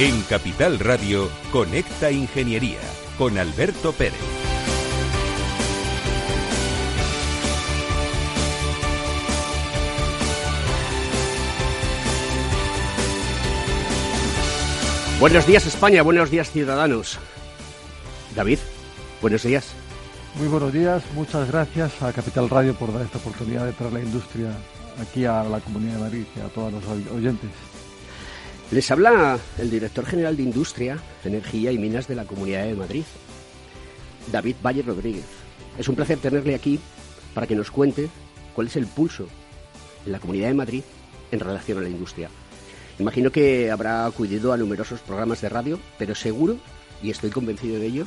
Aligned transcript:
En 0.00 0.22
Capital 0.22 0.78
Radio, 0.78 1.28
Conecta 1.50 2.12
Ingeniería 2.12 2.78
con 3.18 3.36
Alberto 3.36 3.90
Pérez. 3.92 4.14
Buenos 15.18 15.44
días 15.48 15.66
España, 15.66 16.02
buenos 16.02 16.30
días 16.30 16.52
ciudadanos. 16.52 17.18
David, 18.36 18.60
buenos 19.20 19.42
días. 19.42 19.72
Muy 20.36 20.46
buenos 20.46 20.72
días, 20.72 21.02
muchas 21.16 21.48
gracias 21.48 22.00
a 22.04 22.12
Capital 22.12 22.48
Radio 22.48 22.72
por 22.74 22.92
dar 22.92 23.02
esta 23.02 23.18
oportunidad 23.18 23.66
de 23.66 23.72
traer 23.72 23.94
la 23.94 24.00
industria 24.00 24.52
aquí 25.02 25.24
a 25.24 25.42
la 25.42 25.58
Comunidad 25.58 25.94
de 25.94 26.00
Madrid 26.02 26.24
y 26.36 26.40
a 26.40 26.46
todos 26.50 26.72
los 26.72 26.84
oyentes. 26.86 27.50
Les 28.70 28.90
habla 28.90 29.38
el 29.58 29.70
director 29.70 30.04
general 30.04 30.36
de 30.36 30.42
Industria, 30.42 30.98
Energía 31.24 31.72
y 31.72 31.78
Minas 31.78 32.06
de 32.06 32.14
la 32.14 32.26
Comunidad 32.26 32.64
de 32.64 32.74
Madrid, 32.74 33.04
David 34.30 34.56
Valle 34.64 34.82
Rodríguez. 34.82 35.24
Es 35.78 35.88
un 35.88 35.96
placer 35.96 36.18
tenerle 36.18 36.54
aquí 36.54 36.78
para 37.32 37.46
que 37.46 37.54
nos 37.54 37.70
cuente 37.70 38.10
cuál 38.54 38.66
es 38.66 38.76
el 38.76 38.86
pulso 38.86 39.26
en 40.04 40.12
la 40.12 40.18
Comunidad 40.20 40.48
de 40.48 40.54
Madrid 40.54 40.82
en 41.30 41.40
relación 41.40 41.78
a 41.78 41.80
la 41.80 41.88
industria. 41.88 42.28
Imagino 42.98 43.32
que 43.32 43.70
habrá 43.70 44.04
acudido 44.04 44.52
a 44.52 44.58
numerosos 44.58 45.00
programas 45.00 45.40
de 45.40 45.48
radio, 45.48 45.80
pero 45.98 46.14
seguro, 46.14 46.58
y 47.02 47.10
estoy 47.10 47.30
convencido 47.30 47.78
de 47.78 47.86
ello, 47.86 48.04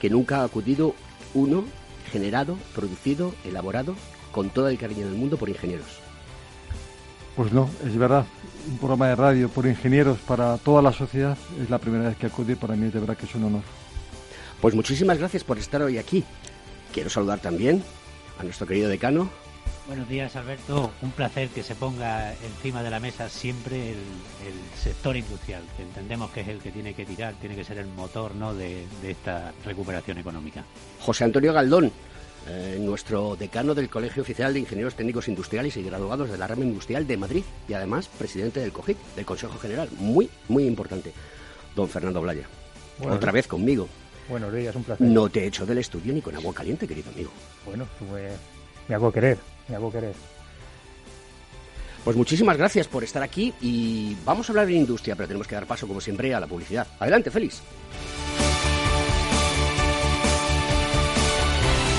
que 0.00 0.10
nunca 0.10 0.42
ha 0.42 0.44
acudido 0.44 0.94
uno 1.34 1.64
generado, 2.12 2.56
producido, 2.72 3.34
elaborado 3.44 3.96
con 4.30 4.50
todo 4.50 4.68
el 4.68 4.78
cariño 4.78 5.06
del 5.06 5.16
mundo 5.16 5.38
por 5.38 5.48
ingenieros. 5.48 5.98
Pues 7.34 7.52
no, 7.52 7.68
es 7.84 7.96
verdad. 7.96 8.26
Un 8.66 8.78
programa 8.78 9.08
de 9.08 9.16
radio 9.16 9.48
por 9.48 9.66
ingenieros 9.66 10.18
para 10.18 10.58
toda 10.58 10.82
la 10.82 10.92
sociedad 10.92 11.36
es 11.62 11.70
la 11.70 11.78
primera 11.78 12.08
vez 12.08 12.16
que 12.16 12.26
acudí. 12.26 12.54
Para 12.54 12.74
mí 12.74 12.90
de 12.90 13.00
verdad 13.00 13.16
que 13.16 13.26
es 13.26 13.34
un 13.34 13.44
honor. 13.44 13.62
Pues 14.60 14.74
muchísimas 14.74 15.18
gracias 15.18 15.44
por 15.44 15.58
estar 15.58 15.80
hoy 15.82 15.98
aquí. 15.98 16.24
Quiero 16.92 17.08
saludar 17.08 17.38
también 17.38 17.82
a 18.38 18.42
nuestro 18.42 18.66
querido 18.66 18.88
decano. 18.88 19.30
Buenos 19.86 20.08
días, 20.08 20.36
Alberto. 20.36 20.90
Un 21.00 21.12
placer 21.12 21.48
que 21.48 21.62
se 21.62 21.74
ponga 21.74 22.32
encima 22.34 22.82
de 22.82 22.90
la 22.90 23.00
mesa 23.00 23.28
siempre 23.28 23.92
el, 23.92 23.98
sector 24.76 25.16
industrial, 25.16 25.62
que 25.76 25.82
entendemos 25.82 26.30
que 26.30 26.42
es 26.42 26.48
el 26.48 26.58
que 26.58 26.70
tiene 26.70 26.92
que 26.92 27.06
tirar, 27.06 27.34
tiene 27.40 27.56
que 27.56 27.64
ser 27.64 27.78
el 27.78 27.86
motor 27.86 28.34
¿no? 28.34 28.54
de 28.54 28.86
esta 29.02 29.52
recuperación 29.64 30.18
económica. 30.18 30.62
José 31.00 31.24
Antonio 31.24 31.54
Galdón, 31.54 31.90
eh, 32.48 32.78
nuestro 32.80 33.36
decano 33.36 33.74
del 33.74 33.88
Colegio 33.88 34.22
Oficial 34.22 34.52
de 34.52 34.60
Ingenieros 34.60 34.94
Técnicos 34.94 35.28
Industriales 35.28 35.76
y 35.76 35.82
graduados 35.82 36.30
de 36.30 36.38
la 36.38 36.46
rama 36.46 36.64
industrial 36.64 37.06
de 37.06 37.16
Madrid 37.16 37.44
y 37.68 37.74
además 37.74 38.08
presidente 38.08 38.60
del 38.60 38.72
COGIC, 38.72 38.96
del 39.16 39.26
Consejo 39.26 39.58
General. 39.58 39.88
Muy, 39.98 40.30
muy 40.48 40.66
importante. 40.66 41.12
Don 41.76 41.88
Fernando 41.88 42.20
Blaya. 42.20 42.46
Otra 43.02 43.32
vez 43.32 43.46
conmigo. 43.46 43.88
Buenos 44.28 44.52
días, 44.52 44.74
un 44.74 44.84
placer. 44.84 45.06
No 45.06 45.28
te 45.28 45.46
echo 45.46 45.64
del 45.64 45.78
estudio 45.78 46.12
ni 46.12 46.20
con 46.20 46.34
agua 46.36 46.52
caliente, 46.52 46.86
querido 46.86 47.10
amigo. 47.10 47.30
Bueno, 47.64 47.86
pues 48.10 48.32
me 48.88 48.94
hago 48.94 49.12
querer, 49.12 49.38
me 49.68 49.76
hago 49.76 49.92
querer. 49.92 50.14
Pues 52.04 52.16
muchísimas 52.16 52.56
gracias 52.56 52.88
por 52.88 53.04
estar 53.04 53.22
aquí 53.22 53.52
y 53.60 54.16
vamos 54.24 54.48
a 54.48 54.52
hablar 54.52 54.66
de 54.66 54.72
industria, 54.72 55.14
pero 55.14 55.28
tenemos 55.28 55.46
que 55.46 55.54
dar 55.54 55.66
paso, 55.66 55.86
como 55.86 56.00
siempre, 56.00 56.34
a 56.34 56.40
la 56.40 56.46
publicidad. 56.46 56.86
Adelante, 56.98 57.30
Félix. 57.30 57.62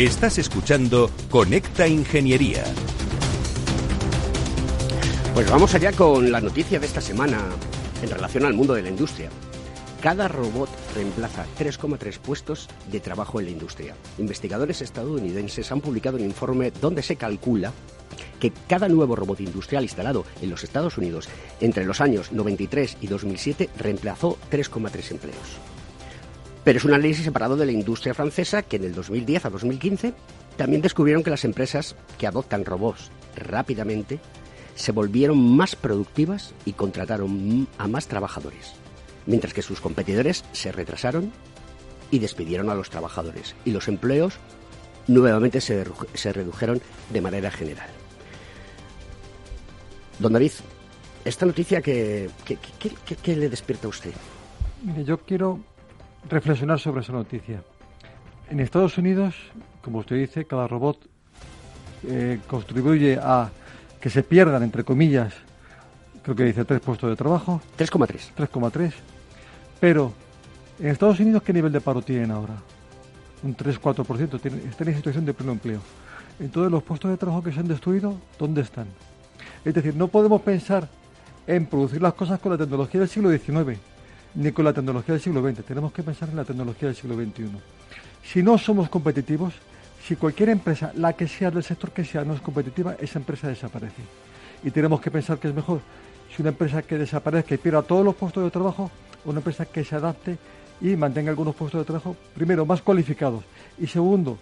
Estás 0.00 0.38
escuchando 0.38 1.10
Conecta 1.28 1.86
Ingeniería. 1.86 2.64
Pues 5.34 5.50
vamos 5.50 5.74
allá 5.74 5.92
con 5.92 6.32
la 6.32 6.40
noticia 6.40 6.80
de 6.80 6.86
esta 6.86 7.02
semana 7.02 7.44
en 8.02 8.08
relación 8.08 8.46
al 8.46 8.54
mundo 8.54 8.72
de 8.72 8.80
la 8.80 8.88
industria. 8.88 9.28
Cada 10.00 10.26
robot 10.26 10.70
reemplaza 10.94 11.44
3,3 11.58 12.18
puestos 12.18 12.70
de 12.90 13.00
trabajo 13.00 13.40
en 13.40 13.44
la 13.44 13.52
industria. 13.52 13.94
Investigadores 14.16 14.80
estadounidenses 14.80 15.70
han 15.70 15.82
publicado 15.82 16.16
un 16.16 16.24
informe 16.24 16.70
donde 16.70 17.02
se 17.02 17.16
calcula 17.16 17.70
que 18.40 18.52
cada 18.70 18.88
nuevo 18.88 19.14
robot 19.16 19.40
industrial 19.40 19.82
instalado 19.82 20.24
en 20.40 20.48
los 20.48 20.64
Estados 20.64 20.96
Unidos 20.96 21.28
entre 21.60 21.84
los 21.84 22.00
años 22.00 22.32
93 22.32 22.96
y 23.02 23.06
2007 23.06 23.68
reemplazó 23.76 24.38
3,3 24.50 25.10
empleos. 25.10 25.69
Pero 26.70 26.78
es 26.78 26.84
un 26.84 26.94
análisis 26.94 27.24
separado 27.24 27.56
de 27.56 27.66
la 27.66 27.72
industria 27.72 28.14
francesa 28.14 28.62
que 28.62 28.76
en 28.76 28.84
el 28.84 28.94
2010 28.94 29.44
a 29.44 29.50
2015 29.50 30.14
también 30.56 30.80
descubrieron 30.80 31.24
que 31.24 31.30
las 31.30 31.44
empresas 31.44 31.96
que 32.16 32.28
adoptan 32.28 32.64
robots 32.64 33.10
rápidamente 33.34 34.20
se 34.76 34.92
volvieron 34.92 35.56
más 35.56 35.74
productivas 35.74 36.54
y 36.64 36.74
contrataron 36.74 37.66
a 37.76 37.88
más 37.88 38.06
trabajadores, 38.06 38.74
mientras 39.26 39.52
que 39.52 39.62
sus 39.62 39.80
competidores 39.80 40.44
se 40.52 40.70
retrasaron 40.70 41.32
y 42.12 42.20
despidieron 42.20 42.70
a 42.70 42.76
los 42.76 42.88
trabajadores 42.88 43.56
y 43.64 43.72
los 43.72 43.88
empleos 43.88 44.34
nuevamente 45.08 45.60
se, 45.60 45.84
se 46.14 46.32
redujeron 46.32 46.80
de 47.12 47.20
manera 47.20 47.50
general. 47.50 47.88
Don 50.20 50.32
David, 50.32 50.52
esta 51.24 51.46
noticia 51.46 51.82
que, 51.82 52.30
que, 52.44 53.34
le 53.34 53.48
despierta 53.48 53.88
a 53.88 53.90
usted. 53.90 54.12
Mire, 54.84 55.04
yo 55.04 55.18
quiero 55.18 55.58
reflexionar 56.28 56.78
sobre 56.78 57.00
esa 57.00 57.12
noticia. 57.12 57.62
En 58.50 58.60
Estados 58.60 58.98
Unidos, 58.98 59.34
como 59.82 59.98
usted 59.98 60.16
dice, 60.16 60.44
cada 60.44 60.66
robot 60.66 60.98
eh, 62.06 62.40
contribuye 62.46 63.18
a 63.20 63.50
que 64.00 64.10
se 64.10 64.22
pierdan, 64.22 64.62
entre 64.62 64.84
comillas, 64.84 65.34
creo 66.22 66.34
que 66.34 66.44
dice 66.44 66.64
tres 66.64 66.80
puestos 66.80 67.10
de 67.10 67.16
trabajo. 67.16 67.60
3,3. 67.78 68.32
3,3. 68.36 68.92
Pero, 69.78 70.12
en 70.78 70.88
Estados 70.88 71.20
Unidos, 71.20 71.42
¿qué 71.42 71.52
nivel 71.52 71.72
de 71.72 71.80
paro 71.80 72.02
tienen 72.02 72.30
ahora? 72.30 72.54
Un 73.42 73.56
3-4%. 73.56 74.68
Están 74.68 74.88
en 74.88 74.96
situación 74.96 75.24
de 75.24 75.34
pleno 75.34 75.52
empleo. 75.52 75.80
Entonces, 76.38 76.72
los 76.72 76.82
puestos 76.82 77.10
de 77.10 77.16
trabajo 77.16 77.42
que 77.42 77.52
se 77.52 77.60
han 77.60 77.68
destruido, 77.68 78.14
¿dónde 78.38 78.62
están? 78.62 78.86
Es 79.64 79.74
decir, 79.74 79.94
no 79.94 80.08
podemos 80.08 80.40
pensar 80.40 80.88
en 81.46 81.66
producir 81.66 82.00
las 82.00 82.14
cosas 82.14 82.38
con 82.40 82.52
la 82.52 82.58
tecnología 82.58 83.00
del 83.00 83.08
siglo 83.08 83.30
XIX, 83.30 83.78
ni 84.34 84.52
con 84.52 84.64
la 84.64 84.72
tecnología 84.72 85.14
del 85.14 85.22
siglo 85.22 85.42
XX. 85.42 85.64
Tenemos 85.64 85.92
que 85.92 86.02
pensar 86.02 86.28
en 86.28 86.36
la 86.36 86.44
tecnología 86.44 86.88
del 86.88 86.96
siglo 86.96 87.16
XXI. 87.16 87.50
Si 88.24 88.42
no 88.42 88.58
somos 88.58 88.88
competitivos, 88.88 89.54
si 90.06 90.16
cualquier 90.16 90.50
empresa, 90.50 90.92
la 90.96 91.12
que 91.12 91.28
sea 91.28 91.50
del 91.50 91.62
sector 91.62 91.90
que 91.92 92.04
sea, 92.04 92.24
no 92.24 92.34
es 92.34 92.40
competitiva, 92.40 92.96
esa 93.00 93.18
empresa 93.18 93.48
desaparece. 93.48 94.02
Y 94.62 94.70
tenemos 94.70 95.00
que 95.00 95.10
pensar 95.10 95.38
que 95.38 95.48
es 95.48 95.54
mejor 95.54 95.80
si 96.34 96.42
una 96.42 96.50
empresa 96.50 96.82
que 96.82 96.98
desaparezca 96.98 97.54
y 97.54 97.58
pierda 97.58 97.82
todos 97.82 98.04
los 98.04 98.14
puestos 98.14 98.44
de 98.44 98.50
trabajo, 98.50 98.90
una 99.24 99.38
empresa 99.38 99.64
que 99.66 99.84
se 99.84 99.96
adapte 99.96 100.38
y 100.80 100.96
mantenga 100.96 101.30
algunos 101.30 101.54
puestos 101.54 101.80
de 101.80 101.84
trabajo, 101.84 102.16
primero, 102.34 102.64
más 102.64 102.82
cualificados. 102.82 103.44
Y 103.78 103.86
segundo, 103.86 104.38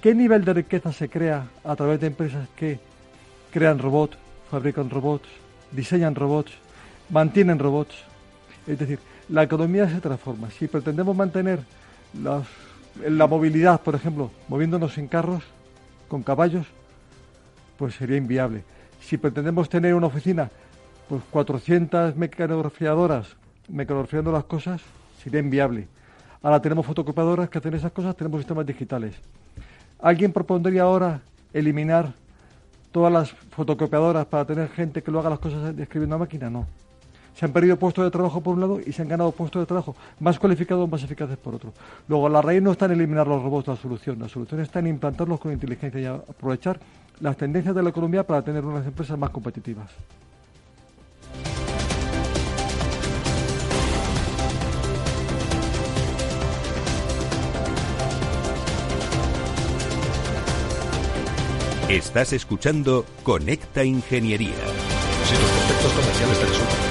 ¿qué 0.00 0.14
nivel 0.14 0.44
de 0.44 0.54
riqueza 0.54 0.92
se 0.92 1.08
crea 1.08 1.48
a 1.64 1.76
través 1.76 2.00
de 2.00 2.06
empresas 2.06 2.48
que 2.56 2.78
crean 3.50 3.78
robots, 3.78 4.16
fabrican 4.50 4.88
robots, 4.88 5.28
diseñan 5.72 6.14
robots, 6.14 6.52
mantienen 7.10 7.58
robots? 7.58 8.09
Es 8.66 8.78
decir, 8.78 8.98
la 9.28 9.42
economía 9.42 9.88
se 9.88 10.00
transforma. 10.00 10.50
Si 10.50 10.68
pretendemos 10.68 11.16
mantener 11.16 11.60
la 12.14 13.26
movilidad, 13.26 13.80
por 13.80 13.94
ejemplo, 13.94 14.30
moviéndonos 14.48 14.98
en 14.98 15.08
carros, 15.08 15.44
con 16.08 16.22
caballos, 16.22 16.66
pues 17.78 17.94
sería 17.94 18.16
inviable. 18.16 18.64
Si 19.00 19.16
pretendemos 19.16 19.68
tener 19.68 19.94
una 19.94 20.08
oficina, 20.08 20.50
pues 21.08 21.22
400 21.30 22.16
mecanografiadoras 22.16 23.36
mecanografiando 23.68 24.32
las 24.32 24.44
cosas, 24.44 24.80
sería 25.22 25.40
inviable. 25.40 25.88
Ahora 26.42 26.60
tenemos 26.60 26.84
fotocopiadoras 26.86 27.48
que 27.48 27.58
hacen 27.58 27.74
esas 27.74 27.92
cosas, 27.92 28.16
tenemos 28.16 28.40
sistemas 28.40 28.66
digitales. 28.66 29.14
¿Alguien 30.00 30.32
propondría 30.32 30.82
ahora 30.82 31.20
eliminar 31.52 32.12
todas 32.90 33.12
las 33.12 33.30
fotocopiadoras 33.30 34.26
para 34.26 34.44
tener 34.44 34.68
gente 34.70 35.02
que 35.02 35.10
lo 35.10 35.20
haga 35.20 35.30
las 35.30 35.38
cosas 35.38 35.78
escribiendo 35.78 36.16
a 36.16 36.18
máquina? 36.18 36.50
No. 36.50 36.66
Se 37.40 37.46
han 37.46 37.52
perdido 37.52 37.78
puestos 37.78 38.04
de 38.04 38.10
trabajo 38.10 38.42
por 38.42 38.52
un 38.52 38.60
lado 38.60 38.80
y 38.84 38.92
se 38.92 39.00
han 39.00 39.08
ganado 39.08 39.32
puestos 39.32 39.62
de 39.62 39.66
trabajo 39.66 39.96
más 40.18 40.38
cualificados, 40.38 40.86
más 40.90 41.02
eficaces 41.02 41.38
por 41.38 41.54
otro. 41.54 41.72
Luego, 42.06 42.28
la 42.28 42.42
raíz 42.42 42.60
no 42.60 42.70
está 42.70 42.84
en 42.84 42.92
eliminar 42.92 43.26
los 43.26 43.42
robots 43.42 43.66
la 43.66 43.76
solución. 43.76 44.18
La 44.18 44.28
solución 44.28 44.60
está 44.60 44.80
en 44.80 44.88
implantarlos 44.88 45.40
con 45.40 45.50
inteligencia 45.50 45.98
y 45.98 46.04
aprovechar 46.04 46.78
las 47.20 47.38
tendencias 47.38 47.74
de 47.74 47.82
la 47.82 47.88
economía 47.88 48.26
para 48.26 48.42
tener 48.42 48.62
unas 48.62 48.86
empresas 48.86 49.18
más 49.18 49.30
competitivas. 49.30 49.90
Estás 61.88 62.34
escuchando 62.34 63.06
Conecta 63.22 63.82
Ingeniería. 63.82 64.50
Si 65.24 65.34
los 65.36 65.50
conceptos 65.50 65.92
comerciales 65.94 66.38
te 66.38 66.44
resultan 66.44 66.89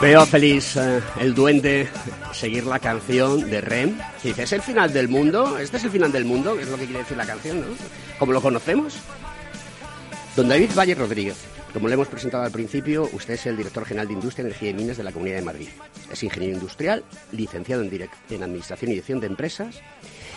Veo 0.00 0.26
feliz 0.26 0.76
eh, 0.76 1.00
el 1.20 1.34
duende 1.34 1.88
seguir 2.32 2.66
la 2.66 2.78
canción 2.78 3.48
de 3.48 3.62
Rem. 3.62 3.98
dice, 4.22 4.42
¿es 4.42 4.52
el 4.52 4.60
final 4.60 4.92
del 4.92 5.08
mundo? 5.08 5.56
¿Este 5.58 5.78
es 5.78 5.84
el 5.84 5.90
final 5.90 6.12
del 6.12 6.26
mundo? 6.26 6.58
Es 6.58 6.68
lo 6.68 6.76
que 6.76 6.84
quiere 6.84 6.98
decir 7.00 7.16
la 7.16 7.24
canción, 7.24 7.62
¿no? 7.62 7.66
Como 8.18 8.32
lo 8.32 8.42
conocemos. 8.42 8.98
Don 10.36 10.48
David 10.48 10.70
Valle 10.76 10.94
Rodríguez, 10.94 11.38
como 11.72 11.88
le 11.88 11.94
hemos 11.94 12.08
presentado 12.08 12.44
al 12.44 12.52
principio, 12.52 13.08
usted 13.12 13.34
es 13.34 13.46
el 13.46 13.56
director 13.56 13.86
general 13.86 14.06
de 14.06 14.12
Industria, 14.12 14.44
Energía 14.44 14.70
y 14.70 14.74
Minas 14.74 14.98
de 14.98 15.04
la 15.04 15.12
Comunidad 15.12 15.36
de 15.36 15.42
Madrid. 15.42 15.68
Es 16.12 16.22
ingeniero 16.22 16.54
industrial, 16.54 17.02
licenciado 17.32 17.82
en, 17.82 17.90
en 18.30 18.42
Administración 18.42 18.90
y 18.90 18.94
Dirección 18.94 19.20
de 19.20 19.28
Empresas 19.28 19.80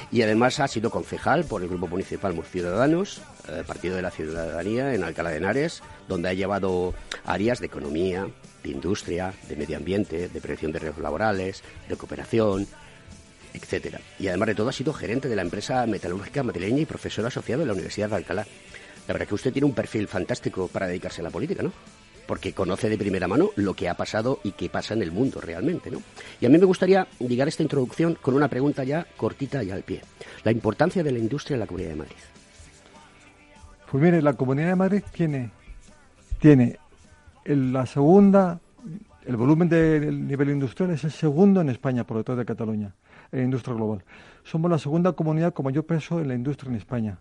y 0.09 0.21
además 0.21 0.59
ha 0.59 0.67
sido 0.67 0.89
concejal 0.89 1.43
por 1.43 1.61
el 1.61 1.67
Grupo 1.67 1.87
Municipal 1.87 2.33
Ciudadanos, 2.49 3.21
eh, 3.47 3.63
Partido 3.67 3.97
de 3.97 4.01
la 4.01 4.11
Ciudadanía 4.11 4.93
en 4.93 5.03
Alcalá 5.03 5.31
de 5.31 5.37
Henares, 5.37 5.83
donde 6.07 6.29
ha 6.29 6.33
llevado 6.33 6.93
áreas 7.25 7.59
de 7.59 7.67
economía, 7.67 8.27
de 8.63 8.69
industria, 8.69 9.33
de 9.47 9.55
medio 9.55 9.77
ambiente, 9.77 10.29
de 10.29 10.41
prevención 10.41 10.71
de 10.71 10.79
riesgos 10.79 11.03
laborales, 11.03 11.63
de 11.87 11.95
cooperación, 11.95 12.67
etcétera. 13.53 13.99
Y 14.19 14.27
además 14.27 14.47
de 14.47 14.55
todo 14.55 14.69
ha 14.69 14.73
sido 14.73 14.93
gerente 14.93 15.27
de 15.27 15.35
la 15.35 15.41
empresa 15.41 15.85
metalúrgica 15.85 16.43
madrileña 16.43 16.81
y 16.81 16.85
profesor 16.85 17.25
asociado 17.25 17.61
de 17.61 17.67
la 17.67 17.73
Universidad 17.73 18.09
de 18.09 18.15
Alcalá. 18.15 18.45
La 19.07 19.13
verdad 19.13 19.27
que 19.27 19.35
usted 19.35 19.51
tiene 19.51 19.65
un 19.65 19.73
perfil 19.73 20.07
fantástico 20.07 20.67
para 20.67 20.87
dedicarse 20.87 21.21
a 21.21 21.23
la 21.23 21.31
política, 21.31 21.63
¿no? 21.63 21.71
Porque 22.27 22.53
conoce 22.53 22.89
de 22.89 22.97
primera 22.97 23.27
mano 23.27 23.49
lo 23.55 23.73
que 23.73 23.89
ha 23.89 23.95
pasado 23.95 24.39
y 24.43 24.51
qué 24.51 24.69
pasa 24.69 24.93
en 24.93 25.01
el 25.01 25.11
mundo 25.11 25.41
realmente, 25.41 25.89
¿no? 25.89 26.03
Y 26.39 26.45
a 26.45 26.49
mí 26.49 26.59
me 26.59 26.65
gustaría 26.65 27.07
llegar 27.17 27.47
a 27.47 27.49
esta 27.49 27.63
introducción 27.63 28.15
con 28.21 28.35
una 28.35 28.47
pregunta 28.47 28.83
ya 28.83 29.07
cortita 29.17 29.63
y 29.63 29.71
al 29.71 29.81
pie. 29.81 30.01
La 30.43 30.51
importancia 30.51 31.01
de 31.01 31.11
la 31.11 31.17
industria 31.17 31.55
en 31.55 31.61
la 31.61 31.65
Comunidad 31.65 31.89
de 31.89 31.95
Madrid. 31.95 32.15
Pues 33.89 34.03
mire, 34.03 34.21
la 34.21 34.33
Comunidad 34.33 34.67
de 34.67 34.75
Madrid 34.75 35.03
tiene, 35.11 35.49
tiene 36.39 36.77
la 37.55 37.85
segunda, 37.87 38.59
el 39.25 39.35
volumen 39.35 39.69
del 39.69 40.27
nivel 40.27 40.51
industrial 40.51 40.91
es 40.91 41.03
el 41.03 41.11
segundo 41.11 41.61
en 41.61 41.69
España 41.69 42.05
por 42.05 42.17
detrás 42.17 42.37
de 42.37 42.45
Cataluña, 42.45 42.93
en 43.31 43.45
industria 43.45 43.75
global. 43.75 44.03
Somos 44.43 44.69
la 44.69 44.77
segunda 44.77 45.13
comunidad 45.13 45.53
con 45.53 45.65
mayor 45.65 45.85
peso 45.85 46.19
en 46.19 46.27
la 46.27 46.35
industria 46.35 46.69
en 46.69 46.75
España. 46.75 47.17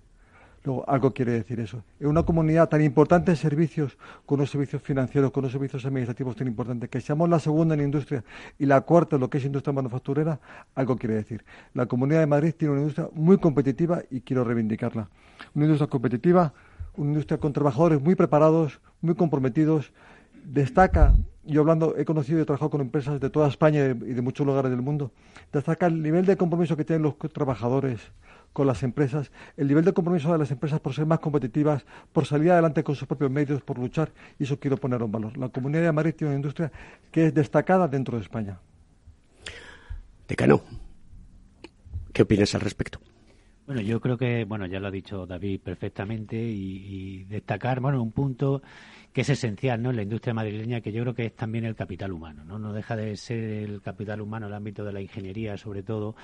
Luego, 0.65 0.85
algo 0.87 1.15
quiere 1.15 1.33
decir 1.33 1.61
eso. 1.61 1.83
En 1.99 2.09
una 2.09 2.25
comunidad 2.25 2.69
tan 2.69 2.83
importante 2.83 3.31
en 3.31 3.37
servicios, 3.39 3.97
con 4.27 4.41
unos 4.41 4.51
servicios 4.51 4.83
financieros, 4.83 5.31
con 5.31 5.45
unos 5.45 5.53
servicios 5.53 5.85
administrativos 5.87 6.37
tan 6.37 6.47
importantes, 6.47 6.91
que 6.91 7.01
seamos 7.01 7.29
la 7.31 7.39
segunda 7.39 7.75
en 7.75 7.81
industria 7.81 8.23
y 8.59 8.67
la 8.67 8.83
cuarta 8.83 9.17
en 9.17 9.21
lo 9.21 9.31
que 9.31 9.39
es 9.39 9.45
industria 9.47 9.73
manufacturera, 9.73 10.41
algo 10.75 10.97
quiere 10.97 11.15
decir. 11.15 11.43
La 11.73 11.87
Comunidad 11.87 12.21
de 12.21 12.27
Madrid 12.27 12.55
tiene 12.55 12.73
una 12.73 12.83
industria 12.83 13.09
muy 13.15 13.39
competitiva 13.39 14.03
y 14.11 14.21
quiero 14.21 14.45
reivindicarla. 14.45 15.09
Una 15.55 15.65
industria 15.65 15.89
competitiva, 15.89 16.53
una 16.97 17.13
industria 17.13 17.39
con 17.39 17.53
trabajadores 17.53 18.03
muy 18.03 18.15
preparados, 18.15 18.81
muy 19.01 19.15
comprometidos, 19.15 19.93
destaca, 20.49 21.15
yo 21.45 21.61
hablando, 21.61 21.97
he 21.97 22.05
conocido 22.05 22.39
y 22.39 22.43
he 22.43 22.45
trabajado 22.45 22.71
con 22.71 22.81
empresas 22.81 23.21
de 23.21 23.31
toda 23.31 23.49
España 23.49 23.85
y 23.85 23.95
de 23.95 24.23
muchos 24.23 24.47
lugares 24.47 24.71
del 24.71 24.83
mundo, 24.83 25.13
destaca 25.53 25.87
el 25.87 26.03
nivel 26.03 26.27
de 26.27 26.37
compromiso 26.37 26.77
que 26.77 26.85
tienen 26.85 27.03
los 27.03 27.17
trabajadores 27.33 28.01
con 28.53 28.67
las 28.67 28.83
empresas, 28.83 29.31
el 29.57 29.69
nivel 29.69 29.85
de 29.85 29.93
compromiso 29.93 30.33
de 30.33 30.39
las 30.39 30.51
empresas 30.51 30.81
por 30.81 30.95
ser 30.95 31.07
más 31.07 31.21
competitivas, 31.21 31.85
por 32.13 32.27
salir 32.27 32.51
adelante 32.51 32.83
con 32.83 32.95
sus 32.95 33.07
propios 33.07 33.31
medios, 33.31 33.63
por 33.63 33.79
luchar, 33.79 34.11
y 34.39 34.45
eso 34.45 34.59
quiero 34.59 34.77
poner 34.77 35.01
en 35.03 35.13
valor. 35.13 35.37
La 35.37 35.51
Comunidad 35.51 35.93
de 35.93 36.13
tiene 36.13 36.31
una 36.31 36.37
industria 36.37 36.73
que 37.13 37.27
es 37.27 37.35
destacada 37.35 37.87
dentro 37.87 38.17
de 38.17 38.23
España. 38.23 38.59
Decano, 40.27 40.63
¿qué 42.13 42.23
opinas 42.23 42.55
al 42.55 42.63
respecto? 42.63 42.99
Bueno, 43.69 43.83
yo 43.83 44.01
creo 44.01 44.17
que, 44.17 44.47
bueno, 44.47 44.65
ya 44.65 44.81
lo 44.81 44.89
ha 44.89 44.91
dicho 44.91 45.27
David 45.27 45.61
perfectamente 45.61 46.37
y, 46.39 47.25
destacar, 47.25 47.81
bueno, 47.81 48.03
un 48.03 48.13
punto 48.13 48.63
que 49.13 49.21
es 49.21 49.29
esencial 49.29 49.83
¿no? 49.83 49.91
en 49.91 49.97
la 49.97 50.03
industria 50.05 50.33
madrileña, 50.33 50.81
que 50.81 50.91
yo 50.91 51.03
creo 51.03 51.15
que 51.15 51.27
es 51.27 51.37
también 51.37 51.67
el 51.67 51.77
capital 51.77 52.13
humano. 52.13 52.45
No, 52.47 52.59
no 52.59 52.73
deja 52.73 52.97
de 52.97 53.15
ser 53.19 53.45
el 53.45 53.83
capital 53.83 54.23
humano 54.23 54.47
el 54.47 54.55
ámbito 54.55 54.87
de 54.87 54.95
la 54.95 55.03
ingeniería, 55.03 55.59
sobre 55.59 55.83
todo, 55.83 56.17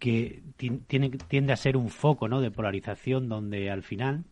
que 0.00 0.42
tiene, 0.56 1.10
tiende 1.10 1.52
a 1.52 1.56
ser 1.56 1.76
un 1.76 1.90
foco 1.90 2.26
¿no? 2.26 2.40
de 2.40 2.50
polarización 2.50 3.28
donde 3.28 3.70
al 3.70 3.84
final 3.84 4.24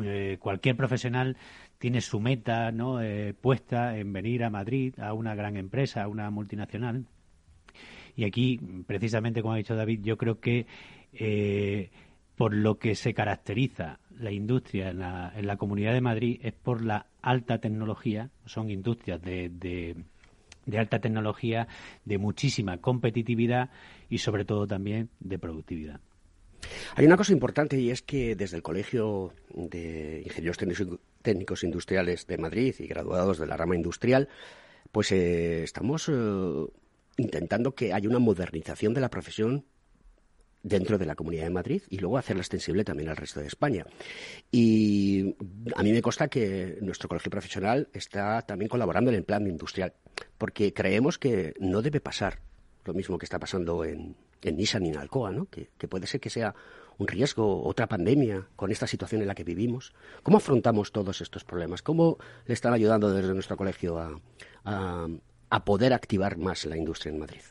eh, 0.00 0.36
cualquier 0.38 0.76
profesional 0.76 1.36
tiene 1.78 2.00
su 2.02 2.20
meta 2.20 2.70
¿no? 2.70 3.02
Eh, 3.02 3.34
puesta 3.34 3.98
en 3.98 4.12
venir 4.12 4.44
a 4.44 4.50
Madrid, 4.50 4.94
a 5.00 5.12
una 5.12 5.34
gran 5.34 5.56
empresa, 5.56 6.04
a 6.04 6.06
una 6.06 6.30
multinacional. 6.30 7.04
Y 8.16 8.22
aquí, 8.22 8.60
precisamente 8.86 9.42
como 9.42 9.54
ha 9.54 9.56
dicho 9.56 9.74
David, 9.74 10.02
yo 10.04 10.16
creo 10.16 10.38
que 10.38 10.66
eh, 11.18 11.90
por 12.36 12.54
lo 12.54 12.78
que 12.78 12.94
se 12.94 13.14
caracteriza 13.14 14.00
la 14.18 14.30
industria 14.30 14.90
en 14.90 14.98
la, 14.98 15.32
en 15.36 15.46
la, 15.46 15.56
Comunidad 15.56 15.92
de 15.92 16.00
Madrid 16.00 16.40
es 16.42 16.52
por 16.52 16.84
la 16.84 17.06
alta 17.22 17.58
tecnología, 17.58 18.30
son 18.44 18.70
industrias 18.70 19.20
de, 19.22 19.50
de 20.66 20.78
alta 20.78 21.00
tecnología, 21.00 21.68
de 22.04 22.18
muchísima 22.18 22.78
competitividad 22.78 23.70
y 24.08 24.18
sobre 24.18 24.44
todo 24.44 24.66
también 24.66 25.10
de 25.20 25.38
productividad. 25.38 26.00
Hay 26.96 27.06
una 27.06 27.16
cosa 27.16 27.32
importante 27.32 27.78
y 27.78 27.90
es 27.90 28.02
que 28.02 28.36
desde 28.36 28.56
el 28.56 28.62
Colegio 28.62 29.32
de 29.50 30.22
Ingenieros 30.24 30.58
Técnicos 31.22 31.64
Industriales 31.64 32.26
de 32.26 32.38
Madrid 32.38 32.74
y 32.78 32.86
graduados 32.86 33.38
de 33.38 33.46
la 33.46 33.56
rama 33.56 33.76
industrial, 33.76 34.28
pues 34.92 35.12
eh, 35.12 35.62
estamos 35.62 36.08
eh, 36.08 36.66
intentando 37.16 37.74
que 37.74 37.92
haya 37.92 38.08
una 38.08 38.18
modernización 38.18 38.94
de 38.94 39.00
la 39.00 39.10
profesión 39.10 39.64
dentro 40.64 40.98
de 40.98 41.06
la 41.06 41.14
Comunidad 41.14 41.44
de 41.44 41.50
Madrid 41.50 41.82
y 41.90 41.98
luego 41.98 42.18
hacerla 42.18 42.40
extensible 42.40 42.84
también 42.84 43.10
al 43.10 43.16
resto 43.16 43.38
de 43.38 43.46
España. 43.46 43.86
Y 44.50 45.36
a 45.76 45.82
mí 45.82 45.92
me 45.92 46.02
consta 46.02 46.26
que 46.28 46.78
nuestro 46.80 47.08
colegio 47.08 47.30
profesional 47.30 47.88
está 47.92 48.42
también 48.42 48.68
colaborando 48.68 49.10
en 49.10 49.16
el 49.16 49.24
plan 49.24 49.46
industrial, 49.46 49.92
porque 50.38 50.72
creemos 50.72 51.18
que 51.18 51.54
no 51.60 51.82
debe 51.82 52.00
pasar 52.00 52.40
lo 52.84 52.94
mismo 52.94 53.18
que 53.18 53.26
está 53.26 53.38
pasando 53.38 53.84
en, 53.84 54.16
en 54.42 54.56
Nissan 54.56 54.86
y 54.86 54.88
en 54.88 54.96
Alcoa, 54.96 55.30
¿no? 55.30 55.46
que, 55.46 55.68
puede 55.86 56.06
ser 56.06 56.20
que 56.20 56.30
sea 56.30 56.54
un 56.96 57.08
riesgo, 57.08 57.62
otra 57.64 57.86
pandemia 57.86 58.48
con 58.56 58.70
esta 58.70 58.86
situación 58.86 59.20
en 59.20 59.28
la 59.28 59.34
que 59.34 59.44
vivimos. 59.44 59.92
¿Cómo 60.22 60.38
afrontamos 60.38 60.92
todos 60.92 61.20
estos 61.20 61.44
problemas? 61.44 61.82
¿Cómo 61.82 62.18
le 62.46 62.54
están 62.54 62.72
ayudando 62.72 63.12
desde 63.12 63.34
nuestro 63.34 63.56
colegio 63.56 63.98
a, 63.98 65.08
a 65.50 65.64
poder 65.64 65.92
activar 65.92 66.38
más 66.38 66.64
la 66.64 66.76
industria 66.76 67.12
en 67.12 67.18
Madrid? 67.18 67.42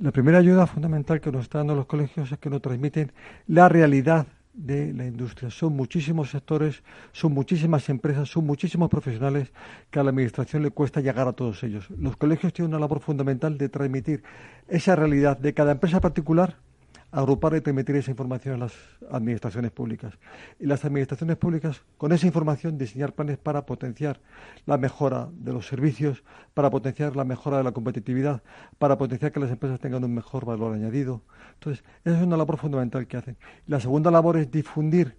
La 0.00 0.12
primera 0.12 0.38
ayuda 0.38 0.66
fundamental 0.66 1.20
que 1.20 1.30
nos 1.30 1.42
están 1.42 1.60
dando 1.60 1.74
los 1.74 1.84
colegios 1.84 2.32
es 2.32 2.38
que 2.38 2.48
nos 2.48 2.62
transmiten 2.62 3.12
la 3.46 3.68
realidad 3.68 4.26
de 4.54 4.94
la 4.94 5.04
industria. 5.04 5.50
Son 5.50 5.76
muchísimos 5.76 6.30
sectores, 6.30 6.82
son 7.12 7.34
muchísimas 7.34 7.86
empresas, 7.90 8.26
son 8.30 8.46
muchísimos 8.46 8.88
profesionales 8.88 9.52
que 9.90 10.00
a 10.00 10.02
la 10.02 10.08
Administración 10.08 10.62
le 10.62 10.70
cuesta 10.70 11.02
llegar 11.02 11.28
a 11.28 11.34
todos 11.34 11.62
ellos. 11.64 11.90
Los 11.90 12.16
colegios 12.16 12.54
tienen 12.54 12.70
una 12.70 12.80
labor 12.80 13.00
fundamental 13.00 13.58
de 13.58 13.68
transmitir 13.68 14.22
esa 14.68 14.96
realidad 14.96 15.36
de 15.36 15.52
cada 15.52 15.72
empresa 15.72 16.00
particular 16.00 16.56
agrupar 17.12 17.54
y 17.56 17.60
transmitir 17.60 17.96
esa 17.96 18.10
información 18.10 18.54
a 18.54 18.58
las 18.58 18.74
administraciones 19.10 19.70
públicas. 19.70 20.14
Y 20.58 20.66
las 20.66 20.84
administraciones 20.84 21.36
públicas, 21.36 21.82
con 21.98 22.12
esa 22.12 22.26
información, 22.26 22.78
diseñar 22.78 23.12
planes 23.12 23.38
para 23.38 23.66
potenciar 23.66 24.20
la 24.66 24.78
mejora 24.78 25.28
de 25.32 25.52
los 25.52 25.66
servicios, 25.66 26.22
para 26.54 26.70
potenciar 26.70 27.16
la 27.16 27.24
mejora 27.24 27.58
de 27.58 27.64
la 27.64 27.72
competitividad, 27.72 28.42
para 28.78 28.96
potenciar 28.96 29.32
que 29.32 29.40
las 29.40 29.50
empresas 29.50 29.80
tengan 29.80 30.04
un 30.04 30.14
mejor 30.14 30.44
valor 30.44 30.74
añadido. 30.74 31.22
Entonces, 31.54 31.84
esa 32.04 32.18
es 32.18 32.22
una 32.22 32.36
labor 32.36 32.58
fundamental 32.58 33.06
que 33.06 33.16
hacen. 33.16 33.36
La 33.66 33.80
segunda 33.80 34.10
labor 34.10 34.36
es 34.36 34.50
difundir 34.50 35.16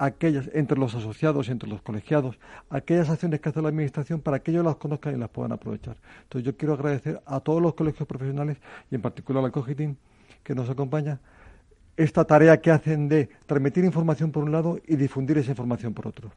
aquellas 0.00 0.48
entre 0.54 0.78
los 0.78 0.94
asociados 0.94 1.48
y 1.48 1.52
entre 1.52 1.68
los 1.68 1.82
colegiados, 1.82 2.38
aquellas 2.70 3.10
acciones 3.10 3.40
que 3.40 3.50
hace 3.50 3.60
la 3.60 3.68
Administración 3.68 4.20
para 4.20 4.38
que 4.38 4.50
ellos 4.50 4.64
las 4.64 4.76
conozcan 4.76 5.14
y 5.14 5.18
las 5.18 5.28
puedan 5.28 5.52
aprovechar. 5.52 5.98
Entonces 6.22 6.46
yo 6.46 6.56
quiero 6.56 6.72
agradecer 6.72 7.20
a 7.26 7.40
todos 7.40 7.60
los 7.60 7.74
colegios 7.74 8.08
profesionales 8.08 8.56
y 8.90 8.94
en 8.94 9.02
particular 9.02 9.44
al 9.44 9.52
COGITIN 9.52 9.98
que 10.42 10.54
nos 10.54 10.68
acompaña, 10.70 11.20
esta 11.96 12.24
tarea 12.24 12.60
que 12.60 12.70
hacen 12.70 13.08
de 13.08 13.28
transmitir 13.46 13.84
información 13.84 14.32
por 14.32 14.44
un 14.44 14.52
lado 14.52 14.78
y 14.86 14.96
difundir 14.96 15.38
esa 15.38 15.50
información 15.50 15.92
por 15.92 16.06
otro. 16.06 16.30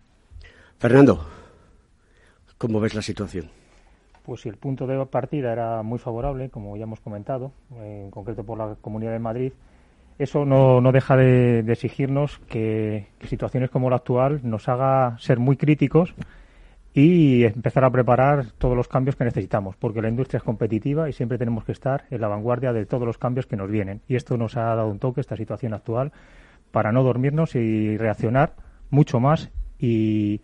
Fernando, 0.78 1.26
¿cómo 2.58 2.80
ves 2.80 2.94
la 2.94 3.02
situación? 3.02 3.50
Pues 4.24 4.42
si 4.42 4.50
el 4.50 4.58
punto 4.58 4.88
de 4.88 5.06
partida 5.06 5.52
era 5.52 5.84
muy 5.84 6.00
favorable, 6.00 6.50
como 6.50 6.78
ya 6.78 6.84
hemos 6.84 7.00
comentado, 7.00 7.52
en 7.82 8.10
concreto 8.10 8.44
por 8.44 8.58
la 8.58 8.76
Comunidad 8.82 9.12
de 9.12 9.20
Madrid, 9.20 9.54
eso 10.20 10.46
no, 10.46 10.80
no 10.80 10.92
deja 10.92 11.18
de, 11.18 11.60
exigirnos 11.60 12.40
que, 12.48 13.08
que, 13.20 13.28
situaciones 13.28 13.70
como 13.70 13.90
la 13.90 13.98
actual 13.98 14.42
nos 14.44 14.70
haga 14.70 15.18
ser 15.20 15.40
muy 15.40 15.58
críticos 15.58 16.14
y 16.94 17.44
empezar 17.46 17.84
a 17.84 17.90
preparar 17.90 18.52
todos 18.58 18.78
los 18.78 18.88
cambios 18.88 19.16
que 19.16 19.24
necesitamos, 19.24 19.76
porque 19.76 20.02
la 20.02 20.10
industria 20.10 20.38
es 20.38 20.44
competitiva 20.44 21.10
y 21.10 21.14
siempre 21.14 21.40
tenemos 21.40 21.64
que 21.66 21.72
estar 21.72 22.06
en 22.12 22.22
la 22.22 22.28
vanguardia 22.28 22.72
de 22.72 22.86
todos 22.86 23.08
los 23.08 23.18
cambios 23.18 23.48
que 23.48 23.56
nos 23.56 23.70
vienen. 23.72 24.02
Y 24.08 24.16
esto 24.16 24.38
nos 24.38 24.58
ha 24.58 24.76
dado 24.76 24.88
un 24.88 25.00
toque, 25.00 25.22
esta 25.22 25.36
situación 25.36 25.74
actual, 25.74 26.12
para 26.72 26.92
no 26.92 27.04
dormirnos 27.04 27.56
y 27.56 27.98
reaccionar 27.98 28.54
mucho 28.92 29.20
más. 29.20 29.50
Y, 29.80 30.42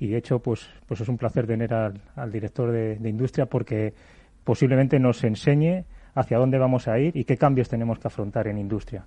de 0.00 0.16
hecho, 0.16 0.40
pues, 0.40 0.68
pues 0.86 1.00
es 1.00 1.08
un 1.08 1.18
placer 1.18 1.46
tener 1.46 1.72
al, 1.72 2.32
director 2.32 2.72
de, 2.72 2.96
de 2.96 3.08
industria 3.08 3.46
porque 3.46 3.94
posiblemente 4.42 4.98
nos 4.98 5.22
enseñe 5.22 5.84
hacia 6.14 6.38
dónde 6.38 6.58
vamos 6.58 6.88
a 6.88 6.98
ir 6.98 7.16
y 7.16 7.24
qué 7.24 7.36
cambios 7.36 7.68
tenemos 7.68 8.00
que 8.00 8.08
afrontar 8.08 8.48
en 8.48 8.58
industria. 8.58 9.04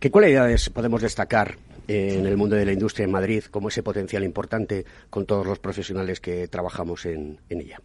¿Qué 0.00 0.10
cualidades 0.10 0.68
podemos 0.70 1.00
destacar 1.00 1.54
en 1.88 2.26
el 2.26 2.36
mundo 2.36 2.56
de 2.56 2.64
la 2.64 2.72
industria 2.72 3.04
en 3.04 3.10
Madrid 3.10 3.44
como 3.44 3.68
ese 3.68 3.82
potencial 3.82 4.24
importante 4.24 4.84
con 5.10 5.26
todos 5.26 5.46
los 5.46 5.58
profesionales 5.58 6.20
que 6.20 6.48
trabajamos 6.48 7.06
en, 7.06 7.38
ella? 7.48 7.80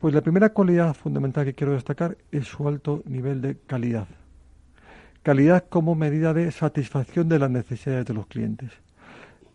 Pues 0.00 0.14
la 0.14 0.20
primera 0.20 0.50
cualidad 0.50 0.94
fundamental 0.94 1.44
que 1.44 1.54
quiero 1.54 1.72
destacar 1.72 2.16
es 2.30 2.46
su 2.46 2.66
alto 2.68 3.02
nivel 3.06 3.40
de 3.40 3.56
calidad. 3.66 4.06
Calidad 5.22 5.64
como 5.68 5.94
medida 5.94 6.34
de 6.34 6.50
satisfacción 6.52 7.28
de 7.28 7.38
las 7.38 7.50
necesidades 7.50 8.04
de 8.04 8.14
los 8.14 8.26
clientes. 8.26 8.70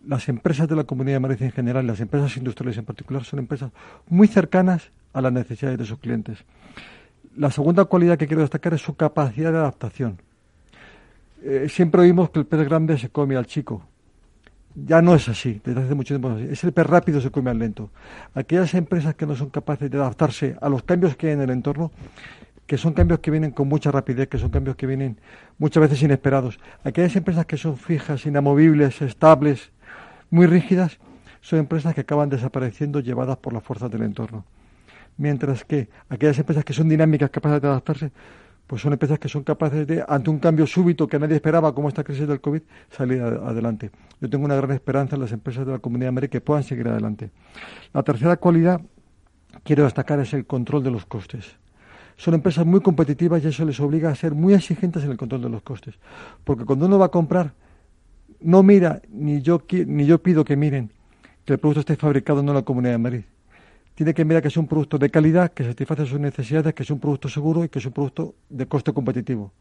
Las 0.05 0.29
empresas 0.29 0.67
de 0.67 0.75
la 0.75 0.85
Comunidad 0.85 1.17
de 1.17 1.19
Madrid 1.19 1.43
en 1.43 1.51
general, 1.51 1.85
las 1.85 1.99
empresas 1.99 2.35
industriales 2.37 2.77
en 2.77 2.85
particular, 2.85 3.23
son 3.23 3.39
empresas 3.39 3.71
muy 4.07 4.27
cercanas 4.27 4.91
a 5.13 5.21
las 5.21 5.33
necesidades 5.33 5.77
de 5.77 5.85
sus 5.85 5.99
clientes. 5.99 6.39
La 7.35 7.51
segunda 7.51 7.85
cualidad 7.85 8.17
que 8.17 8.25
quiero 8.25 8.41
destacar 8.41 8.73
es 8.73 8.81
su 8.81 8.95
capacidad 8.95 9.51
de 9.51 9.59
adaptación. 9.59 10.19
Eh, 11.41 11.67
siempre 11.69 12.01
oímos 12.01 12.29
que 12.31 12.39
el 12.39 12.45
pez 12.45 12.67
grande 12.67 12.97
se 12.97 13.09
come 13.09 13.35
al 13.35 13.45
chico. 13.45 13.83
Ya 14.75 15.01
no 15.01 15.15
es 15.15 15.27
así, 15.27 15.61
desde 15.63 15.81
hace 15.81 15.95
mucho 15.95 16.13
tiempo 16.17 16.37
es 16.37 16.63
el 16.63 16.71
pez 16.71 16.85
rápido 16.85 17.19
se 17.21 17.31
come 17.31 17.49
al 17.49 17.59
lento. 17.59 17.89
Aquellas 18.33 18.73
empresas 18.73 19.15
que 19.15 19.25
no 19.25 19.35
son 19.35 19.49
capaces 19.49 19.89
de 19.89 19.97
adaptarse 19.97 20.55
a 20.61 20.69
los 20.69 20.83
cambios 20.83 21.15
que 21.15 21.27
hay 21.27 21.33
en 21.33 21.41
el 21.41 21.49
entorno, 21.49 21.91
que 22.67 22.77
son 22.77 22.93
cambios 22.93 23.19
que 23.19 23.31
vienen 23.31 23.51
con 23.51 23.67
mucha 23.67 23.91
rapidez, 23.91 24.27
que 24.27 24.37
son 24.37 24.51
cambios 24.51 24.75
que 24.75 24.85
vienen 24.85 25.17
muchas 25.57 25.81
veces 25.81 26.03
inesperados. 26.03 26.59
Aquellas 26.83 27.15
empresas 27.15 27.45
que 27.45 27.57
son 27.57 27.77
fijas, 27.77 28.25
inamovibles, 28.25 29.01
estables, 29.01 29.71
muy 30.29 30.45
rígidas, 30.45 30.99
son 31.41 31.59
empresas 31.59 31.95
que 31.95 32.01
acaban 32.01 32.29
desapareciendo 32.29 32.99
llevadas 32.99 33.37
por 33.37 33.53
las 33.53 33.63
fuerzas 33.63 33.89
del 33.89 34.03
entorno. 34.03 34.45
Mientras 35.17 35.65
que 35.65 35.89
aquellas 36.09 36.37
empresas 36.37 36.63
que 36.63 36.73
son 36.73 36.89
dinámicas, 36.89 37.29
capaces 37.31 37.61
de 37.61 37.67
adaptarse, 37.67 38.11
pues 38.69 38.83
son 38.83 38.93
empresas 38.93 39.17
que 39.17 39.27
son 39.27 39.43
capaces 39.43 39.87
de, 39.87 40.05
ante 40.07 40.29
un 40.29 40.37
cambio 40.37 40.67
súbito 40.67 41.07
que 41.07 41.17
nadie 41.17 41.33
esperaba, 41.33 41.73
como 41.73 41.87
esta 41.87 42.03
crisis 42.03 42.27
del 42.27 42.39
COVID, 42.39 42.61
salir 42.91 43.19
adelante. 43.19 43.89
Yo 44.21 44.29
tengo 44.29 44.45
una 44.45 44.53
gran 44.53 44.69
esperanza 44.69 45.15
en 45.15 45.23
las 45.23 45.31
empresas 45.31 45.65
de 45.65 45.71
la 45.71 45.79
Comunidad 45.79 46.05
de 46.05 46.09
América 46.09 46.33
que 46.33 46.41
puedan 46.41 46.61
seguir 46.61 46.87
adelante. 46.87 47.31
La 47.95 48.03
tercera 48.03 48.37
cualidad 48.37 48.79
quiero 49.63 49.85
destacar 49.85 50.19
es 50.19 50.35
el 50.35 50.45
control 50.45 50.83
de 50.83 50.91
los 50.91 51.07
costes. 51.07 51.57
Son 52.15 52.35
empresas 52.35 52.63
muy 52.63 52.81
competitivas 52.81 53.43
y 53.43 53.47
eso 53.47 53.65
les 53.65 53.79
obliga 53.79 54.11
a 54.11 54.15
ser 54.15 54.35
muy 54.35 54.53
exigentes 54.53 55.03
en 55.03 55.09
el 55.09 55.17
control 55.17 55.41
de 55.41 55.49
los 55.49 55.63
costes. 55.63 55.95
Porque 56.43 56.63
cuando 56.63 56.85
uno 56.85 56.99
va 56.99 57.07
a 57.07 57.09
comprar, 57.09 57.55
no 58.39 58.61
mira, 58.61 59.01
ni 59.09 59.41
yo, 59.41 59.63
ni 59.87 60.05
yo 60.05 60.21
pido 60.21 60.45
que 60.45 60.55
miren 60.55 60.91
que 61.43 61.53
el 61.53 61.59
producto 61.59 61.79
esté 61.79 61.95
fabricado 61.95 62.41
en 62.41 62.53
la 62.53 62.61
Comunidad 62.61 62.91
de 62.91 62.97
Madrid 62.99 63.23
tiene 63.99 64.13
que 64.13 64.23
mirar 64.23 64.41
que 64.41 64.47
es 64.47 64.55
un 64.55 64.65
producto 64.65 64.97
de 64.97 65.09
calidad, 65.09 65.51
que 65.51 65.65
satisface 65.65 66.05
sus 66.05 66.21
necesidades, 66.21 66.73
que 66.73 66.83
es 66.83 66.89
un 66.89 67.01
producto 67.01 67.27
seguro 67.27 67.65
y 67.65 67.67
que 67.67 67.79
es 67.79 67.85
un 67.85 67.91
producto 67.91 68.33
de 68.47 68.65
coste 68.65 68.93
competitivo. 68.93 69.51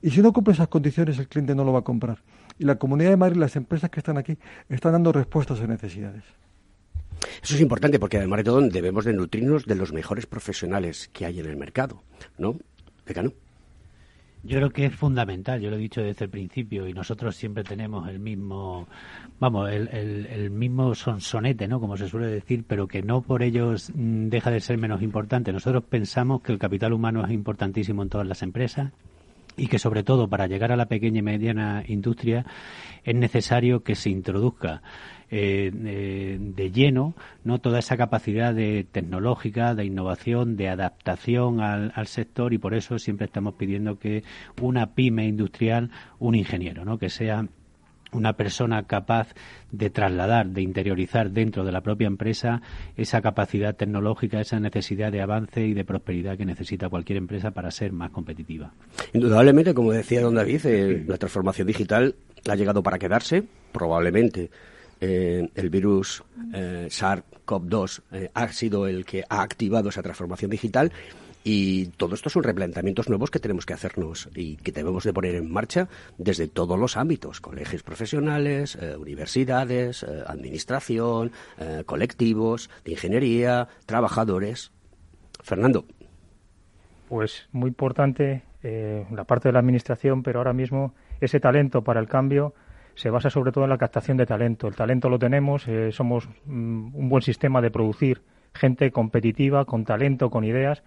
Y 0.00 0.08
si 0.08 0.22
no 0.22 0.32
cumple 0.32 0.54
esas 0.54 0.68
condiciones, 0.68 1.18
el 1.18 1.28
cliente 1.28 1.54
no 1.54 1.62
lo 1.62 1.74
va 1.74 1.80
a 1.80 1.82
comprar. 1.82 2.22
Y 2.58 2.64
la 2.64 2.76
Comunidad 2.76 3.10
de 3.10 3.18
Madrid, 3.18 3.36
las 3.36 3.54
empresas 3.54 3.90
que 3.90 4.00
están 4.00 4.16
aquí, 4.16 4.38
están 4.70 4.92
dando 4.92 5.12
respuestas 5.12 5.60
a 5.60 5.66
necesidades. 5.66 6.24
Eso 7.42 7.54
es 7.54 7.60
importante 7.60 7.98
porque 7.98 8.16
además 8.16 8.38
de 8.38 8.44
todo 8.44 8.62
debemos 8.62 9.04
de 9.04 9.12
nutrirnos 9.12 9.66
de 9.66 9.74
los 9.74 9.92
mejores 9.92 10.24
profesionales 10.24 11.10
que 11.12 11.26
hay 11.26 11.40
en 11.40 11.44
el 11.50 11.58
mercado, 11.58 12.02
¿no? 12.38 12.56
Decano. 13.04 13.34
Yo 14.44 14.56
creo 14.56 14.70
que 14.70 14.86
es 14.86 14.94
fundamental, 14.94 15.60
yo 15.60 15.70
lo 15.70 15.76
he 15.76 15.78
dicho 15.78 16.02
desde 16.02 16.24
el 16.24 16.30
principio, 16.30 16.88
y 16.88 16.92
nosotros 16.92 17.36
siempre 17.36 17.62
tenemos 17.62 18.08
el 18.08 18.18
mismo, 18.18 18.88
vamos, 19.38 19.70
el, 19.70 19.88
el, 19.88 20.50
mismo 20.50 20.96
sonsonete, 20.96 21.68
¿no? 21.68 21.78
Como 21.78 21.96
se 21.96 22.08
suele 22.08 22.26
decir, 22.26 22.64
pero 22.66 22.88
que 22.88 23.02
no 23.02 23.22
por 23.22 23.44
ello 23.44 23.72
mm, 23.72 24.28
deja 24.28 24.50
de 24.50 24.58
ser 24.58 24.78
menos 24.78 25.00
importante. 25.00 25.52
Nosotros 25.52 25.84
pensamos 25.84 26.42
que 26.42 26.50
el 26.50 26.58
capital 26.58 26.92
humano 26.92 27.24
es 27.24 27.30
importantísimo 27.30 28.02
en 28.02 28.08
todas 28.08 28.26
las 28.26 28.42
empresas, 28.42 28.90
y 29.56 29.66
que 29.68 29.78
sobre 29.78 30.02
todo 30.02 30.28
para 30.28 30.46
llegar 30.46 30.72
a 30.72 30.76
la 30.76 30.86
pequeña 30.86 31.18
y 31.18 31.22
mediana 31.22 31.84
industria 31.86 32.44
es 33.04 33.14
necesario 33.14 33.82
que 33.82 33.94
se 33.94 34.10
introduzca 34.10 34.82
eh, 35.34 35.70
de, 36.38 36.70
lleno 36.70 37.14
no 37.42 37.58
toda 37.58 37.78
esa 37.78 37.96
capacidad 37.96 38.52
de 38.52 38.84
tecnológica 38.84 39.74
de 39.74 39.86
innovación 39.86 40.58
de 40.58 40.68
adaptación 40.68 41.60
al, 41.60 42.06
sector 42.06 42.52
y 42.52 42.58
por 42.58 42.74
eso 42.74 42.98
siempre 42.98 43.24
estamos 43.24 43.54
pidiendo 43.54 43.98
que 43.98 44.24
una 44.60 44.94
pyme 44.94 45.26
industrial 45.26 45.90
un 46.18 46.34
ingeniero 46.34 46.84
no 46.84 46.98
que 46.98 47.08
sea 47.08 47.46
una 48.12 48.34
persona 48.34 48.82
capaz 48.82 49.28
de 49.70 49.88
trasladar, 49.88 50.48
de 50.48 50.60
interiorizar 50.60 51.30
dentro 51.30 51.64
de 51.64 51.72
la 51.72 51.80
propia 51.80 52.08
empresa 52.08 52.60
esa 52.98 53.22
capacidad 53.22 53.74
tecnológica, 53.74 54.38
esa 54.38 54.60
necesidad 54.60 55.10
de 55.10 55.22
avance 55.22 55.66
y 55.66 55.72
de 55.72 55.84
prosperidad 55.86 56.36
que 56.36 56.44
necesita 56.44 56.90
cualquier 56.90 57.16
empresa 57.16 57.52
para 57.52 57.70
ser 57.70 57.92
más 57.92 58.10
competitiva. 58.10 58.74
Indudablemente, 59.14 59.72
como 59.72 59.92
decía 59.92 60.20
don 60.20 60.34
David, 60.34 60.66
eh, 60.66 61.04
la 61.08 61.16
transformación 61.16 61.66
digital 61.66 62.16
ha 62.46 62.54
llegado 62.54 62.82
para 62.82 62.98
quedarse, 62.98 63.44
probablemente. 63.72 64.50
Eh, 65.04 65.50
el 65.56 65.68
virus 65.68 66.22
eh, 66.54 66.86
SARS 66.88 67.24
COP2 67.44 68.02
eh, 68.12 68.30
ha 68.34 68.46
sido 68.52 68.86
el 68.86 69.04
que 69.04 69.24
ha 69.28 69.42
activado 69.42 69.88
esa 69.88 70.00
transformación 70.00 70.52
digital 70.52 70.92
y 71.42 71.86
todo 71.96 72.14
esto 72.14 72.30
son 72.30 72.44
replanteamientos 72.44 73.08
nuevos 73.08 73.32
que 73.32 73.40
tenemos 73.40 73.66
que 73.66 73.74
hacernos 73.74 74.28
y 74.36 74.58
que 74.58 74.70
debemos 74.70 75.02
de 75.02 75.12
poner 75.12 75.34
en 75.34 75.50
marcha 75.50 75.88
desde 76.18 76.46
todos 76.46 76.78
los 76.78 76.96
ámbitos, 76.96 77.40
colegios 77.40 77.82
profesionales, 77.82 78.78
eh, 78.80 78.94
universidades, 78.96 80.04
administración, 80.04 81.32
colectivos 81.84 82.70
de 82.84 82.92
ingeniería, 82.92 83.66
trabajadores. 83.86 84.70
Fernando. 85.42 85.84
Pues 87.08 87.48
muy 87.50 87.70
importante 87.70 88.44
la 88.62 89.24
parte 89.24 89.48
de 89.48 89.52
la 89.54 89.58
administración, 89.58 90.22
pero 90.22 90.38
ahora 90.38 90.52
mismo 90.52 90.94
ese 91.20 91.40
talento 91.40 91.82
para 91.82 91.98
el 91.98 92.06
cambio 92.06 92.54
se 92.94 93.10
basa 93.10 93.30
sobre 93.30 93.52
todo 93.52 93.64
en 93.64 93.70
la 93.70 93.78
captación 93.78 94.16
de 94.16 94.26
talento. 94.26 94.68
El 94.68 94.74
talento 94.74 95.08
lo 95.08 95.18
tenemos, 95.18 95.66
somos 95.90 96.28
mm, 96.44 96.94
un 96.94 97.08
buen 97.08 97.22
sistema 97.22 97.60
de 97.60 97.70
producir 97.70 98.22
gente 98.54 98.90
competitiva, 98.90 99.64
con 99.64 99.84
talento, 99.84 100.30
con 100.30 100.44
ideas 100.44 100.82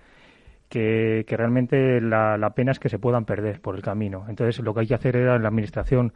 que, 0.70 1.26
realmente 1.28 2.02
la, 2.02 2.52
pena 2.56 2.72
es 2.72 2.80
que 2.80 2.90
se 2.90 3.00
puedan 3.00 3.26
perder 3.26 3.62
por 3.62 3.76
el 3.76 3.82
camino. 3.82 4.26
Entonces, 4.28 4.60
lo 4.64 4.74
que 4.74 4.82
hay 4.82 4.88
que 4.88 4.96
hacer 4.96 5.16
era 5.16 5.36
en 5.36 5.44
la 5.44 5.50
administración, 5.50 6.14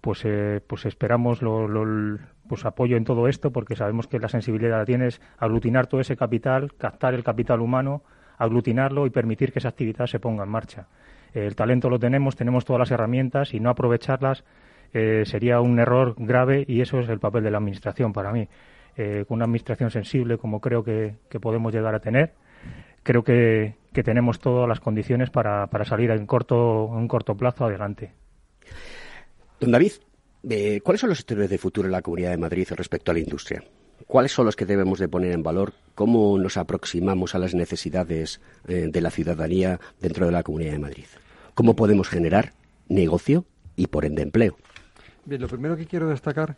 pues, 0.00 0.24
eh, 0.24 0.60
pues 0.66 0.86
esperamos 0.86 1.42
lo, 1.42 1.68
pues 2.48 2.64
apoyo 2.64 2.96
en 2.96 3.04
todo 3.04 3.28
esto, 3.28 3.50
porque 3.50 3.76
sabemos 3.76 4.06
que 4.06 4.18
la 4.18 4.28
sensibilidad 4.28 4.78
la 4.78 4.84
tienes 4.84 5.20
aglutinar 5.38 5.86
todo 5.86 6.00
ese 6.00 6.16
capital, 6.16 6.74
captar 6.74 7.14
el 7.14 7.24
capital 7.24 7.60
humano, 7.60 8.02
aglutinarlo 8.38 9.06
y 9.06 9.10
permitir 9.10 9.52
que 9.52 9.60
esa 9.60 9.70
actividad 9.70 10.06
se 10.06 10.20
ponga 10.20 10.44
en 10.44 10.50
marcha. 10.50 10.88
el 11.32 11.56
talento 11.56 11.90
lo 11.90 11.98
tenemos, 11.98 12.36
tenemos 12.36 12.64
todas 12.64 12.80
las 12.80 12.90
herramientas 12.90 13.54
y 13.54 13.60
no 13.60 13.70
aprovecharlas 13.70 14.44
eh, 14.92 15.22
sería 15.26 15.60
un 15.60 15.78
error 15.78 16.14
grave 16.18 16.64
y 16.66 16.80
eso 16.80 16.98
es 17.00 17.08
el 17.08 17.18
papel 17.18 17.44
de 17.44 17.50
la 17.50 17.58
administración 17.58 18.12
para 18.12 18.32
mí. 18.32 18.48
Eh, 18.96 19.24
una 19.28 19.44
administración 19.44 19.90
sensible 19.90 20.38
como 20.38 20.60
creo 20.60 20.82
que 20.82 21.16
podemos 21.40 21.72
llegar 21.72 21.94
a 21.94 22.00
tener, 22.00 22.32
creo 23.06 23.22
que, 23.22 23.74
tenemos 24.04 24.40
todas 24.40 24.68
las 24.68 24.80
condiciones 24.80 25.30
para, 25.30 25.70
salir 25.84 26.10
en 26.10 26.26
corto, 26.26 26.90
en 26.98 27.08
corto 27.08 27.34
plazo 27.34 27.64
adelante. 27.64 28.12
Don 29.58 29.70
David, 29.70 29.92
eh, 30.50 30.80
¿cuáles 30.82 31.00
son 31.00 31.08
los 31.08 31.18
sectores 31.18 31.48
de 31.48 31.56
futuro 31.56 31.86
en 31.86 31.92
la 31.92 32.02
Comunidad 32.02 32.32
de 32.32 32.36
Madrid 32.36 32.68
respecto 32.72 33.10
a 33.10 33.14
la 33.14 33.20
industria? 33.20 33.64
¿Cuáles 34.06 34.32
son 34.32 34.44
los 34.44 34.54
que 34.54 34.66
debemos 34.66 34.98
de 34.98 35.08
poner 35.08 35.32
en 35.32 35.42
valor? 35.42 35.72
¿Cómo 35.94 36.36
nos 36.36 36.58
aproximamos 36.58 37.34
a 37.34 37.38
las 37.38 37.54
necesidades 37.54 38.42
eh, 38.68 38.88
de 38.90 39.00
la 39.00 39.10
ciudadanía 39.10 39.80
dentro 39.98 40.26
de 40.26 40.32
la 40.32 40.42
Comunidad 40.42 40.72
de 40.72 40.78
Madrid? 40.78 41.06
¿Cómo 41.54 41.74
podemos 41.74 42.08
generar 42.08 42.52
negocio 42.88 43.46
y, 43.76 43.86
por 43.86 44.04
ende, 44.04 44.22
empleo? 44.22 44.58
Bien, 45.26 45.40
lo 45.40 45.48
primero 45.48 45.76
que 45.76 45.86
quiero 45.86 46.08
destacar 46.08 46.54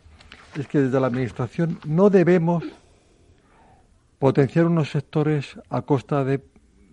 es 0.55 0.67
que 0.67 0.79
desde 0.79 0.99
la 0.99 1.07
Administración 1.07 1.79
no 1.87 2.11
debemos 2.11 2.63
potenciar 4.19 4.65
unos 4.65 4.91
sectores 4.91 5.59
a 5.71 5.81
costa 5.81 6.23
de 6.23 6.43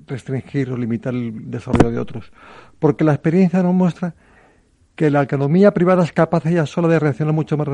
restringir 0.06 0.70
o 0.70 0.76
limitar 0.78 1.12
el 1.12 1.50
desarrollo 1.50 1.90
de 1.90 1.98
otros. 1.98 2.32
Porque 2.78 3.04
la 3.04 3.12
experiencia 3.12 3.62
nos 3.62 3.74
muestra 3.74 4.14
que 4.94 5.10
la 5.10 5.22
economía 5.22 5.74
privada 5.74 6.02
es 6.02 6.12
capaz 6.12 6.46
ella 6.46 6.64
sola 6.64 6.88
de 6.88 6.98
reaccionar 6.98 7.34
mucho 7.34 7.58
más, 7.58 7.68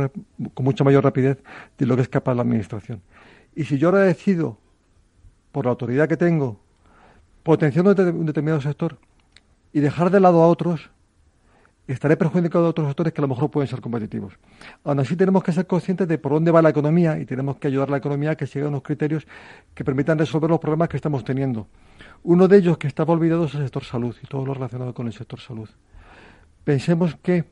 con 0.52 0.64
mucha 0.64 0.82
mayor 0.82 1.04
rapidez 1.04 1.40
de 1.78 1.86
lo 1.86 1.94
que 1.94 2.02
es 2.02 2.08
capaz 2.08 2.34
la 2.34 2.42
administración. 2.42 3.02
Y 3.54 3.66
si 3.66 3.78
yo 3.78 3.90
ahora 3.90 4.00
decido, 4.00 4.58
por 5.52 5.66
la 5.66 5.70
autoridad 5.70 6.08
que 6.08 6.16
tengo, 6.16 6.58
potenciar 7.44 7.86
un 7.86 8.26
determinado 8.26 8.60
sector 8.60 8.98
y 9.72 9.78
dejar 9.78 10.10
de 10.10 10.18
lado 10.18 10.42
a 10.42 10.48
otros, 10.48 10.90
estaré 11.92 12.16
perjudicando 12.16 12.66
a 12.66 12.70
otros 12.70 12.88
sectores 12.88 13.12
que 13.12 13.20
a 13.20 13.22
lo 13.22 13.28
mejor 13.28 13.50
pueden 13.50 13.68
ser 13.68 13.80
competitivos. 13.80 14.34
Aún 14.84 15.00
así 15.00 15.16
tenemos 15.16 15.42
que 15.42 15.52
ser 15.52 15.66
conscientes 15.66 16.08
de 16.08 16.18
por 16.18 16.32
dónde 16.32 16.50
va 16.50 16.62
la 16.62 16.70
economía 16.70 17.18
y 17.18 17.24
tenemos 17.24 17.56
que 17.56 17.68
ayudar 17.68 17.88
a 17.88 17.92
la 17.92 17.96
economía 17.98 18.30
a 18.32 18.36
que 18.36 18.46
siga 18.46 18.68
unos 18.68 18.82
criterios 18.82 19.26
que 19.74 19.84
permitan 19.84 20.18
resolver 20.18 20.50
los 20.50 20.60
problemas 20.60 20.88
que 20.88 20.96
estamos 20.96 21.24
teniendo. 21.24 21.66
Uno 22.22 22.48
de 22.48 22.58
ellos 22.58 22.78
que 22.78 22.86
estaba 22.86 23.12
olvidado 23.12 23.46
es 23.46 23.54
el 23.54 23.62
sector 23.62 23.84
salud 23.84 24.16
y 24.22 24.26
todo 24.26 24.46
lo 24.46 24.54
relacionado 24.54 24.94
con 24.94 25.06
el 25.06 25.12
sector 25.12 25.40
salud. 25.40 25.68
Pensemos 26.64 27.16
que 27.22 27.44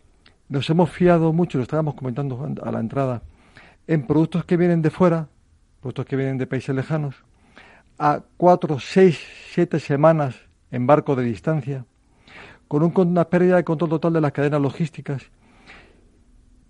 nos 0.48 0.68
hemos 0.70 0.90
fiado 0.90 1.32
mucho, 1.32 1.58
lo 1.58 1.62
estábamos 1.62 1.94
comentando 1.94 2.48
a 2.62 2.72
la 2.72 2.80
entrada, 2.80 3.22
en 3.86 4.06
productos 4.06 4.44
que 4.44 4.56
vienen 4.56 4.82
de 4.82 4.90
fuera, 4.90 5.28
productos 5.80 6.06
que 6.06 6.16
vienen 6.16 6.38
de 6.38 6.46
países 6.46 6.74
lejanos, 6.74 7.16
a 7.98 8.22
cuatro, 8.36 8.78
seis, 8.78 9.18
siete 9.52 9.80
semanas 9.80 10.36
en 10.70 10.86
barco 10.86 11.16
de 11.16 11.24
distancia, 11.24 11.84
con 12.70 13.08
una 13.08 13.24
pérdida 13.24 13.56
de 13.56 13.64
control 13.64 13.90
total 13.90 14.12
de 14.12 14.20
las 14.20 14.30
cadenas 14.30 14.60
logísticas, 14.60 15.24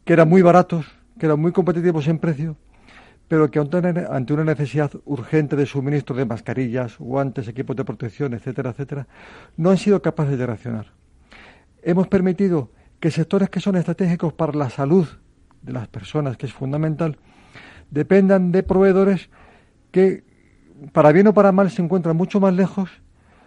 que 0.03 0.15
eran 0.15 0.31
muy 0.31 0.41
baratos, 0.41 0.87
que 1.19 1.27
eran 1.27 1.39
muy 1.39 1.53
competitivos 1.53 2.09
en 2.09 2.19
precio, 2.19 2.57
pero 3.29 3.51
que 3.51 3.59
ante 3.59 4.33
una 4.33 4.45
necesidad 4.45 4.91
urgente 5.05 5.57
de 5.57 5.67
suministro 5.67 6.17
de 6.17 6.25
mascarillas, 6.25 6.97
guantes, 6.97 7.49
equipos 7.49 7.77
de 7.77 7.85
protección, 7.85 8.33
etcétera, 8.33 8.71
etcétera, 8.71 9.09
no 9.59 9.69
han 9.69 9.77
sido 9.77 10.01
capaces 10.01 10.39
de 10.39 10.47
reaccionar. 10.47 10.87
Hemos 11.83 12.09
permitido 12.09 12.71
que 12.99 13.11
sectores 13.11 13.51
que 13.51 13.61
son 13.61 13.77
estratégicos 13.77 14.33
para 14.33 14.55
la 14.55 14.71
salud 14.71 15.07
de 15.61 15.75
las 15.75 15.87
personas, 15.89 16.39
que 16.39 16.47
es 16.47 16.53
fundamental, 16.55 17.19
dependan 17.91 18.53
de 18.53 18.63
proveedores 18.63 19.29
que, 19.91 20.25
para 20.93 21.13
bien 21.13 21.27
o 21.27 21.35
para 21.35 21.53
mal, 21.53 21.71
se 21.71 21.83
encuentran 21.83 22.17
mucho 22.17 22.41
más 22.41 22.55
lejos, 22.55 22.89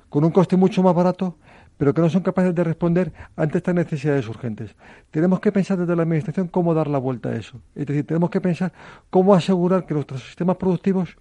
con 0.10 0.24
un 0.24 0.30
coste 0.30 0.56
mucho 0.56 0.84
más 0.84 0.94
barato 0.94 1.36
pero 1.84 1.93
que 1.93 2.02
no 2.02 2.10
son 2.10 2.22
capaces 2.22 2.56
de 2.56 2.63
responder 2.63 3.12
ante 3.36 3.58
estas 3.58 3.76
necesidades 3.76 4.26
urgentes. 4.30 4.74
Tenemos 5.12 5.41
que 5.41 5.52
pensar 5.52 5.78
desde 5.78 5.98
la 5.98 6.04
Administración 6.04 6.48
cómo 6.48 6.74
dar 6.74 6.88
la 6.88 6.98
vuelta 6.98 7.28
a 7.28 7.36
eso. 7.36 7.60
Es 7.76 7.86
decir, 7.86 8.08
tenemos 8.08 8.30
que 8.30 8.39
pensar 8.39 8.72
cómo 9.10 9.36
asegurar 9.36 9.86
que 9.86 9.93
nuestros 9.93 10.24
sistemas 10.24 10.56
productivos 10.56 11.17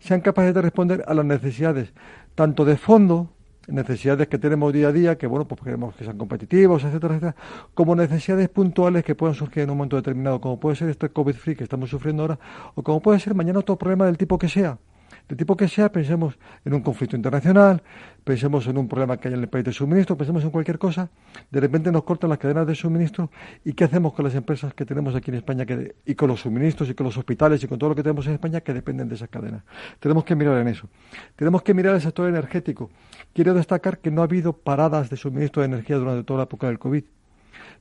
sean 0.00 0.20
capaces 0.20 0.52
de 0.52 0.60
responder 0.60 1.02
a 1.08 1.14
las 1.14 1.24
necesidades, 1.24 1.94
tanto 2.34 2.66
de 2.66 2.76
fondo, 2.76 3.30
necesidades 3.68 4.28
que 4.28 4.36
tenemos 4.36 4.70
día 4.74 4.88
a 4.88 4.92
día, 4.92 5.16
que 5.16 5.26
bueno, 5.26 5.46
pues 5.46 5.62
queremos 5.62 5.94
que 5.94 6.04
sean 6.04 6.18
competitivos, 6.18 6.84
etcétera, 6.84 7.14
etcétera, 7.14 7.36
como 7.72 7.96
necesidades 7.96 8.50
puntuales 8.50 9.04
que 9.04 9.14
puedan 9.14 9.34
surgir 9.34 9.62
en 9.62 9.70
un 9.70 9.78
momento 9.78 9.96
determinado, 9.96 10.42
como 10.42 10.60
puede 10.60 10.76
ser 10.76 10.90
este 10.90 11.08
COVID-free 11.08 11.56
que 11.56 11.64
estamos 11.64 11.88
sufriendo 11.88 12.24
ahora, 12.24 12.38
o 12.74 12.82
como 12.82 13.00
puede 13.00 13.18
ser 13.18 13.34
mañana 13.34 13.60
otro 13.60 13.76
problema 13.76 14.04
del 14.04 14.18
tipo 14.18 14.38
que 14.38 14.50
sea 14.50 14.76
de 15.28 15.36
tipo 15.36 15.56
que 15.56 15.68
sea, 15.68 15.90
pensemos 15.90 16.38
en 16.64 16.74
un 16.74 16.80
conflicto 16.80 17.16
internacional, 17.16 17.82
pensemos 18.24 18.66
en 18.66 18.78
un 18.78 18.88
problema 18.88 19.16
que 19.16 19.28
hay 19.28 19.34
en 19.34 19.40
el 19.40 19.48
país 19.48 19.64
de 19.64 19.72
suministro, 19.72 20.16
pensemos 20.16 20.44
en 20.44 20.50
cualquier 20.50 20.78
cosa, 20.78 21.10
de 21.50 21.60
repente 21.60 21.90
nos 21.90 22.04
cortan 22.04 22.30
las 22.30 22.38
cadenas 22.38 22.66
de 22.66 22.74
suministro 22.74 23.30
y 23.64 23.72
qué 23.72 23.84
hacemos 23.84 24.12
con 24.12 24.24
las 24.24 24.34
empresas 24.34 24.74
que 24.74 24.84
tenemos 24.84 25.14
aquí 25.14 25.30
en 25.30 25.36
España 25.36 25.66
y 26.04 26.14
con 26.14 26.28
los 26.28 26.40
suministros 26.40 26.88
y 26.90 26.94
con 26.94 27.04
los 27.06 27.16
hospitales 27.16 27.62
y 27.64 27.66
con 27.66 27.78
todo 27.78 27.90
lo 27.90 27.96
que 27.96 28.02
tenemos 28.02 28.26
en 28.26 28.34
España 28.34 28.60
que 28.60 28.74
dependen 28.74 29.08
de 29.08 29.14
esas 29.14 29.28
cadenas. 29.28 29.62
Tenemos 30.00 30.24
que 30.24 30.34
mirar 30.36 30.58
en 30.58 30.68
eso. 30.68 30.88
Tenemos 31.36 31.62
que 31.62 31.74
mirar 31.74 31.94
el 31.94 32.00
sector 32.00 32.28
energético. 32.28 32.90
Quiero 33.32 33.54
destacar 33.54 33.98
que 33.98 34.10
no 34.10 34.20
ha 34.20 34.24
habido 34.24 34.52
paradas 34.52 35.08
de 35.10 35.16
suministro 35.16 35.62
de 35.62 35.66
energía 35.66 35.96
durante 35.96 36.24
toda 36.24 36.38
la 36.38 36.44
época 36.44 36.66
del 36.66 36.78
COVID 36.78 37.04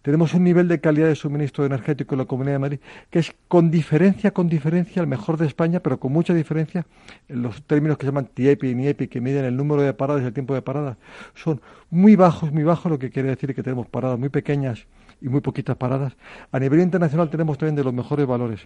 tenemos 0.02 0.34
un 0.34 0.44
nivel 0.44 0.68
de 0.68 0.80
calidad 0.80 1.08
de 1.08 1.16
suministro 1.16 1.66
energético 1.66 2.16
en 2.16 2.20
la 2.20 2.26
Comunidad 2.26 2.56
de 2.56 2.60
Madrid 2.60 2.80
que 3.10 3.20
es 3.20 3.34
con 3.48 3.72
diferencia, 3.72 4.32
con 4.32 4.50
diferencia, 4.50 5.02
el 5.02 5.08
mejor 5.08 5.38
de 5.38 5.48
España, 5.48 5.80
pero 5.80 6.00
con 6.00 6.12
mucha 6.12 6.34
diferencia 6.34 6.86
en 7.28 7.42
los 7.42 7.62
términos 7.64 7.98
que 7.98 8.06
se 8.06 8.12
llaman 8.12 8.28
TIEPI 8.34 8.70
y 8.70 8.76
NIEPI, 8.76 9.08
que 9.08 9.22
miden 9.22 9.46
el 9.46 9.56
número 9.56 9.82
de 9.82 9.94
paradas 9.94 10.24
y 10.24 10.26
el 10.26 10.34
tiempo 10.34 10.54
de 10.54 10.62
paradas. 10.62 10.98
Son 11.36 11.62
muy 11.90 12.16
bajos, 12.16 12.52
muy 12.52 12.64
bajos, 12.64 12.92
lo 12.92 13.00
que 13.00 13.10
quiere 13.10 13.30
decir 13.30 13.54
que 13.54 13.64
tenemos 13.64 13.88
paradas 13.88 14.18
muy 14.18 14.30
pequeñas 14.30 14.86
y 15.22 15.30
muy 15.30 15.42
poquitas 15.42 15.78
paradas. 15.78 16.18
A 16.52 16.60
nivel 16.60 16.80
internacional 16.80 17.30
tenemos 17.30 17.58
también 17.58 17.76
de 17.76 17.84
los 17.84 17.94
mejores 17.94 18.26
valores. 18.26 18.62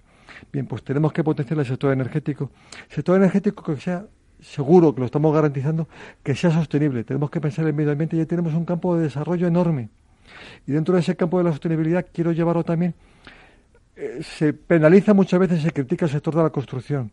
Bien, 0.51 0.65
pues 0.65 0.83
tenemos 0.83 1.11
que 1.11 1.23
potenciar 1.23 1.59
el 1.59 1.65
sector 1.65 1.91
energético. 1.91 2.51
Sector 2.89 3.17
energético 3.17 3.63
que 3.63 3.79
sea 3.79 4.05
seguro, 4.41 4.93
que 4.93 5.01
lo 5.01 5.05
estamos 5.05 5.33
garantizando, 5.33 5.87
que 6.23 6.35
sea 6.35 6.51
sostenible. 6.51 7.03
Tenemos 7.03 7.29
que 7.29 7.41
pensar 7.41 7.63
en 7.63 7.69
el 7.69 7.73
medio 7.73 7.91
ambiente 7.91 8.17
ya 8.17 8.25
tenemos 8.25 8.53
un 8.53 8.65
campo 8.65 8.95
de 8.95 9.03
desarrollo 9.03 9.47
enorme. 9.47 9.89
Y 10.67 10.71
dentro 10.71 10.95
de 10.95 11.01
ese 11.01 11.15
campo 11.15 11.37
de 11.37 11.45
la 11.45 11.51
sostenibilidad 11.51 12.05
quiero 12.11 12.31
llevarlo 12.31 12.63
también, 12.63 12.93
eh, 13.95 14.19
se 14.21 14.53
penaliza 14.53 15.13
muchas 15.13 15.39
veces, 15.39 15.61
se 15.61 15.71
critica 15.71 16.05
el 16.05 16.11
sector 16.11 16.35
de 16.35 16.43
la 16.43 16.49
construcción. 16.49 17.11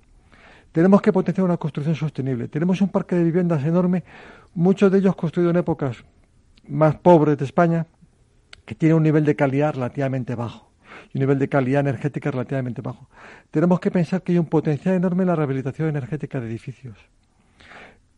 Tenemos 0.72 1.02
que 1.02 1.12
potenciar 1.12 1.44
una 1.44 1.58
construcción 1.58 1.94
sostenible. 1.94 2.48
Tenemos 2.48 2.80
un 2.80 2.88
parque 2.88 3.14
de 3.14 3.24
viviendas 3.24 3.64
enorme, 3.64 4.04
muchos 4.54 4.90
de 4.90 4.98
ellos 4.98 5.14
construidos 5.14 5.52
en 5.52 5.58
épocas 5.58 6.04
más 6.66 6.96
pobres 6.96 7.36
de 7.36 7.44
España, 7.44 7.86
que 8.64 8.74
tiene 8.74 8.94
un 8.94 9.02
nivel 9.02 9.24
de 9.24 9.36
calidad 9.36 9.74
relativamente 9.74 10.34
bajo 10.34 10.70
y 11.12 11.18
un 11.18 11.20
nivel 11.20 11.38
de 11.38 11.48
calidad 11.48 11.80
energética 11.80 12.30
relativamente 12.30 12.80
bajo. 12.80 13.08
Tenemos 13.50 13.80
que 13.80 13.90
pensar 13.90 14.22
que 14.22 14.32
hay 14.32 14.38
un 14.38 14.46
potencial 14.46 14.94
enorme 14.94 15.24
en 15.24 15.28
la 15.28 15.36
rehabilitación 15.36 15.88
energética 15.88 16.40
de 16.40 16.46
edificios 16.46 16.96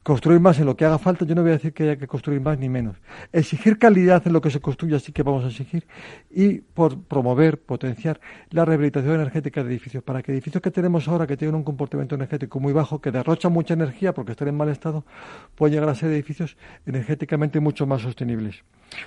construir 0.05 0.39
más 0.39 0.59
en 0.61 0.67
lo 0.67 0.77
que 0.77 0.85
haga 0.85 0.99
falta, 0.99 1.25
yo 1.25 1.35
no 1.35 1.41
voy 1.41 1.51
a 1.51 1.55
decir 1.55 1.73
que 1.73 1.83
haya 1.83 1.97
que 1.97 2.07
construir 2.07 2.39
más 2.41 2.59
ni 2.59 2.69
menos. 2.69 2.97
Exigir 3.33 3.79
calidad 3.79 4.23
en 4.27 4.35
lo 4.35 4.41
que 4.43 4.51
se 4.51 4.61
construye, 4.61 4.95
así 4.95 5.13
que 5.13 5.23
vamos 5.23 5.45
a 5.45 5.49
exigir, 5.49 5.87
y 6.31 6.59
por 6.59 7.01
promover, 7.01 7.59
potenciar 7.59 8.21
la 8.51 8.67
rehabilitación 8.67 9.15
energética 9.15 9.65
de 9.65 9.71
edificios, 9.71 10.05
para 10.05 10.23
que 10.23 10.31
edificios 10.33 10.63
que 10.63 10.71
tenemos 10.71 11.09
ahora, 11.09 11.27
que 11.27 11.39
tienen 11.39 11.55
un 11.55 11.65
comportamiento 11.65 12.15
energético 12.15 12.61
muy 12.61 12.75
bajo, 12.75 13.01
que 13.01 13.11
derrochan 13.11 13.51
mucha 13.51 13.73
energía 13.73 14.13
porque 14.13 14.33
están 14.33 14.49
en 14.49 14.57
mal 14.57 14.69
estado, 14.69 15.07
puedan 15.55 15.73
llegar 15.73 15.89
a 15.89 15.95
ser 15.95 16.13
edificios 16.13 16.59
energéticamente 16.85 17.59
mucho 17.59 17.87
más 17.87 18.03
sostenibles. 18.03 18.63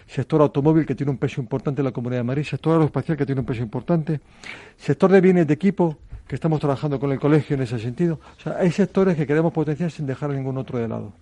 Sector 0.07 0.41
automóvil, 0.41 0.87
que 0.87 0.95
tiene 0.95 1.11
un 1.11 1.19
peso 1.19 1.39
importante 1.39 1.81
en 1.81 1.85
la 1.85 1.91
Comunidad 1.91 2.21
de 2.21 2.23
Madrid, 2.23 2.43
sector 2.43 2.73
aeroespacial, 2.73 3.15
que 3.15 3.25
tiene 3.27 3.41
un 3.41 3.45
peso 3.45 3.61
importante, 3.61 4.19
sector 4.75 5.11
de 5.11 5.21
bienes 5.21 5.45
de 5.45 5.53
equipo, 5.53 5.99
que 6.27 6.35
estamos 6.35 6.59
trabajando 6.59 6.99
con 6.99 7.11
el 7.11 7.19
colegio 7.19 7.55
en 7.55 7.63
ese 7.63 7.79
sentido. 7.79 8.19
O 8.37 8.41
sea, 8.41 8.57
hay 8.57 8.71
sectores 8.71 9.15
que 9.15 9.25
queremos 9.25 9.53
potenciar 9.53 9.91
sin 9.91 10.05
dejar 10.05 10.29
ningún 10.31 10.57
otro 10.57 10.79
de 10.79 10.87
lado. 10.87 11.13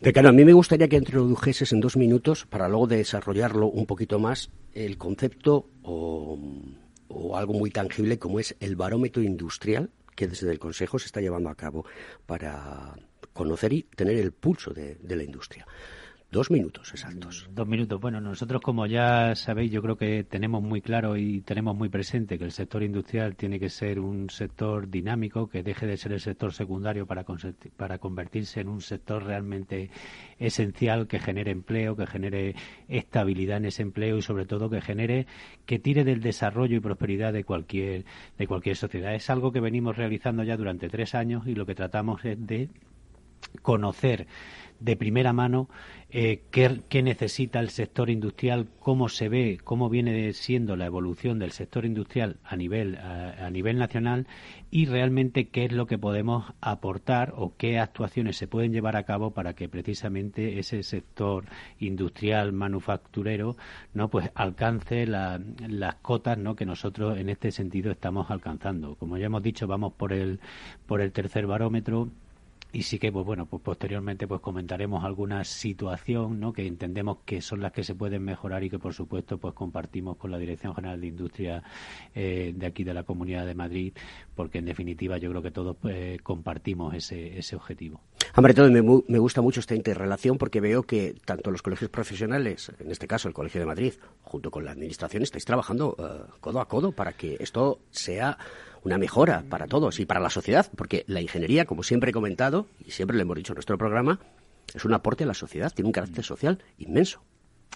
Decano, 0.00 0.28
a 0.28 0.32
mí 0.32 0.44
me 0.44 0.52
gustaría 0.52 0.88
que 0.88 0.96
introdujeses 0.96 1.72
en 1.72 1.80
dos 1.80 1.96
minutos, 1.96 2.46
para 2.46 2.68
luego 2.68 2.86
desarrollarlo 2.86 3.66
un 3.66 3.86
poquito 3.86 4.18
más, 4.18 4.50
el 4.72 4.98
concepto 4.98 5.68
o, 5.82 6.38
algo 7.34 7.54
muy 7.54 7.70
tangible 7.70 8.18
como 8.18 8.40
es 8.40 8.56
el 8.60 8.76
barómetro 8.76 9.22
industrial 9.22 9.90
que 10.16 10.26
desde 10.26 10.50
el 10.50 10.58
Consejo 10.58 10.98
se 10.98 11.06
está 11.06 11.20
llevando 11.20 11.48
a 11.48 11.54
cabo 11.54 11.84
para 12.26 12.94
conocer 13.32 13.72
y 13.72 13.82
tener 13.82 14.16
el 14.16 14.32
pulso 14.32 14.72
de 14.72 15.16
la 15.16 15.22
industria. 15.22 15.66
Dos 16.34 16.50
minutos 16.50 16.90
exactos. 16.90 17.48
Dos 17.52 17.68
minutos. 17.68 18.00
Bueno, 18.00 18.20
nosotros 18.20 18.60
como 18.60 18.86
ya 18.86 19.36
sabéis, 19.36 19.70
yo 19.70 19.80
creo 19.80 19.96
que 19.96 20.24
tenemos 20.24 20.64
muy 20.64 20.80
claro 20.80 21.16
y 21.16 21.42
tenemos 21.42 21.76
muy 21.76 21.88
presente 21.88 22.38
que 22.38 22.44
el 22.44 22.50
sector 22.50 22.82
industrial 22.82 23.36
tiene 23.36 23.60
que 23.60 23.68
ser 23.68 24.00
un 24.00 24.28
sector 24.30 24.90
dinámico, 24.90 25.48
que 25.48 25.62
deje 25.62 25.86
de 25.86 25.96
ser 25.96 26.10
el 26.10 26.18
sector 26.18 26.52
secundario 26.52 27.06
para, 27.06 27.24
para 27.76 27.98
convertirse 27.98 28.60
en 28.62 28.68
un 28.68 28.80
sector 28.80 29.22
realmente 29.22 29.90
esencial, 30.40 31.06
que 31.06 31.20
genere 31.20 31.52
empleo, 31.52 31.94
que 31.94 32.08
genere 32.08 32.56
estabilidad 32.88 33.58
en 33.58 33.66
ese 33.66 33.82
empleo 33.82 34.18
y 34.18 34.22
sobre 34.22 34.44
todo 34.44 34.68
que 34.68 34.80
genere, 34.80 35.28
que 35.66 35.78
tire 35.78 36.02
del 36.02 36.20
desarrollo 36.20 36.76
y 36.76 36.80
prosperidad 36.80 37.32
de 37.32 37.44
cualquier, 37.44 38.06
de 38.36 38.46
cualquier 38.48 38.74
sociedad. 38.74 39.14
Es 39.14 39.30
algo 39.30 39.52
que 39.52 39.60
venimos 39.60 39.96
realizando 39.96 40.42
ya 40.42 40.56
durante 40.56 40.88
tres 40.88 41.14
años 41.14 41.46
y 41.46 41.54
lo 41.54 41.64
que 41.64 41.76
tratamos 41.76 42.24
es 42.24 42.44
de 42.44 42.70
conocer 43.62 44.26
de 44.80 44.96
primera 44.96 45.32
mano 45.32 45.68
eh, 46.16 46.42
qué, 46.52 47.02
necesita 47.02 47.58
el 47.58 47.70
sector 47.70 48.08
industrial, 48.08 48.68
cómo 48.78 49.08
se 49.08 49.28
ve, 49.28 49.58
cómo 49.64 49.88
viene 49.88 50.32
siendo 50.32 50.76
la 50.76 50.86
evolución 50.86 51.40
del 51.40 51.50
sector 51.50 51.84
industrial 51.84 52.36
a 52.44 52.54
nivel, 52.54 52.96
a, 52.98 53.50
nivel 53.50 53.78
nacional 53.78 54.28
y 54.70 54.86
realmente 54.86 55.48
qué 55.48 55.64
es 55.64 55.72
lo 55.72 55.88
que 55.88 55.98
podemos 55.98 56.52
aportar 56.60 57.32
o 57.36 57.56
qué 57.56 57.80
actuaciones 57.80 58.36
se 58.36 58.46
pueden 58.46 58.72
llevar 58.72 58.94
a 58.94 59.02
cabo 59.02 59.32
para 59.32 59.54
que 59.54 59.68
precisamente 59.68 60.60
ese 60.60 60.84
sector 60.84 61.46
industrial 61.80 62.52
manufacturero 62.52 63.56
no 63.92 64.08
pues 64.08 64.30
alcance 64.36 65.08
las 65.08 65.94
cotas 66.00 66.38
¿no? 66.38 66.54
que 66.54 66.64
nosotros 66.64 67.18
en 67.18 67.28
este 67.28 67.50
sentido 67.50 67.90
estamos 67.90 68.30
alcanzando. 68.30 68.94
Como 68.94 69.18
ya 69.18 69.26
hemos 69.26 69.42
dicho, 69.42 69.66
vamos 69.66 69.94
por 69.94 70.12
el, 70.12 70.38
por 70.86 71.00
el 71.00 71.10
tercer 71.10 71.48
barómetro 71.48 72.08
y 72.74 72.82
sí 72.82 72.98
que 72.98 73.12
pues 73.12 73.24
bueno 73.24 73.46
pues 73.46 73.62
posteriormente 73.62 74.26
pues 74.26 74.40
comentaremos 74.40 75.04
alguna 75.04 75.44
situación 75.44 76.40
¿no? 76.40 76.52
que 76.52 76.66
entendemos 76.66 77.18
que 77.24 77.40
son 77.40 77.60
las 77.60 77.72
que 77.72 77.84
se 77.84 77.94
pueden 77.94 78.24
mejorar 78.24 78.64
y 78.64 78.68
que 78.68 78.80
por 78.80 78.92
supuesto 78.92 79.38
pues 79.38 79.54
compartimos 79.54 80.16
con 80.16 80.32
la 80.32 80.38
dirección 80.38 80.74
general 80.74 81.00
de 81.00 81.06
industria 81.06 81.62
eh, 82.14 82.52
de 82.54 82.66
aquí 82.66 82.82
de 82.82 82.92
la 82.92 83.04
comunidad 83.04 83.46
de 83.46 83.54
Madrid 83.54 83.92
porque 84.34 84.58
en 84.58 84.64
definitiva 84.64 85.18
yo 85.18 85.30
creo 85.30 85.40
que 85.42 85.52
todos 85.52 85.76
pues, 85.80 86.20
compartimos 86.22 86.94
ese, 86.94 87.38
ese 87.38 87.54
objetivo 87.54 88.00
Hombre, 88.36 88.52
todo 88.52 88.68
me, 88.68 88.82
me 88.82 89.18
gusta 89.18 89.42
mucho 89.42 89.60
esta 89.60 89.76
interrelación 89.76 90.38
porque 90.38 90.60
veo 90.60 90.82
que 90.82 91.14
tanto 91.24 91.52
los 91.52 91.62
colegios 91.62 91.88
profesionales, 91.88 92.72
en 92.80 92.90
este 92.90 93.06
caso 93.06 93.28
el 93.28 93.34
Colegio 93.34 93.60
de 93.60 93.66
Madrid, 93.66 93.92
junto 94.22 94.50
con 94.50 94.64
la 94.64 94.72
Administración, 94.72 95.22
estáis 95.22 95.44
trabajando 95.44 95.94
eh, 95.98 96.32
codo 96.40 96.60
a 96.60 96.66
codo 96.66 96.90
para 96.90 97.12
que 97.12 97.36
esto 97.38 97.78
sea 97.90 98.36
una 98.84 98.98
mejora 98.98 99.44
para 99.48 99.66
todos 99.66 99.98
y 99.98 100.06
para 100.06 100.20
la 100.20 100.30
sociedad, 100.30 100.70
porque 100.76 101.04
la 101.08 101.20
ingeniería, 101.20 101.64
como 101.64 101.82
siempre 101.82 102.10
he 102.10 102.12
comentado, 102.12 102.66
y 102.86 102.92
siempre 102.92 103.16
lo 103.16 103.22
hemos 103.22 103.36
dicho 103.36 103.52
en 103.52 103.56
nuestro 103.56 103.78
programa, 103.78 104.20
es 104.72 104.84
un 104.84 104.94
aporte 104.94 105.24
a 105.24 105.26
la 105.26 105.34
sociedad, 105.34 105.72
tiene 105.74 105.88
un 105.88 105.92
carácter 105.92 106.24
social 106.24 106.58
inmenso. 106.78 107.20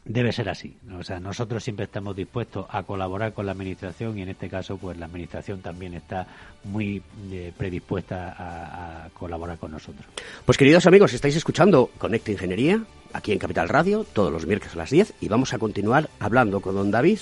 Debe 0.05 0.33
ser 0.33 0.49
así. 0.49 0.77
O 0.99 1.03
sea, 1.03 1.18
nosotros 1.18 1.62
siempre 1.62 1.85
estamos 1.85 2.14
dispuestos 2.14 2.66
a 2.71 2.83
colaborar 2.85 3.33
con 3.35 3.47
la 3.47 3.53
Administración 3.53 4.16
y 4.16 4.23
en 4.23 4.29
este 4.29 4.49
caso, 4.49 4.77
pues 4.77 4.97
la 4.97 5.07
Administración 5.07 5.61
también 5.61 5.94
está 5.94 6.27
muy 6.64 7.03
eh, 7.31 7.53
predispuesta 7.57 8.33
a, 8.33 9.07
a, 9.07 9.11
colaborar 9.11 9.59
con 9.59 9.73
nosotros. 9.73 10.07
Pues 10.47 10.57
queridos 10.57 10.87
amigos, 10.87 11.12
estáis 11.12 11.37
escuchando 11.37 11.90
Conecta 11.99 12.31
Ingeniería 12.31 12.83
aquí 13.12 13.33
en 13.33 13.38
Capital 13.38 13.68
Radio 13.68 14.05
todos 14.05 14.33
los 14.33 14.47
miércoles 14.47 14.75
a 14.75 14.79
las 14.79 14.90
10 14.90 15.14
y 15.21 15.29
vamos 15.29 15.53
a 15.53 15.59
continuar 15.59 16.09
hablando 16.21 16.61
con 16.61 16.75
don 16.75 16.90
David 16.90 17.18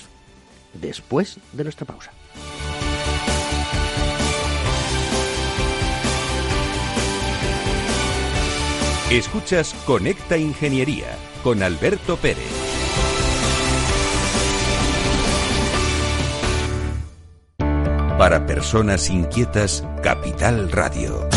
después 0.73 1.39
de 1.53 1.63
nuestra 1.63 1.85
pausa. 1.85 2.11
Escuchas 9.09 9.73
Conecta 9.85 10.37
Ingeniería 10.37 11.17
con 11.41 11.63
Alberto 11.63 12.17
Pérez. 12.17 12.43
Para 18.17 18.45
personas 18.45 19.09
inquietas, 19.09 19.85
Capital 20.03 20.69
Radio. 20.69 21.36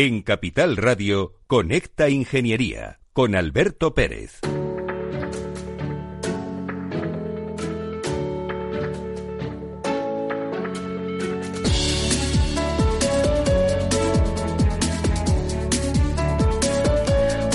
En 0.00 0.22
Capital 0.22 0.76
Radio, 0.76 1.32
Conecta 1.48 2.08
Ingeniería 2.08 3.00
con 3.12 3.34
Alberto 3.34 3.94
Pérez. 3.94 4.38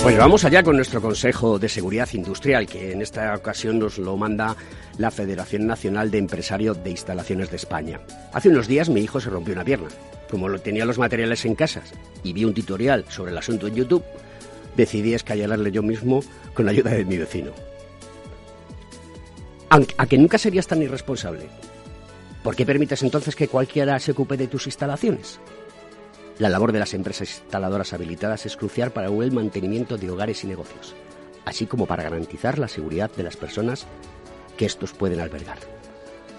Pues 0.04 0.18
vamos 0.18 0.44
allá 0.44 0.64
con 0.64 0.76
nuestro 0.76 1.02
Consejo 1.02 1.58
de 1.58 1.70
Seguridad 1.70 2.10
Industrial, 2.12 2.68
que 2.68 2.92
en 2.92 3.02
esta 3.02 3.34
ocasión 3.36 3.80
nos 3.80 3.98
lo 3.98 4.18
manda 4.18 4.58
la 4.98 5.12
Federación 5.12 5.66
Nacional 5.66 6.12
de 6.12 6.18
Empresarios 6.18 6.84
de 6.84 6.90
Instalaciones 6.90 7.52
de 7.52 7.56
España. 7.56 8.02
Hace 8.34 8.50
unos 8.50 8.68
días 8.68 8.90
mi 8.90 9.00
hijo 9.00 9.22
se 9.22 9.30
rompió 9.30 9.54
una 9.54 9.64
pierna. 9.64 9.88
Como 10.34 10.50
lo 10.50 10.60
tenía 10.60 10.84
los 10.84 10.98
materiales 10.98 11.46
en 11.46 11.54
casa 11.54 11.84
y 12.24 12.34
vi 12.34 12.44
un 12.44 12.56
tutorial 12.56 13.06
sobre 13.08 13.32
el 13.32 13.38
asunto 13.38 13.68
en 13.68 13.76
YouTube, 13.76 14.04
decidí 14.76 15.14
escallarle 15.14 15.72
yo 15.72 15.84
mismo 15.84 16.24
con 16.56 16.66
la 16.66 16.72
ayuda 16.72 16.90
de 16.90 17.06
mi 17.06 17.20
vecino. 17.20 17.52
A 19.70 20.08
que 20.08 20.18
nunca 20.18 20.40
serías 20.40 20.66
tan 20.66 20.82
irresponsable. 20.82 21.46
¿Por 22.42 22.56
qué 22.56 22.66
permites 22.66 23.04
entonces 23.04 23.36
que 23.36 23.48
cualquiera 23.48 24.00
se 24.00 24.14
ocupe 24.14 24.36
de 24.36 24.48
tus 24.48 24.66
instalaciones? 24.66 25.40
La 26.40 26.50
labor 26.50 26.72
de 26.72 26.80
las 26.80 26.96
empresas 26.96 27.30
instaladoras 27.30 27.94
habilitadas 27.94 28.48
es 28.48 28.58
crucial 28.58 28.90
para 28.90 29.10
el 29.10 29.32
mantenimiento 29.32 30.00
de 30.00 30.10
hogares 30.10 30.44
y 30.44 30.48
negocios, 30.48 30.96
así 31.46 31.68
como 31.68 31.86
para 31.86 32.02
garantizar 32.02 32.58
la 32.58 32.68
seguridad 32.68 33.12
de 33.16 33.22
las 33.22 33.38
personas 33.38 33.86
que 34.58 34.66
estos 34.66 34.94
pueden 34.94 35.20
albergar. 35.20 35.60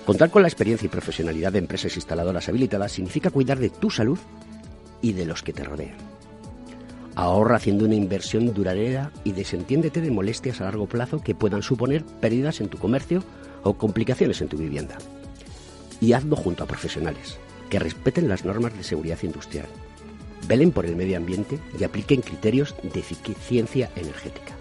Contar 0.05 0.31
con 0.31 0.43
la 0.43 0.49
experiencia 0.49 0.85
y 0.85 0.91
profesionalidad 0.91 1.53
de 1.53 1.61
empresas 1.61 1.97
instaladoras 1.97 2.49
habilitadas 2.51 2.93
significa 2.93 3.31
cuidar 3.31 3.59
de 3.59 3.71
tu 3.71 3.91
salud 3.91 4.19
y 5.01 5.15
de 5.15 5.25
los 5.25 5.43
que 5.43 5.55
te 5.55 5.65
rodean. 5.65 5.97
Ahorra 7.15 7.57
haciendo 7.57 7.87
una 7.87 7.95
inversión 7.95 8.53
duradera 8.53 9.13
y 9.23 9.33
desentiéndete 9.33 10.03
de 10.03 10.11
molestias 10.11 10.61
a 10.61 10.65
largo 10.65 10.87
plazo 10.87 11.23
que 11.23 11.35
puedan 11.35 11.63
suponer 11.63 12.05
pérdidas 12.05 12.61
en 12.61 12.69
tu 12.69 12.77
comercio 12.77 13.25
o 13.63 13.75
complicaciones 13.75 14.43
en 14.43 14.49
tu 14.49 14.59
vivienda. 14.59 14.99
Y 16.03 16.13
hazlo 16.13 16.37
junto 16.37 16.65
a 16.65 16.67
profesionales 16.67 17.39
que 17.71 17.79
respeten 17.79 18.29
las 18.29 18.45
normas 18.45 18.77
de 18.77 18.85
seguridad 18.85 19.23
industrial, 19.23 19.67
velen 20.47 20.71
por 20.71 20.85
el 20.85 20.97
medio 20.97 21.17
ambiente 21.17 21.59
y 21.79 21.85
apliquen 21.85 22.21
criterios 22.21 22.75
de 22.83 23.01
eficiencia 23.01 23.91
energética. 23.97 24.53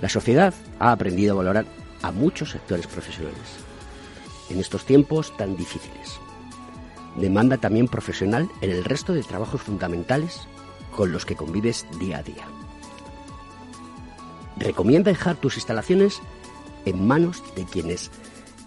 La 0.00 0.08
sociedad 0.08 0.54
ha 0.78 0.92
aprendido 0.92 1.34
a 1.34 1.36
valorar 1.36 1.66
a 2.00 2.10
muchos 2.10 2.50
sectores 2.50 2.86
profesionales 2.86 3.69
en 4.50 4.60
estos 4.60 4.84
tiempos 4.84 5.36
tan 5.36 5.56
difíciles. 5.56 6.20
Demanda 7.16 7.58
también 7.58 7.88
profesional 7.88 8.48
en 8.60 8.70
el 8.70 8.84
resto 8.84 9.12
de 9.12 9.22
trabajos 9.22 9.62
fundamentales 9.62 10.48
con 10.94 11.12
los 11.12 11.24
que 11.24 11.36
convives 11.36 11.86
día 11.98 12.18
a 12.18 12.22
día. 12.22 12.46
Recomienda 14.58 15.10
dejar 15.10 15.36
tus 15.36 15.56
instalaciones 15.56 16.20
en 16.84 17.06
manos 17.06 17.42
de 17.56 17.64
quienes 17.64 18.10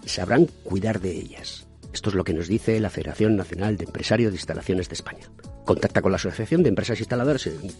sabrán 0.04 0.46
cuidar 0.64 1.00
de 1.00 1.12
ellas. 1.12 1.66
Esto 1.92 2.10
es 2.10 2.16
lo 2.16 2.24
que 2.24 2.34
nos 2.34 2.48
dice 2.48 2.80
la 2.80 2.90
Federación 2.90 3.36
Nacional 3.36 3.76
de 3.76 3.84
Empresarios 3.84 4.32
de 4.32 4.36
Instalaciones 4.36 4.88
de 4.88 4.94
España. 4.94 5.30
Contacta 5.64 6.02
con 6.02 6.10
la 6.10 6.16
Asociación 6.16 6.62
de 6.62 6.68
Empresas 6.70 6.98
Instaladoras 6.98 7.46
en, 7.46 7.72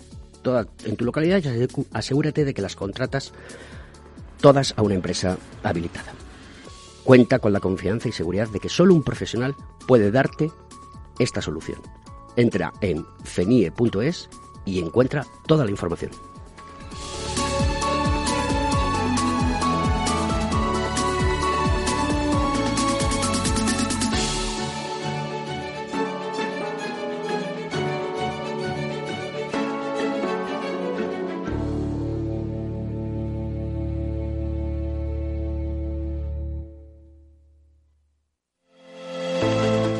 toda, 0.42 0.66
en 0.84 0.96
tu 0.96 1.04
localidad 1.04 1.42
y 1.42 1.68
asegúrate 1.92 2.44
de 2.44 2.54
que 2.54 2.62
las 2.62 2.76
contratas 2.76 3.32
todas 4.40 4.74
a 4.76 4.82
una 4.82 4.94
empresa 4.94 5.36
habilitada. 5.62 6.12
Cuenta 7.04 7.38
con 7.38 7.52
la 7.52 7.60
confianza 7.60 8.08
y 8.08 8.12
seguridad 8.12 8.48
de 8.48 8.60
que 8.60 8.70
solo 8.70 8.94
un 8.94 9.02
profesional 9.02 9.54
puede 9.86 10.10
darte 10.10 10.50
esta 11.18 11.42
solución. 11.42 11.80
Entra 12.34 12.72
en 12.80 13.06
fenie.es 13.22 14.30
y 14.64 14.80
encuentra 14.80 15.26
toda 15.46 15.64
la 15.64 15.70
información. 15.70 16.10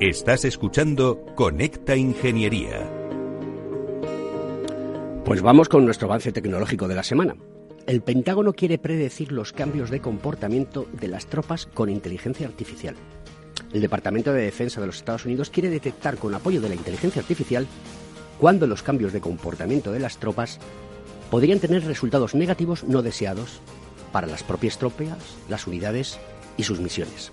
Estás 0.00 0.44
escuchando 0.44 1.24
Conecta 1.34 1.96
Ingeniería. 1.96 2.86
Pues 5.24 5.40
vamos 5.40 5.70
con 5.70 5.86
nuestro 5.86 6.06
avance 6.06 6.32
tecnológico 6.32 6.86
de 6.86 6.94
la 6.94 7.02
semana. 7.02 7.34
El 7.86 8.02
Pentágono 8.02 8.52
quiere 8.52 8.76
predecir 8.76 9.32
los 9.32 9.54
cambios 9.54 9.88
de 9.88 10.02
comportamiento 10.02 10.86
de 10.92 11.08
las 11.08 11.28
tropas 11.28 11.64
con 11.64 11.88
inteligencia 11.88 12.46
artificial. 12.46 12.94
El 13.72 13.80
Departamento 13.80 14.34
de 14.34 14.42
Defensa 14.42 14.82
de 14.82 14.86
los 14.86 14.96
Estados 14.96 15.24
Unidos 15.24 15.48
quiere 15.48 15.70
detectar 15.70 16.18
con 16.18 16.34
apoyo 16.34 16.60
de 16.60 16.68
la 16.68 16.74
inteligencia 16.74 17.22
artificial 17.22 17.66
cuándo 18.38 18.66
los 18.66 18.82
cambios 18.82 19.14
de 19.14 19.22
comportamiento 19.22 19.92
de 19.92 20.00
las 20.00 20.18
tropas 20.18 20.60
podrían 21.30 21.58
tener 21.58 21.86
resultados 21.86 22.34
negativos 22.34 22.84
no 22.84 23.00
deseados 23.00 23.62
para 24.12 24.26
las 24.26 24.42
propias 24.42 24.76
tropas, 24.76 25.38
las 25.48 25.66
unidades 25.66 26.18
y 26.58 26.64
sus 26.64 26.80
misiones 26.80 27.32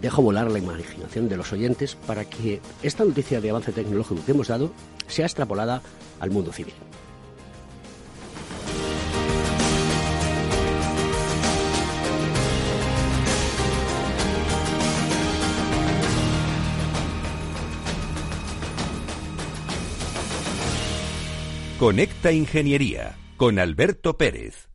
dejo 0.00 0.22
volar 0.22 0.50
la 0.50 0.58
imaginación 0.58 1.28
de 1.28 1.36
los 1.36 1.52
oyentes 1.52 1.94
para 1.94 2.24
que 2.24 2.60
esta 2.82 3.04
noticia 3.04 3.40
de 3.40 3.50
avance 3.50 3.72
tecnológico 3.72 4.24
que 4.24 4.32
hemos 4.32 4.48
dado 4.48 4.72
sea 5.06 5.26
extrapolada 5.26 5.82
al 6.20 6.30
mundo 6.30 6.52
civil. 6.52 6.74
Conecta 21.78 22.32
Ingeniería 22.32 23.16
con 23.36 23.60
Alberto 23.60 24.18
Pérez. 24.18 24.68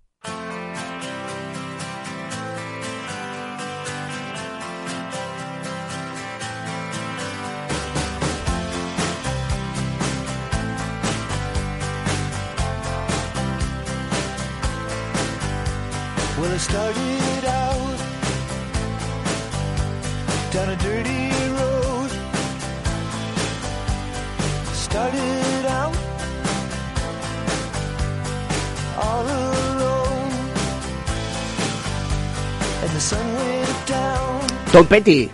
Tom 34.71 34.88
Petty, 34.88 35.30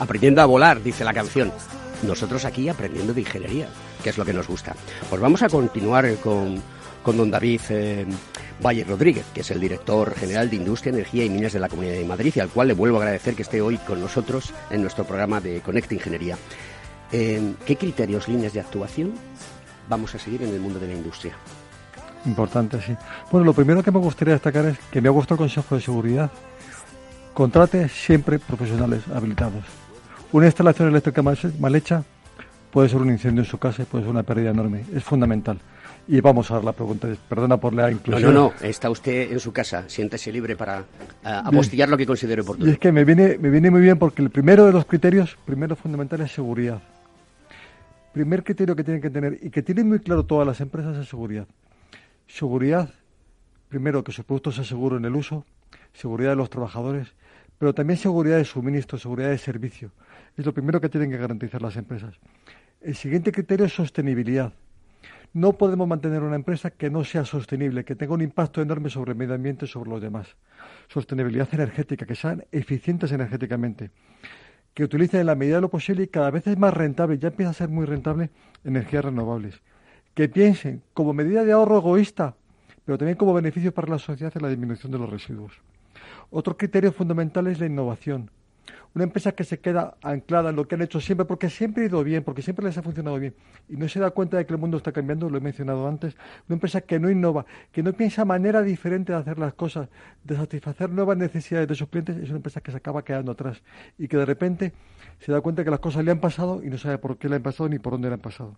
aprendiendo 0.00 0.42
a 0.42 0.46
volar, 0.46 0.82
dice 0.82 1.04
la 1.04 1.14
canción. 1.14 1.52
Nosotros 2.02 2.44
aquí 2.44 2.68
aprendiendo 2.68 3.14
de 3.14 3.20
ingeniería, 3.20 3.68
que 4.02 4.10
es 4.10 4.18
lo 4.18 4.24
que 4.24 4.32
nos 4.32 4.48
gusta. 4.48 4.74
Pues 5.08 5.20
vamos 5.20 5.42
a 5.42 5.48
continuar 5.48 6.14
con, 6.16 6.62
con 7.02 7.16
don 7.16 7.30
David 7.30 7.60
eh, 7.70 8.06
Valle 8.64 8.84
Rodríguez, 8.84 9.26
que 9.34 9.40
es 9.40 9.50
el 9.50 9.60
director 9.60 10.14
general 10.14 10.48
de 10.48 10.56
Industria, 10.56 10.92
Energía 10.92 11.24
y 11.24 11.30
Minas 11.30 11.52
de 11.52 11.60
la 11.60 11.68
Comunidad 11.68 11.94
de 11.94 12.04
Madrid, 12.04 12.32
y 12.36 12.40
al 12.40 12.48
cual 12.48 12.68
le 12.68 12.74
vuelvo 12.74 12.98
a 12.98 13.00
agradecer 13.00 13.34
que 13.34 13.42
esté 13.42 13.60
hoy 13.60 13.78
con 13.78 14.00
nosotros 14.00 14.52
en 14.70 14.82
nuestro 14.82 15.04
programa 15.04 15.40
de 15.40 15.60
Conecta 15.60 15.94
Ingeniería. 15.94 16.36
Eh, 17.10 17.54
¿Qué 17.66 17.76
criterios, 17.76 18.28
líneas 18.28 18.52
de 18.52 18.60
actuación 18.60 19.12
vamos 19.88 20.14
a 20.14 20.18
seguir 20.18 20.42
en 20.42 20.50
el 20.50 20.60
mundo 20.60 20.78
de 20.78 20.86
la 20.86 20.94
industria? 20.94 21.34
Importante, 22.24 22.80
sí. 22.80 22.94
Bueno, 23.30 23.46
lo 23.46 23.52
primero 23.52 23.82
que 23.82 23.90
me 23.90 23.98
gustaría 23.98 24.34
destacar 24.34 24.66
es 24.66 24.78
que 24.90 25.00
me 25.00 25.08
ha 25.08 25.12
gustado 25.12 25.34
el 25.34 25.50
Consejo 25.50 25.74
de 25.74 25.80
Seguridad 25.80 26.30
Contrate 27.34 27.88
siempre 27.88 28.38
profesionales 28.38 29.02
habilitados. 29.08 29.64
Una 30.32 30.46
instalación 30.46 30.88
eléctrica 30.88 31.22
mal 31.22 31.74
hecha 31.74 32.04
puede 32.70 32.90
ser 32.90 33.00
un 33.00 33.08
incendio 33.08 33.42
en 33.42 33.48
su 33.48 33.58
casa 33.58 33.82
y 33.82 33.84
puede 33.86 34.04
ser 34.04 34.10
una 34.10 34.22
pérdida 34.22 34.50
enorme. 34.50 34.84
Es 34.94 35.02
fundamental. 35.02 35.58
Y 36.08 36.20
vamos 36.20 36.50
a 36.50 36.54
dar 36.54 36.64
la 36.64 36.72
pregunta. 36.72 37.08
Perdona 37.28 37.56
por 37.56 37.72
la 37.72 37.90
inclusión. 37.90 38.34
No, 38.34 38.40
no, 38.40 38.52
no. 38.60 38.66
Está 38.66 38.90
usted 38.90 39.32
en 39.32 39.40
su 39.40 39.52
casa. 39.52 39.88
Siéntese 39.88 40.32
libre 40.32 40.56
para 40.56 40.80
uh, 40.80 40.84
apostillar 41.22 41.88
lo 41.88 41.96
que 41.96 42.06
considere 42.06 42.42
oportuno. 42.42 42.68
Y 42.68 42.72
es 42.72 42.78
que 42.78 42.90
me 42.90 43.04
viene, 43.04 43.38
me 43.38 43.50
viene 43.50 43.70
muy 43.70 43.80
bien 43.80 43.98
porque 43.98 44.22
el 44.22 44.30
primero 44.30 44.66
de 44.66 44.72
los 44.72 44.84
criterios, 44.84 45.36
primero 45.44 45.76
fundamental, 45.76 46.20
es 46.20 46.32
seguridad. 46.32 46.82
Primer 48.12 48.42
criterio 48.42 48.76
que 48.76 48.84
tienen 48.84 49.00
que 49.00 49.10
tener 49.10 49.38
y 49.40 49.50
que 49.50 49.62
tienen 49.62 49.88
muy 49.88 50.00
claro 50.00 50.24
todas 50.24 50.46
las 50.46 50.60
empresas 50.60 50.96
es 50.96 51.08
seguridad. 51.08 51.46
Seguridad, 52.26 52.92
primero, 53.68 54.04
que 54.04 54.12
sus 54.12 54.24
productos 54.24 54.56
se 54.56 54.62
aseguren 54.62 54.98
en 54.98 55.04
el 55.06 55.16
uso. 55.16 55.46
Seguridad 55.92 56.30
de 56.30 56.36
los 56.36 56.50
trabajadores 56.50 57.14
pero 57.62 57.72
también 57.72 57.96
seguridad 57.96 58.38
de 58.38 58.44
suministro, 58.44 58.98
seguridad 58.98 59.30
de 59.30 59.38
servicio. 59.38 59.92
Es 60.36 60.44
lo 60.44 60.52
primero 60.52 60.80
que 60.80 60.88
tienen 60.88 61.12
que 61.12 61.16
garantizar 61.16 61.62
las 61.62 61.76
empresas. 61.76 62.12
El 62.80 62.96
siguiente 62.96 63.30
criterio 63.30 63.66
es 63.66 63.72
sostenibilidad. 63.72 64.52
No 65.34 65.54
podemos 65.54 65.88
mantener 65.88 66.22
una 66.22 66.36
empresa 66.36 66.70
que 66.70 66.90
no 66.90 67.04
sea 67.04 67.24
sostenible, 67.24 67.84
que 67.84 67.94
tenga 67.94 68.12
un 68.12 68.20
impacto 68.20 68.60
enorme 68.60 68.90
sobre 68.90 69.12
el 69.12 69.18
medio 69.18 69.34
ambiente 69.34 69.64
y 69.64 69.68
sobre 69.68 69.88
los 69.88 70.02
demás. 70.02 70.36
Sostenibilidad 70.88 71.48
energética, 71.52 72.04
que 72.04 72.14
sean 72.14 72.44
eficientes 72.52 73.12
energéticamente, 73.12 73.90
que 74.74 74.84
utilicen 74.84 75.20
en 75.20 75.26
la 75.26 75.34
medida 75.34 75.56
de 75.56 75.62
lo 75.62 75.70
posible 75.70 76.02
y 76.02 76.08
cada 76.08 76.30
vez 76.30 76.46
es 76.46 76.58
más 76.58 76.74
rentable, 76.74 77.18
ya 77.18 77.28
empieza 77.28 77.50
a 77.50 77.54
ser 77.54 77.70
muy 77.70 77.86
rentable, 77.86 78.28
energías 78.62 79.06
renovables. 79.06 79.62
Que 80.14 80.28
piensen 80.28 80.82
como 80.92 81.14
medida 81.14 81.44
de 81.44 81.52
ahorro 81.52 81.78
egoísta, 81.78 82.36
pero 82.84 82.98
también 82.98 83.16
como 83.16 83.32
beneficio 83.32 83.72
para 83.72 83.88
la 83.88 83.98
sociedad 83.98 84.32
en 84.36 84.42
la 84.42 84.48
disminución 84.50 84.92
de 84.92 84.98
los 84.98 85.08
residuos. 85.08 85.52
Otro 86.30 86.58
criterio 86.58 86.92
fundamental 86.92 87.46
es 87.46 87.58
la 87.58 87.66
innovación. 87.66 88.30
Una 88.94 89.04
empresa 89.04 89.32
que 89.32 89.44
se 89.44 89.58
queda 89.58 89.96
anclada 90.02 90.50
en 90.50 90.56
lo 90.56 90.68
que 90.68 90.74
han 90.74 90.82
hecho 90.82 91.00
siempre, 91.00 91.24
porque 91.24 91.48
siempre 91.48 91.84
ha 91.84 91.86
ido 91.86 92.04
bien, 92.04 92.24
porque 92.24 92.42
siempre 92.42 92.66
les 92.66 92.76
ha 92.76 92.82
funcionado 92.82 93.18
bien, 93.18 93.34
y 93.68 93.76
no 93.76 93.88
se 93.88 93.98
da 94.00 94.10
cuenta 94.10 94.36
de 94.36 94.44
que 94.44 94.52
el 94.52 94.58
mundo 94.58 94.76
está 94.76 94.92
cambiando, 94.92 95.30
lo 95.30 95.38
he 95.38 95.40
mencionado 95.40 95.88
antes. 95.88 96.14
Una 96.48 96.56
empresa 96.56 96.82
que 96.82 97.00
no 97.00 97.10
innova, 97.10 97.46
que 97.72 97.82
no 97.82 97.94
piensa 97.94 98.26
manera 98.26 98.62
diferente 98.62 99.12
de 99.12 99.18
hacer 99.18 99.38
las 99.38 99.54
cosas, 99.54 99.88
de 100.24 100.36
satisfacer 100.36 100.90
nuevas 100.90 101.16
necesidades 101.16 101.68
de 101.68 101.74
sus 101.74 101.88
clientes, 101.88 102.16
es 102.18 102.28
una 102.28 102.36
empresa 102.36 102.60
que 102.60 102.70
se 102.70 102.76
acaba 102.76 103.02
quedando 103.02 103.32
atrás 103.32 103.62
y 103.98 104.08
que 104.08 104.18
de 104.18 104.26
repente 104.26 104.72
se 105.20 105.32
da 105.32 105.40
cuenta 105.40 105.64
que 105.64 105.70
las 105.70 105.80
cosas 105.80 106.04
le 106.04 106.10
han 106.10 106.20
pasado 106.20 106.62
y 106.62 106.68
no 106.68 106.76
sabe 106.76 106.98
por 106.98 107.16
qué 107.16 107.28
le 107.28 107.36
han 107.36 107.42
pasado 107.42 107.68
ni 107.68 107.78
por 107.78 107.94
dónde 107.94 108.08
le 108.08 108.14
han 108.14 108.20
pasado. 108.20 108.56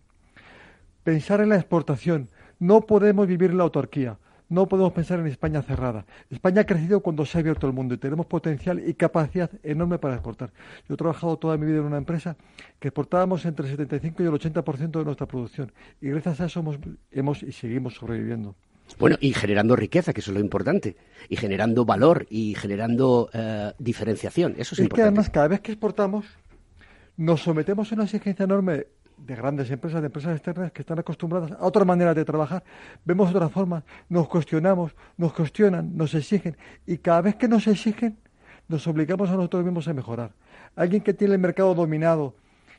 Pensar 1.05 1.42
en 1.42 1.51
la 1.51 1.57
exportación. 1.57 2.29
No 2.59 2.81
podemos 2.83 3.27
vivir 3.27 3.51
en 3.51 3.59
la 3.59 3.64
autarquía. 3.64 4.16
No 4.55 4.69
podemos 4.69 4.93
pensar 4.93 5.19
en 5.19 5.27
España 5.27 5.62
cerrada. 5.62 6.07
España 6.31 6.61
ha 6.61 6.64
crecido 6.64 7.01
cuando 7.01 7.27
se 7.27 7.37
ha 7.37 7.40
abierto 7.40 7.67
el 7.67 7.73
mundo 7.73 7.95
y 7.95 7.99
tenemos 7.99 8.27
potencial 8.27 8.81
y 8.88 8.95
capacidad 8.95 9.51
enorme 9.64 9.99
para 9.99 10.14
exportar. 10.14 10.53
Yo 10.88 10.95
he 10.95 10.97
trabajado 10.97 11.37
toda 11.37 11.57
mi 11.57 11.67
vida 11.67 11.79
en 11.79 11.87
una 11.87 11.97
empresa 11.99 12.37
que 12.79 12.87
exportábamos 12.87 13.45
entre 13.47 13.67
el 13.67 13.73
75 13.73 14.23
y 14.23 14.27
el 14.27 14.33
80% 14.33 14.90
de 14.93 15.05
nuestra 15.05 15.27
producción 15.27 15.73
y 16.01 16.09
gracias 16.09 16.40
a 16.40 16.45
eso 16.47 16.62
hemos, 17.11 17.43
y 17.43 17.51
seguimos 17.51 17.95
sobreviviendo. 17.95 18.55
Bueno, 18.97 19.17
y 19.19 19.33
generando 19.33 19.75
riqueza, 19.75 20.12
que 20.12 20.21
eso 20.21 20.31
es 20.31 20.37
lo 20.37 20.40
importante, 20.40 20.95
y 21.29 21.35
generando 21.35 21.85
valor 21.85 22.25
y 22.31 22.55
generando 22.55 23.31
eh, 23.33 23.73
diferenciación, 23.81 24.53
eso 24.53 24.61
es, 24.61 24.73
es 24.75 24.79
importante. 24.85 24.97
que 24.97 25.03
además 25.03 25.31
cada 25.31 25.49
vez 25.49 25.62
que 25.62 25.73
exportamos 25.73 26.27
nos 27.17 27.43
sometemos 27.43 27.90
a 27.90 27.97
una 27.97 28.05
exigencia 28.05 28.45
enorme 28.45 28.87
de 29.16 29.35
grandes 29.35 29.70
empresas, 29.70 30.00
de 30.00 30.07
empresas 30.07 30.37
externas 30.37 30.72
que 30.72 30.83
están 30.83 30.98
acostumbradas 30.98 31.53
a 31.53 31.64
otra 31.64 31.85
manera 31.85 32.14
de 32.14 32.24
trabajar, 32.24 32.62
vemos 33.05 33.31
otra 33.31 33.48
forma, 33.48 33.85
nos 34.09 34.29
cuestionamos, 34.29 34.94
nos 35.16 35.33
cuestionan, 35.33 35.96
nos 35.96 36.14
exigen 36.14 36.57
y 36.87 36.98
cada 36.98 37.22
vez 37.22 37.37
que 37.37 37.48
nos 37.48 37.66
exigen 37.66 38.18
nos 38.68 38.87
obligamos 38.87 39.31
a 39.31 39.37
nosotros 39.37 39.64
mismos 39.64 39.88
a 39.88 39.92
mejorar. 39.92 40.31
Alguien 40.77 41.03
que 41.03 41.12
tiene 41.12 41.35
el 41.35 41.40
mercado 41.40 41.74
dominado, 41.74 42.35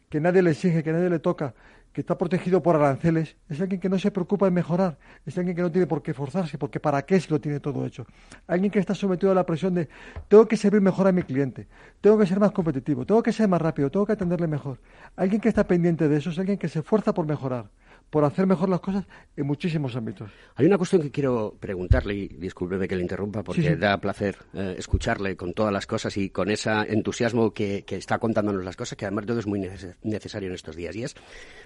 que 0.10 0.20
nadie 0.20 0.42
le 0.42 0.52
exige, 0.52 0.84
que 0.84 0.92
nadie 0.92 1.10
le 1.10 1.20
toca, 1.20 1.54
que 1.96 2.02
está 2.02 2.18
protegido 2.18 2.62
por 2.62 2.76
aranceles, 2.76 3.38
es 3.48 3.62
alguien 3.62 3.80
que 3.80 3.88
no 3.88 3.98
se 3.98 4.12
preocupa 4.12 4.46
en 4.50 4.54
mejorar, 4.54 4.98
es 5.26 5.38
alguien 5.38 5.56
que 5.56 5.62
no 5.62 5.72
tiene 5.72 5.88
por 5.88 6.04
qué 6.04 6.14
forzarse, 6.14 6.58
porque 6.58 6.82
para 6.82 7.06
qué 7.06 7.22
si 7.22 7.30
lo 7.30 7.40
tiene 7.40 7.62
todo 7.62 7.86
hecho. 7.86 8.06
Alguien 8.48 8.70
que 8.70 8.80
está 8.80 8.94
sometido 8.94 9.32
a 9.32 9.36
la 9.36 9.46
presión 9.46 9.74
de 9.74 9.88
tengo 10.28 10.46
que 10.46 10.58
servir 10.58 10.82
mejor 10.82 11.08
a 11.08 11.14
mi 11.14 11.24
cliente, 11.24 11.68
tengo 12.02 12.18
que 12.18 12.28
ser 12.28 12.38
más 12.38 12.52
competitivo, 12.52 13.06
tengo 13.06 13.24
que 13.24 13.32
ser 13.32 13.48
más 13.48 13.62
rápido, 13.62 13.90
tengo 13.90 14.06
que 14.06 14.12
atenderle 14.12 14.46
mejor. 14.46 14.78
Alguien 15.16 15.40
que 15.40 15.48
está 15.48 15.66
pendiente 15.66 16.10
de 16.10 16.18
eso 16.18 16.32
es 16.32 16.38
alguien 16.38 16.58
que 16.58 16.68
se 16.68 16.80
esfuerza 16.80 17.14
por 17.14 17.26
mejorar 17.26 17.70
por 18.10 18.24
hacer 18.24 18.48
mejor 18.48 18.70
las 18.70 18.80
cosas 18.80 19.06
en 19.36 19.46
muchísimos 19.46 19.96
ámbitos. 19.96 20.32
Hay 20.56 20.66
una 20.66 20.78
cuestión 20.78 21.02
que 21.02 21.12
quiero 21.12 21.56
preguntarle, 21.60 22.16
y 22.16 22.28
discúlpeme 22.28 22.88
que 22.88 22.96
le 22.96 23.02
interrumpa, 23.02 23.44
porque 23.44 23.76
da 23.76 23.98
placer 24.00 24.38
eh, 24.54 24.76
escucharle 24.78 25.36
con 25.36 25.54
todas 25.54 25.74
las 25.74 25.86
cosas 25.86 26.16
y 26.18 26.30
con 26.30 26.50
ese 26.50 26.72
entusiasmo 26.88 27.54
que, 27.54 27.84
está 27.88 28.18
contándonos 28.20 28.64
las 28.64 28.76
cosas, 28.76 28.98
que 28.98 29.06
además 29.06 29.26
todo 29.26 29.40
es 29.40 29.48
muy 29.48 29.60
necesario 30.04 30.50
en 30.50 30.56
estos 30.56 30.76
días. 30.76 30.96
Y 30.96 31.04
es, 31.04 31.16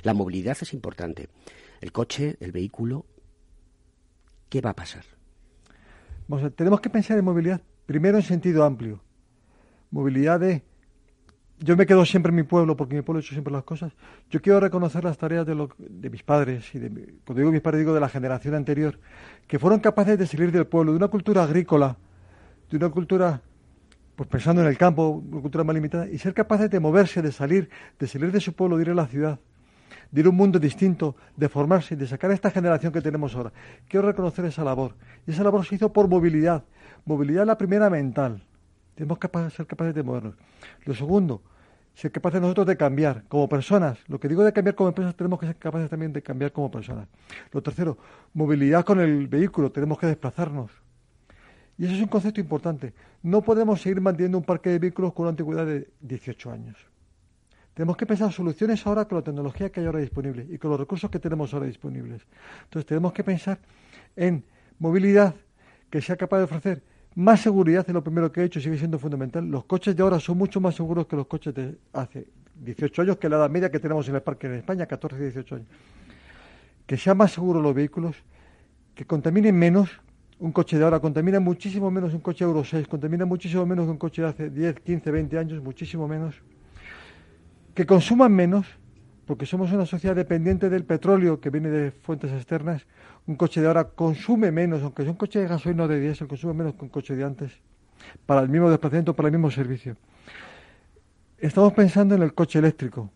la 0.03 0.13
movilidad 0.13 0.57
es 0.61 0.73
importante. 0.73 1.29
El 1.81 1.91
coche, 1.91 2.37
el 2.39 2.51
vehículo, 2.51 3.05
¿qué 4.49 4.61
va 4.61 4.71
a 4.71 4.75
pasar? 4.75 5.05
tenemos 6.55 6.79
que 6.79 6.91
pensar 6.91 7.17
en 7.17 7.25
movilidad 7.25 7.59
primero 7.87 8.17
en 8.17 8.23
sentido 8.23 8.63
amplio. 8.63 9.01
Movilidad 9.89 10.39
de 10.39 10.63
yo 11.59 11.75
me 11.75 11.85
quedo 11.85 12.05
siempre 12.05 12.29
en 12.29 12.37
mi 12.37 12.43
pueblo 12.43 12.75
porque 12.77 12.95
mi 12.95 13.01
pueblo 13.01 13.19
ha 13.19 13.21
hecho 13.21 13.33
siempre 13.33 13.51
las 13.51 13.63
cosas. 13.63 13.91
Yo 14.29 14.41
quiero 14.41 14.59
reconocer 14.59 15.03
las 15.03 15.17
tareas 15.17 15.45
de, 15.45 15.67
de 15.77 16.09
mis 16.09 16.23
padres 16.23 16.73
y 16.73 16.79
de, 16.79 16.89
cuando 17.25 17.39
digo 17.39 17.51
mis 17.51 17.61
padres 17.61 17.79
digo 17.79 17.93
de 17.93 17.99
la 17.99 18.09
generación 18.09 18.55
anterior, 18.55 18.97
que 19.47 19.59
fueron 19.59 19.79
capaces 19.79 20.17
de 20.17 20.25
salir 20.25 20.51
del 20.51 20.67
pueblo, 20.67 20.91
de 20.91 20.97
una 20.97 21.09
cultura 21.09 21.43
agrícola, 21.43 21.97
de 22.69 22.77
una 22.77 22.89
cultura, 22.89 23.41
pues 24.15 24.29
pensando 24.29 24.61
en 24.61 24.67
el 24.67 24.77
campo, 24.77 25.09
una 25.09 25.41
cultura 25.41 25.63
más 25.63 25.73
limitada, 25.73 26.07
y 26.07 26.17
ser 26.17 26.33
capaces 26.33 26.69
de 26.69 26.79
moverse, 26.79 27.21
de 27.21 27.31
salir, 27.31 27.69
de 27.99 28.07
salir 28.07 28.31
de 28.31 28.39
su 28.39 28.53
pueblo, 28.53 28.77
de 28.77 28.83
ir 28.83 28.89
a 28.91 28.95
la 28.95 29.07
ciudad, 29.07 29.39
de 30.11 30.21
ir 30.21 30.27
a 30.27 30.29
un 30.29 30.37
mundo 30.37 30.59
distinto, 30.59 31.17
de 31.35 31.49
formarse, 31.49 31.95
de 31.95 32.07
sacar 32.07 32.31
esta 32.31 32.51
generación 32.51 32.93
que 32.93 33.01
tenemos 33.01 33.35
ahora. 33.35 33.51
Quiero 33.87 34.07
reconocer 34.07 34.45
esa 34.45 34.63
labor. 34.63 34.95
Y 35.27 35.31
esa 35.31 35.43
labor 35.43 35.65
se 35.65 35.75
hizo 35.75 35.91
por 35.91 36.07
movilidad. 36.07 36.63
Movilidad 37.05 37.45
la 37.45 37.57
primera 37.57 37.89
mental 37.89 38.43
tenemos 38.99 39.17
que 39.17 39.29
ser 39.51 39.65
capaces 39.65 39.95
de 39.95 40.03
movernos. 40.03 40.35
Lo 40.83 40.93
segundo, 40.93 41.41
ser 41.93 42.11
capaces 42.11 42.41
nosotros 42.41 42.67
de 42.67 42.75
cambiar 42.75 43.23
como 43.29 43.47
personas. 43.47 43.97
Lo 44.09 44.19
que 44.19 44.27
digo 44.27 44.43
de 44.43 44.51
cambiar 44.51 44.75
como 44.75 44.89
empresas, 44.89 45.15
tenemos 45.15 45.39
que 45.39 45.45
ser 45.45 45.55
capaces 45.55 45.89
también 45.89 46.11
de 46.11 46.21
cambiar 46.21 46.51
como 46.51 46.69
personas. 46.69 47.07
Lo 47.53 47.63
tercero, 47.63 47.97
movilidad 48.33 48.83
con 48.83 48.99
el 48.99 49.29
vehículo, 49.29 49.71
tenemos 49.71 49.97
que 49.99 50.07
desplazarnos. 50.07 50.69
Y 51.77 51.85
eso 51.85 51.93
es 51.93 52.01
un 52.01 52.09
concepto 52.09 52.41
importante. 52.41 52.93
No 53.23 53.41
podemos 53.41 53.81
seguir 53.81 54.01
manteniendo 54.01 54.37
un 54.37 54.43
parque 54.43 54.69
de 54.69 54.79
vehículos 54.79 55.13
con 55.13 55.23
una 55.23 55.29
antigüedad 55.29 55.65
de 55.65 55.87
18 56.01 56.51
años. 56.51 56.75
Tenemos 57.73 57.95
que 57.95 58.05
pensar 58.05 58.33
soluciones 58.33 58.85
ahora 58.85 59.05
con 59.05 59.19
la 59.19 59.23
tecnología 59.23 59.69
que 59.71 59.79
hay 59.79 59.85
ahora 59.85 59.99
disponible 59.99 60.45
y 60.49 60.57
con 60.57 60.71
los 60.71 60.79
recursos 60.81 61.09
que 61.09 61.19
tenemos 61.19 61.53
ahora 61.53 61.67
disponibles. 61.67 62.27
Entonces 62.65 62.85
tenemos 62.85 63.13
que 63.13 63.23
pensar 63.23 63.59
en 64.17 64.43
movilidad 64.77 65.35
que 65.89 66.01
sea 66.01 66.17
capaz 66.17 66.39
de 66.39 66.43
ofrecer 66.43 66.88
más 67.15 67.41
seguridad 67.41 67.83
es 67.87 67.93
lo 67.93 68.03
primero 68.03 68.31
que 68.31 68.41
he 68.41 68.43
hecho, 68.45 68.59
sigue 68.59 68.77
siendo 68.77 68.99
fundamental. 68.99 69.45
Los 69.45 69.65
coches 69.65 69.95
de 69.95 70.03
ahora 70.03 70.19
son 70.19 70.37
mucho 70.37 70.61
más 70.61 70.75
seguros 70.75 71.07
que 71.07 71.15
los 71.15 71.27
coches 71.27 71.53
de 71.53 71.77
hace 71.93 72.27
18 72.63 73.01
años, 73.01 73.17
que 73.17 73.29
la 73.29 73.37
edad 73.37 73.49
media 73.49 73.71
que 73.71 73.79
tenemos 73.79 74.07
en 74.09 74.15
el 74.15 74.21
parque 74.21 74.47
en 74.47 74.55
España, 74.55 74.85
14, 74.85 75.19
18 75.19 75.55
años. 75.55 75.67
Que 76.85 76.97
sean 76.97 77.17
más 77.17 77.31
seguros 77.31 77.61
los 77.63 77.73
vehículos, 77.73 78.15
que 78.95 79.05
contaminen 79.05 79.57
menos. 79.57 79.89
Un 80.39 80.53
coche 80.53 80.77
de 80.77 80.83
ahora 80.85 80.99
contamina 81.01 81.39
muchísimo 81.41 81.91
menos 81.91 82.13
un 82.13 82.21
coche 82.21 82.45
Euro 82.45 82.63
6, 82.63 82.87
contamina 82.87 83.25
muchísimo 83.25 83.65
menos 83.65 83.85
que 83.85 83.91
un 83.91 83.97
coche 83.97 84.21
de 84.21 84.27
hace 84.29 84.49
10, 84.49 84.79
15, 84.79 85.11
20 85.11 85.37
años, 85.37 85.61
muchísimo 85.61 86.07
menos. 86.07 86.35
Que 87.73 87.85
consuman 87.85 88.31
menos, 88.31 88.65
porque 89.29 89.45
somos 89.45 89.71
una 89.71 89.85
sociedad 89.85 90.15
dependiente 90.15 90.71
del 90.71 90.85
petróleo 90.85 91.39
que 91.39 91.51
viene 91.51 91.69
de 91.69 91.91
fuentes 91.91 92.31
externas 92.31 92.87
un 93.27 93.35
coche 93.35 93.61
de 93.61 93.67
ahora 93.67 93.83
consume 93.83 94.51
menos, 94.51 94.81
aunque 94.81 95.03
sea 95.03 95.11
un 95.11 95.17
coche 95.17 95.37
de 95.37 95.47
gasolina 95.47 95.83
o 95.83 95.87
de 95.87 95.99
diésel, 95.99 96.27
consume 96.27 96.55
menos 96.55 96.73
que 96.73 96.81
un 96.81 96.89
coche 96.89 97.15
de 97.15 97.23
antes, 97.23 97.51
para 98.25 98.41
el 98.41 98.49
mismo 98.49 98.71
desplazamiento, 98.71 99.15
para 99.15 99.27
el 99.27 99.33
mismo 99.33 99.51
servicio. 99.51 99.97
Estamos 101.37 101.73
pensando 101.73 102.15
en 102.15 102.23
el 102.23 102.33
coche 102.33 102.57
eléctrico. 102.57 103.11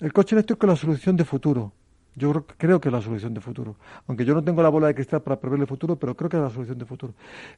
El 0.00 0.12
coche 0.12 0.34
eléctrico 0.34 0.66
es 0.66 0.70
la 0.70 0.76
solución 0.76 1.16
de 1.16 1.24
futuro. 1.24 1.72
Yo 2.16 2.44
creo 2.58 2.80
que 2.80 2.88
es 2.88 2.92
la 2.92 3.00
solución 3.00 3.32
de 3.32 3.40
futuro. 3.40 3.76
Aunque 4.08 4.24
yo 4.24 4.34
no 4.34 4.42
tengo 4.42 4.60
la 4.60 4.70
bola 4.70 4.88
de 4.88 4.96
cristal 4.96 5.22
para 5.22 5.38
prever 5.38 5.60
el 5.60 5.68
futuro, 5.68 5.94
pero 5.94 6.16
creo 6.16 6.28
que 6.28 6.36
es 6.36 6.42
la 6.42 6.50
solución 6.50 6.78
de 6.78 6.84
futuro. 6.84 7.14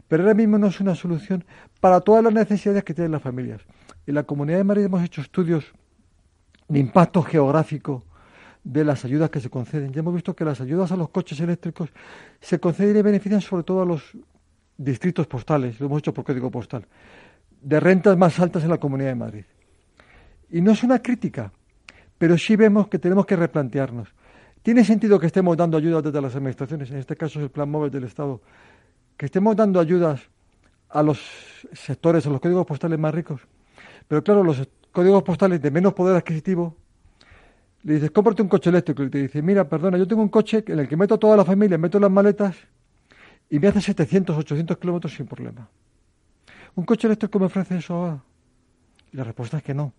Pero 0.06 0.22
ahora 0.22 0.34
mismo 0.34 0.58
no 0.58 0.66
es 0.66 0.78
una 0.80 0.94
solución 0.94 1.46
para 1.80 2.02
todas 2.02 2.22
las 2.22 2.34
necesidades 2.34 2.84
que 2.84 2.92
tienen 2.92 3.12
las 3.12 3.22
familias. 3.22 3.62
En 4.06 4.16
la 4.16 4.24
Comunidad 4.24 4.58
de 4.58 4.64
Madrid 4.64 4.84
hemos 4.84 5.02
hecho 5.02 5.22
estudios 5.22 5.72
de 6.68 6.78
impacto 6.78 7.22
geográfico 7.22 8.04
de 8.64 8.84
las 8.84 9.04
ayudas 9.04 9.30
que 9.30 9.40
se 9.40 9.48
conceden. 9.48 9.92
Ya 9.92 10.00
hemos 10.00 10.14
visto 10.14 10.34
que 10.34 10.44
las 10.44 10.60
ayudas 10.60 10.90
a 10.90 10.96
los 10.96 11.10
coches 11.10 11.38
eléctricos 11.40 11.90
se 12.40 12.58
conceden 12.58 12.96
y 12.96 13.02
benefician 13.02 13.40
sobre 13.40 13.62
todo 13.62 13.82
a 13.82 13.86
los 13.86 14.16
distritos 14.76 15.26
postales, 15.26 15.80
lo 15.80 15.86
hemos 15.86 16.00
hecho 16.00 16.12
por 16.12 16.24
código 16.24 16.50
postal, 16.50 16.84
de 17.62 17.80
rentas 17.80 18.16
más 18.16 18.38
altas 18.40 18.64
en 18.64 18.70
la 18.70 18.78
Comunidad 18.78 19.10
de 19.10 19.14
Madrid. 19.14 19.44
Y 20.50 20.60
no 20.60 20.72
es 20.72 20.82
una 20.82 21.00
crítica, 21.00 21.52
pero 22.18 22.36
sí 22.36 22.56
vemos 22.56 22.88
que 22.88 22.98
tenemos 22.98 23.24
que 23.24 23.36
replantearnos. 23.36 24.08
¿Tiene 24.62 24.84
sentido 24.84 25.20
que 25.20 25.26
estemos 25.26 25.56
dando 25.56 25.76
ayudas 25.76 26.02
desde 26.02 26.20
las 26.20 26.34
administraciones, 26.34 26.90
en 26.90 26.98
este 26.98 27.16
caso 27.16 27.38
es 27.38 27.44
el 27.44 27.50
plan 27.50 27.70
móvil 27.70 27.90
del 27.90 28.04
Estado, 28.04 28.40
que 29.16 29.26
estemos 29.26 29.54
dando 29.54 29.78
ayudas 29.78 30.20
a 30.88 31.02
los 31.02 31.20
sectores, 31.72 32.26
a 32.26 32.30
los 32.30 32.40
códigos 32.40 32.66
postales 32.66 32.98
más 32.98 33.14
ricos? 33.14 33.40
Pero 34.08 34.22
claro, 34.22 34.42
los 34.42 34.68
códigos 34.96 35.22
postales 35.22 35.60
de 35.60 35.70
menos 35.70 35.92
poder 35.92 36.16
adquisitivo, 36.16 36.74
le 37.82 37.94
dices, 37.96 38.10
cómprate 38.10 38.40
un 38.40 38.48
coche 38.48 38.70
eléctrico, 38.70 39.02
y 39.02 39.10
te 39.10 39.18
dice, 39.18 39.42
mira, 39.42 39.68
perdona, 39.68 39.98
yo 39.98 40.08
tengo 40.08 40.22
un 40.22 40.30
coche 40.30 40.64
en 40.66 40.78
el 40.78 40.88
que 40.88 40.96
meto 40.96 41.16
a 41.16 41.18
toda 41.18 41.36
la 41.36 41.44
familia, 41.44 41.76
meto 41.76 42.00
las 42.00 42.10
maletas 42.10 42.56
y 43.50 43.58
me 43.58 43.68
hace 43.68 43.82
700, 43.82 44.34
800 44.38 44.78
kilómetros 44.78 45.14
sin 45.14 45.26
problema. 45.26 45.68
¿Un 46.76 46.86
coche 46.86 47.08
eléctrico 47.08 47.38
me 47.38 47.44
ofrece 47.44 47.76
eso 47.76 47.92
ahora? 47.92 48.22
Y 49.12 49.18
la 49.18 49.24
respuesta 49.24 49.58
es 49.58 49.62
que 49.62 49.74
no. 49.74 49.92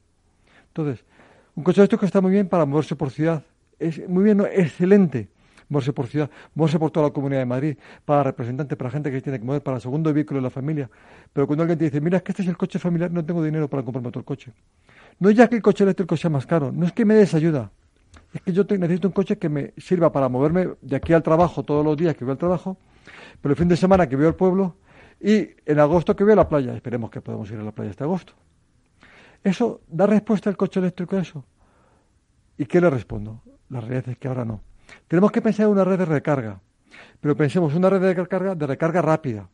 Entonces, 0.70 1.06
un 1.54 1.64
coche 1.64 1.80
eléctrico 1.82 2.04
está 2.04 2.20
muy 2.20 2.32
bien 2.32 2.50
para 2.50 2.66
moverse 2.66 2.96
por 2.96 3.12
ciudad. 3.12 3.44
Es 3.78 4.10
muy 4.10 4.24
bien, 4.24 4.42
excelente 4.52 5.30
moverse 5.70 5.94
por 5.94 6.08
ciudad, 6.08 6.30
moverse 6.56 6.80
por 6.80 6.92
toda 6.92 7.08
la 7.08 7.14
comunidad 7.14 7.42
de 7.42 7.46
Madrid, 7.46 7.78
para 8.06 8.24
representantes, 8.24 8.76
para 8.76 8.90
gente 8.90 9.12
que 9.12 9.22
tiene 9.22 9.40
que 9.40 9.46
mover, 9.46 9.62
para 9.62 9.78
el 9.78 9.82
segundo 9.82 10.12
vehículo 10.12 10.40
de 10.40 10.44
la 10.44 10.50
familia. 10.50 10.90
Pero 11.34 11.46
cuando 11.46 11.64
alguien 11.64 11.78
te 11.78 11.86
dice, 11.86 12.02
mira, 12.02 12.18
es 12.18 12.24
que 12.24 12.32
este 12.32 12.42
es 12.42 12.48
el 12.48 12.58
coche 12.58 12.80
familiar, 12.80 13.12
no 13.12 13.24
tengo 13.24 13.44
dinero 13.44 13.70
para 13.70 13.84
comprarme 13.84 14.10
otro 14.10 14.24
coche. 14.24 14.52
No 15.20 15.30
es 15.30 15.36
ya 15.36 15.48
que 15.48 15.56
el 15.56 15.62
coche 15.62 15.84
eléctrico 15.84 16.16
sea 16.16 16.30
más 16.30 16.46
caro, 16.46 16.72
no 16.72 16.86
es 16.86 16.94
que 16.94 17.06
me 17.06 17.16
des 17.16 17.34
ayuda. 17.34 17.72
Es 18.34 18.42
que 18.42 18.54
yo 18.54 18.64
necesito 18.70 19.08
un 19.08 19.14
coche 19.14 19.38
que 19.38 19.50
me 19.50 19.74
sirva 19.78 20.12
para 20.12 20.30
moverme 20.30 20.70
de 20.82 20.96
aquí 20.96 21.14
al 21.14 21.24
trabajo 21.24 21.64
todos 21.64 21.84
los 21.84 21.98
días 21.98 22.16
que 22.16 22.24
voy 22.26 22.34
al 22.34 22.38
trabajo, 22.38 22.78
pero 23.42 23.54
el 23.54 23.58
fin 23.58 23.68
de 23.68 23.78
semana 23.78 24.08
que 24.08 24.16
voy 24.16 24.26
al 24.26 24.36
pueblo 24.36 24.76
y 25.20 25.50
en 25.66 25.80
agosto 25.80 26.16
que 26.16 26.24
voy 26.24 26.34
a 26.34 26.36
la 26.36 26.48
playa. 26.48 26.76
Esperemos 26.76 27.10
que 27.10 27.22
podamos 27.22 27.50
ir 27.50 27.58
a 27.58 27.64
la 27.64 27.72
playa 27.72 27.92
este 27.92 28.04
agosto. 28.04 28.34
¿Eso 29.44 29.82
da 29.88 30.06
respuesta 30.06 30.50
al 30.50 30.58
coche 30.58 30.80
eléctrico 30.80 31.16
a 31.16 31.22
eso? 31.22 31.46
¿Y 32.58 32.66
qué 32.66 32.82
le 32.82 32.90
respondo? 32.90 33.42
La 33.70 33.80
realidad 33.82 34.10
es 34.10 34.18
que 34.18 34.28
ahora 34.28 34.46
no. 34.46 34.62
Tenemos 35.08 35.32
que 35.32 35.42
pensar 35.42 35.66
en 35.66 35.72
una 35.72 35.84
red 35.84 36.00
de 36.00 36.06
recarga, 36.06 36.60
pero 37.20 37.36
pensemos 37.36 37.74
una 37.76 37.90
red 37.90 38.02
de 38.02 38.14
recarga, 38.14 38.56
de 38.56 38.68
recarga 38.68 39.02
rápida. 39.02 39.50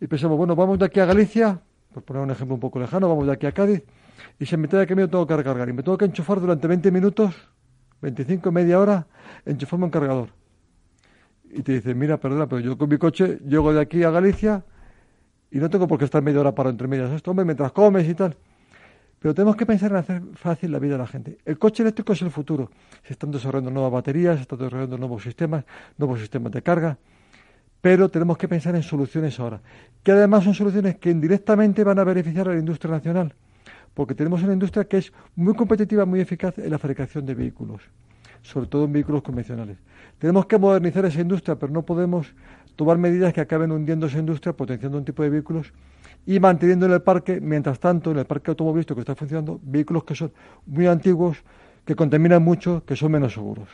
Y 0.00 0.06
pensemos, 0.06 0.36
bueno, 0.36 0.54
vamos 0.54 0.78
de 0.78 0.86
aquí 0.86 1.00
a 1.00 1.06
Galicia, 1.06 1.60
por 1.92 2.02
poner 2.02 2.22
un 2.22 2.30
ejemplo 2.30 2.54
un 2.54 2.60
poco 2.60 2.78
lejano, 2.78 3.08
vamos 3.08 3.26
de 3.26 3.32
aquí 3.32 3.46
a 3.46 3.52
Cádiz, 3.52 3.82
y 4.38 4.46
se 4.46 4.56
me 4.56 4.68
de 4.68 4.86
que 4.86 4.94
me 4.94 5.06
tengo 5.08 5.26
que 5.26 5.36
recargar, 5.36 5.68
y 5.68 5.72
me 5.72 5.82
tengo 5.82 5.98
que 5.98 6.04
enchufar 6.04 6.40
durante 6.40 6.66
20 6.66 6.90
minutos, 6.90 7.34
25, 8.02 8.52
media 8.52 8.78
hora, 8.80 9.06
enchufarme 9.44 9.86
un 9.86 9.90
cargador. 9.90 10.28
Y 11.50 11.62
te 11.62 11.72
dice, 11.72 11.94
mira, 11.94 12.18
perdona, 12.18 12.46
pero 12.46 12.60
yo 12.60 12.76
con 12.76 12.88
mi 12.88 12.98
coche 12.98 13.38
llego 13.46 13.72
de 13.72 13.80
aquí 13.80 14.02
a 14.02 14.10
Galicia 14.10 14.64
y 15.50 15.58
no 15.58 15.70
tengo 15.70 15.86
por 15.86 15.98
qué 15.98 16.04
estar 16.04 16.22
media 16.22 16.40
hora 16.40 16.54
para 16.54 16.70
entre 16.70 16.88
medias 16.88 17.10
esto, 17.12 17.30
hombre, 17.30 17.44
mientras 17.44 17.72
comes 17.72 18.08
y 18.08 18.14
tal. 18.14 18.36
Pero 19.18 19.34
tenemos 19.34 19.56
que 19.56 19.64
pensar 19.64 19.90
en 19.92 19.96
hacer 19.96 20.22
fácil 20.34 20.70
la 20.70 20.78
vida 20.78 20.92
de 20.92 20.98
la 20.98 21.06
gente. 21.06 21.38
El 21.44 21.58
coche 21.58 21.82
eléctrico 21.82 22.12
es 22.12 22.22
el 22.22 22.30
futuro. 22.30 22.70
Se 23.02 23.14
están 23.14 23.30
desarrollando 23.30 23.70
nuevas 23.70 23.92
baterías, 23.92 24.36
se 24.36 24.42
están 24.42 24.58
desarrollando 24.58 24.98
nuevos 24.98 25.22
sistemas, 25.22 25.64
nuevos 25.96 26.20
sistemas 26.20 26.52
de 26.52 26.62
carga. 26.62 26.98
Pero 27.80 28.08
tenemos 28.08 28.36
que 28.36 28.48
pensar 28.48 28.74
en 28.76 28.82
soluciones 28.82 29.38
ahora. 29.40 29.60
Que 30.02 30.12
además 30.12 30.44
son 30.44 30.54
soluciones 30.54 30.96
que 30.96 31.10
indirectamente 31.10 31.84
van 31.84 31.98
a 31.98 32.04
beneficiar 32.04 32.48
a 32.48 32.52
la 32.52 32.58
industria 32.58 32.92
nacional. 32.92 33.34
Porque 33.96 34.14
tenemos 34.14 34.42
una 34.42 34.52
industria 34.52 34.84
que 34.84 34.98
es 34.98 35.10
muy 35.36 35.54
competitiva, 35.54 36.04
muy 36.04 36.20
eficaz 36.20 36.58
en 36.58 36.70
la 36.70 36.78
fabricación 36.78 37.24
de 37.24 37.34
vehículos. 37.34 37.80
Sobre 38.42 38.66
todo 38.66 38.84
en 38.84 38.92
vehículos 38.92 39.22
convencionales. 39.22 39.78
Tenemos 40.18 40.44
que 40.44 40.58
modernizar 40.58 41.06
esa 41.06 41.22
industria, 41.22 41.58
pero 41.58 41.72
no 41.72 41.80
podemos 41.82 42.34
tomar 42.76 42.98
medidas 42.98 43.32
que 43.32 43.40
acaben 43.40 43.72
hundiendo 43.72 44.04
esa 44.06 44.18
industria, 44.18 44.52
potenciando 44.52 44.98
un 44.98 45.04
tipo 45.06 45.22
de 45.22 45.30
vehículos 45.30 45.72
y 46.26 46.38
manteniendo 46.38 46.84
en 46.84 46.92
el 46.92 47.00
parque, 47.00 47.40
mientras 47.40 47.80
tanto, 47.80 48.10
en 48.10 48.18
el 48.18 48.26
parque 48.26 48.50
automovilístico 48.50 48.96
que 48.96 49.00
está 49.00 49.14
funcionando, 49.14 49.58
vehículos 49.62 50.04
que 50.04 50.14
son 50.14 50.30
muy 50.66 50.86
antiguos, 50.86 51.38
que 51.86 51.96
contaminan 51.96 52.42
mucho, 52.42 52.84
que 52.84 52.96
son 52.96 53.12
menos 53.12 53.32
seguros. 53.32 53.70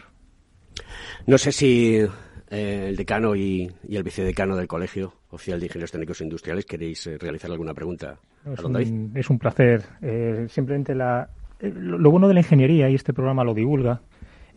No 1.26 1.36
sé 1.36 1.50
si 1.50 2.06
eh, 2.52 2.88
el 2.90 2.96
decano 2.96 3.34
y, 3.34 3.70
el 3.88 4.02
vicedecano 4.02 4.54
del 4.56 4.68
Colegio 4.68 5.14
Oficial 5.30 5.58
de 5.58 5.66
Ingenieros 5.66 5.90
Técnicos 5.90 6.20
e 6.20 6.24
Industriales 6.24 6.66
queréis 6.66 7.06
eh, 7.06 7.16
realizar 7.18 7.50
alguna 7.50 7.72
pregunta. 7.72 8.18
Es, 8.44 8.62
un, 8.62 9.12
es 9.14 9.30
un, 9.30 9.38
placer. 9.38 9.82
Eh, 10.02 10.44
simplemente 10.50 10.94
la, 10.94 11.30
lo 11.60 12.10
bueno 12.10 12.28
de 12.28 12.34
la 12.34 12.40
ingeniería, 12.40 12.90
y 12.90 12.94
este 12.94 13.14
programa 13.14 13.42
lo 13.42 13.54
divulga, 13.54 14.02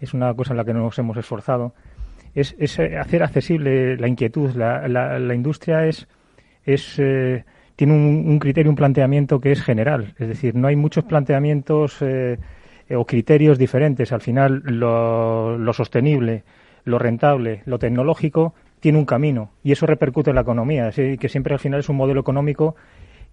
es 0.02 0.14
una 0.14 0.34
cosa 0.34 0.52
en 0.52 0.58
la 0.58 0.66
que 0.66 0.74
nos 0.74 1.00
hemos 1.00 1.16
esforzado, 1.16 1.74
es, 2.34 2.54
hacer 3.00 3.24
accesible 3.24 3.96
la 3.96 4.10
inquietud. 4.10 4.52
La, 4.56 4.90
la, 4.90 5.34
industria 5.34 5.88
es, 5.88 6.06
es 6.66 6.96
tiene 7.78 7.94
un, 7.94 8.40
criterio, 8.40 8.70
un 8.70 8.76
planteamiento 8.76 9.40
que 9.40 9.54
es 9.54 9.64
general. 9.64 10.16
Es 10.20 10.28
decir, 10.28 10.54
no 10.54 10.68
hay 10.68 10.76
muchos 10.76 11.06
planteamientos 11.06 12.02
o 12.02 13.06
criterios 13.06 13.58
diferentes. 13.58 14.12
Al 14.12 14.20
final, 14.20 14.64
lo, 14.66 15.72
sostenible, 15.72 16.44
lo 16.86 16.98
rentable, 17.00 17.62
lo 17.66 17.80
tecnológico 17.80 18.54
tiene 18.80 18.98
un 18.98 19.06
camino 19.06 19.52
y 19.64 19.74
eso 19.74 19.86
repercute 19.86 20.30
en 20.30 20.36
la 20.36 20.42
economía. 20.42 20.92
que 20.92 21.30
siempre 21.30 21.54
al 21.54 21.60
final 21.60 21.82
es 21.82 21.90
un 21.90 21.98
modelo 21.98 22.22
económico 22.22 22.76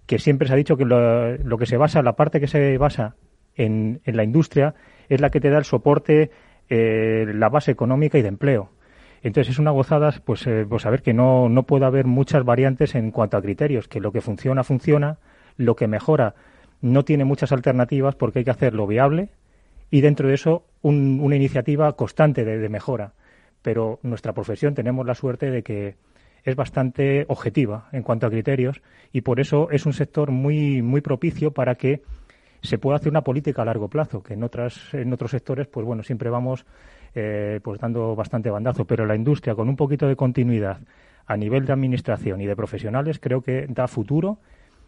que 0.05 0.19
siempre 0.19 0.47
se 0.47 0.53
ha 0.53 0.57
dicho 0.57 0.75
que 0.75 0.85
lo, 0.85 1.57
que 1.57 1.65
se 1.65 1.77
basa, 1.77 2.01
la 2.01 2.13
parte 2.13 2.41
que 2.41 2.47
se 2.47 2.77
basa 2.77 3.15
en, 3.55 4.01
en, 4.03 4.17
la 4.17 4.23
industria 4.23 4.75
es 5.07 5.21
la 5.21 5.29
que 5.29 5.39
te 5.39 5.49
da 5.49 5.57
el 5.57 5.63
soporte, 5.63 6.31
eh, 6.69 7.25
la 7.33 7.47
base 7.47 7.71
económica 7.71 8.17
y 8.17 8.21
de 8.21 8.27
empleo. 8.27 8.71
Entonces 9.21 9.53
es 9.53 9.59
una 9.59 9.71
gozada 9.71 10.13
pues, 10.25 10.45
eh, 10.47 10.65
pues 10.67 10.81
saber 10.81 11.01
que 11.01 11.13
no, 11.13 11.47
no 11.47 11.63
puede 11.63 11.85
haber 11.85 12.05
muchas 12.05 12.43
variantes 12.43 12.95
en 12.95 13.11
cuanto 13.11 13.37
a 13.37 13.41
criterios, 13.41 13.87
que 13.87 14.01
lo 14.01 14.11
que 14.11 14.19
funciona, 14.19 14.65
funciona, 14.65 15.19
lo 15.55 15.75
que 15.75 15.87
mejora 15.87 16.35
no 16.81 17.05
tiene 17.05 17.23
muchas 17.23 17.53
alternativas 17.53 18.15
porque 18.15 18.39
hay 18.39 18.45
que 18.45 18.51
hacerlo 18.51 18.85
viable 18.85 19.29
y 19.89 20.01
dentro 20.01 20.27
de 20.27 20.33
eso 20.33 20.65
una 20.81 21.35
iniciativa 21.35 21.93
constante 21.93 22.43
de, 22.43 22.67
mejora. 22.67 23.13
Pero 23.63 23.99
nuestra 24.03 24.33
profesión 24.33 24.75
tenemos 24.75 25.07
la 25.07 25.15
suerte 25.15 25.49
de 25.49 25.63
que 25.63 25.95
es 26.43 26.55
bastante 26.55 27.25
objetiva 27.29 27.87
en 27.91 28.03
cuanto 28.03 28.27
a 28.27 28.29
criterios 28.29 28.81
y 29.11 29.21
por 29.21 29.39
eso 29.39 29.69
es 29.71 29.85
un 29.85 29.93
sector 29.93 30.29
muy, 30.29 30.81
muy 30.81 31.01
propicio 31.01 31.51
para 31.51 31.75
que 31.75 32.03
se 32.61 32.77
pueda 32.77 32.97
hacer 32.97 33.09
una 33.09 33.21
política 33.21 33.61
a 33.61 33.65
largo 33.65 33.89
plazo, 33.89 34.23
que 34.23 34.35
en, 34.35 34.43
otras, 34.43 34.93
en 34.93 35.11
otros 35.11 35.31
sectores, 35.31 35.67
pues 35.67 35.85
bueno, 35.85 36.03
siempre 36.03 36.29
vamos 36.29 36.65
eh, 37.15 37.59
pues 37.63 37.79
dando 37.79 38.15
bastante 38.15 38.49
bandazo, 38.49 38.85
pero 38.85 39.05
la 39.05 39.15
industria 39.15 39.55
con 39.55 39.67
un 39.69 39.75
poquito 39.75 40.07
de 40.07 40.15
continuidad 40.15 40.79
a 41.25 41.37
nivel 41.37 41.65
de 41.65 41.73
administración 41.73 42.41
y 42.41 42.45
de 42.45 42.55
profesionales 42.55 43.19
creo 43.19 43.41
que 43.41 43.67
da 43.67 43.87
futuro 43.87 44.37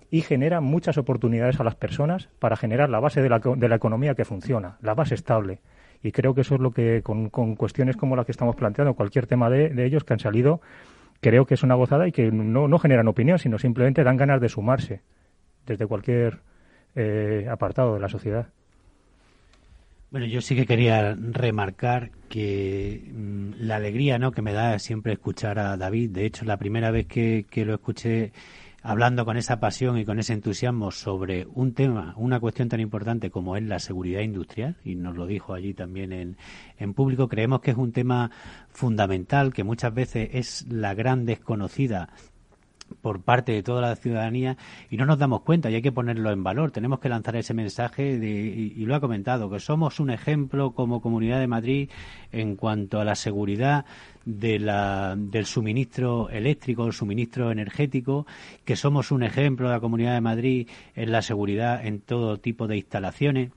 y 0.10 0.22
genera 0.22 0.62
muchas 0.62 0.98
oportunidades 0.98 1.60
a 1.60 1.64
las 1.64 1.76
personas 1.76 2.30
para 2.40 2.56
generar 2.56 2.90
la 2.90 3.00
base 3.00 3.22
de 3.22 3.30
la, 3.30 3.40
de 3.40 3.70
la 3.70 3.76
economía 3.76 4.16
que 4.16 4.26
funciona, 4.26 4.78
la 4.82 4.94
base 4.94 5.16
estable. 5.16 5.60
Y 6.06 6.12
creo 6.12 6.36
que 6.36 6.42
eso 6.42 6.54
es 6.54 6.62
lo 6.62 6.70
que, 6.70 7.02
con, 7.02 7.32
cuestiones 7.56 7.98
como 7.98 8.16
las 8.16 8.28
que 8.28 8.32
estamos 8.32 8.56
planteando, 8.56 8.94
cualquier 8.94 9.26
tema 9.26 9.50
de, 9.50 9.74
ellos 9.84 10.04
que 10.04 10.14
han 10.14 10.20
salido, 10.20 10.62
creo 11.20 11.48
que 11.48 11.56
es 11.56 11.64
una 11.64 11.74
gozada 11.74 12.08
y 12.08 12.12
que 12.12 12.32
no, 12.32 12.68
no 12.68 12.78
generan 12.78 13.08
opinión, 13.08 13.40
sino 13.40 13.58
simplemente 13.58 14.04
dan 14.04 14.16
ganas 14.16 14.40
de 14.40 14.48
sumarse 14.48 15.02
desde 15.66 15.88
cualquier 15.88 16.42
eh, 16.94 17.48
apartado 17.50 17.96
de 17.96 18.02
la 18.02 18.08
sociedad. 18.08 18.50
Bueno, 20.12 20.28
yo 20.28 20.42
sí 20.42 20.56
que 20.56 20.68
quería 20.68 21.16
remarcar 21.16 22.12
que 22.30 23.02
mm, 23.12 23.54
la 23.62 23.78
alegría 23.78 24.20
¿no? 24.20 24.32
que 24.32 24.44
me 24.44 24.54
da 24.54 24.78
siempre 24.78 25.14
escuchar 25.14 25.58
a 25.58 25.76
David, 25.76 26.12
de 26.12 26.28
hecho 26.28 26.46
la 26.46 26.58
primera 26.58 26.92
vez 26.92 27.08
que, 27.08 27.48
lo 27.66 27.74
escuché 27.74 28.32
hablando 28.86 29.26
con 29.26 29.36
esa 29.36 29.60
pasión 29.60 29.98
y 29.98 30.06
con 30.06 30.20
ese 30.20 30.34
entusiasmo 30.34 30.92
sobre 30.92 31.48
un 31.56 31.74
tema, 31.74 32.14
una 32.18 32.40
cuestión 32.40 32.70
tan 32.70 32.80
importante 32.80 33.32
como 33.32 33.58
es 33.58 33.64
la 33.64 33.80
seguridad 33.80 34.22
industrial, 34.22 34.76
y 34.84 34.94
nos 34.96 35.16
lo 35.16 35.26
dijo 35.26 35.56
allí 35.56 35.74
también 35.74 36.14
en, 36.14 36.38
en 36.78 36.94
público, 36.94 37.28
creemos 37.28 37.62
que 37.62 37.72
es 37.72 37.78
un 37.78 37.92
tema 37.92 38.30
fundamental, 38.70 39.54
que 39.54 39.64
muchas 39.64 39.92
veces 39.92 40.30
es 40.34 40.68
la 40.70 40.94
gran 40.94 41.26
desconocida 41.26 42.10
por 43.06 43.22
parte 43.22 43.52
de 43.52 43.62
toda 43.62 43.82
la 43.82 43.96
ciudadanía 43.96 44.58
y 44.90 44.98
no 44.98 45.06
nos 45.06 45.20
damos 45.20 45.42
cuenta 45.42 45.70
y 45.70 45.76
hay 45.76 45.84
que 45.84 45.92
ponerlo 45.92 46.32
en 46.32 46.44
valor. 46.44 46.72
Tenemos 46.72 47.00
que 47.00 47.08
lanzar 47.08 47.36
ese 47.36 47.54
mensaje 47.54 48.18
de, 48.18 48.32
y, 48.32 48.84
lo 48.84 48.96
ha 48.96 49.00
comentado, 49.00 49.48
que 49.48 49.60
somos 49.60 50.00
un 50.00 50.10
ejemplo 50.10 50.72
como 50.72 51.02
Comunidad 51.02 51.40
de 51.40 51.46
Madrid 51.46 51.92
en 52.32 52.56
cuanto 52.56 53.00
a 53.00 53.06
la 53.06 53.14
seguridad 53.14 53.86
de 54.26 54.58
la, 54.58 55.14
del 55.16 55.46
suministro 55.46 56.32
eléctrico, 56.32 56.88
el 56.88 56.94
suministro 56.94 57.52
energético, 57.52 58.26
que 58.64 58.76
somos 58.76 59.12
un 59.12 59.22
ejemplo 59.22 59.68
de 59.68 59.76
la 59.76 59.82
Comunidad 59.82 60.16
de 60.16 60.22
Madrid 60.22 60.68
en 60.96 61.12
la 61.12 61.22
seguridad 61.22 61.86
en 61.86 62.02
todo 62.02 62.40
tipo 62.40 62.66
de 62.66 62.78
instalaciones 62.78 63.52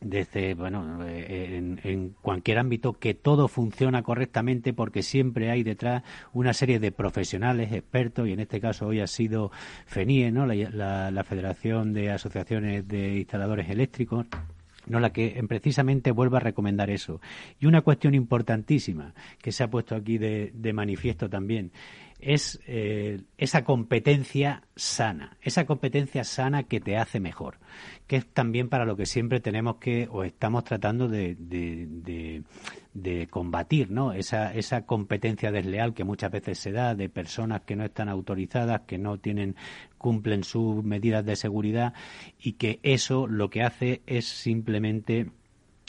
desde 0.00 0.54
bueno 0.54 1.06
en, 1.06 1.80
en, 1.84 2.10
cualquier 2.22 2.58
ámbito 2.58 2.94
que 2.94 3.14
todo 3.14 3.48
funciona 3.48 4.02
correctamente 4.02 4.72
porque 4.72 5.02
siempre 5.02 5.50
hay 5.50 5.62
detrás 5.62 6.02
una 6.32 6.54
serie 6.54 6.78
de 6.80 6.90
profesionales 6.90 7.72
expertos 7.72 8.26
y 8.26 8.32
en 8.32 8.40
este 8.40 8.60
caso 8.60 8.86
hoy 8.86 9.00
ha 9.00 9.06
sido 9.06 9.50
FENIE 9.86 10.30
no 10.32 10.46
la, 10.46 11.10
la 11.10 11.24
Federación 11.24 11.92
de 11.92 12.10
Asociaciones 12.10 12.88
de 12.88 13.18
Instaladores 13.18 13.68
Eléctricos 13.68 14.26
no 14.86 15.00
la 15.00 15.12
que 15.12 15.42
precisamente 15.48 16.10
vuelva 16.10 16.38
a 16.38 16.40
recomendar 16.40 16.90
eso. 16.90 17.20
Y 17.60 17.66
una 17.66 17.82
cuestión 17.82 18.14
importantísima 18.14 19.14
que 19.40 19.52
se 19.52 19.62
ha 19.62 19.70
puesto 19.70 19.94
aquí 19.94 20.18
de, 20.18 20.52
de 20.54 20.72
manifiesto 20.72 21.28
también 21.28 21.70
es 22.22 22.60
eh, 22.66 23.22
esa 23.38 23.64
competencia 23.64 24.62
sana, 24.76 25.36
esa 25.42 25.66
competencia 25.66 26.24
sana 26.24 26.64
que 26.64 26.80
te 26.80 26.96
hace 26.96 27.20
mejor, 27.20 27.58
que 28.06 28.16
es 28.16 28.26
también 28.26 28.68
para 28.68 28.84
lo 28.84 28.96
que 28.96 29.06
siempre 29.06 29.40
tenemos 29.40 29.76
que 29.76 30.08
o 30.10 30.24
estamos 30.24 30.64
tratando 30.64 31.08
de, 31.08 31.36
de, 31.38 32.44
combatir, 33.28 33.90
¿no? 33.90 34.12
Esa, 34.12 34.52
esa 34.54 34.86
competencia 34.86 35.52
desleal 35.52 35.94
que 35.94 36.04
muchas 36.04 36.30
veces 36.30 36.58
se 36.58 36.72
da 36.72 36.94
de 36.94 37.08
personas 37.08 37.62
que 37.62 37.76
no 37.76 37.84
están 37.84 38.08
autorizadas, 38.08 38.82
que 38.82 38.98
no 38.98 39.18
tienen 39.18 39.56
cumplen 39.98 40.44
sus 40.44 40.82
medidas 40.82 41.24
de 41.24 41.36
seguridad 41.36 41.94
y 42.38 42.52
que 42.54 42.80
eso 42.82 43.26
lo 43.26 43.50
que 43.50 43.62
hace 43.62 44.02
es 44.06 44.26
simplemente 44.26 45.30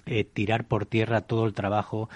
eh, 0.07 0.23
tirar 0.23 0.67
por 0.67 0.88
tierra 0.88 1.21
todo 1.21 1.45
el 1.45 1.53
trabajo 1.53 2.09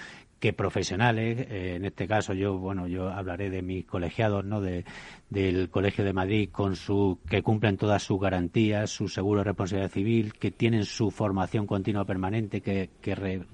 que 0.45 0.53
profesionales, 0.53 1.47
eh, 1.49 1.73
en 1.77 1.85
este 1.85 2.07
caso 2.07 2.31
yo, 2.35 2.59
bueno, 2.59 2.85
yo 2.85 3.09
hablaré 3.09 3.49
de 3.49 3.63
mis 3.63 3.83
colegiados, 3.83 4.45
¿no? 4.45 4.61
De, 4.61 4.85
del 5.27 5.71
Colegio 5.71 6.05
de 6.05 6.13
Madrid 6.13 6.49
con 6.51 6.75
su, 6.75 7.17
que 7.27 7.41
cumplen 7.41 7.77
todas 7.77 8.03
sus 8.03 8.21
garantías, 8.21 8.91
su 8.91 9.07
seguro 9.07 9.39
de 9.39 9.45
responsabilidad 9.45 9.89
civil, 9.89 10.33
que 10.33 10.51
tienen 10.51 10.85
su 10.85 11.09
formación 11.09 11.65
continua 11.65 12.05
permanente, 12.05 12.61
que, 12.61 12.91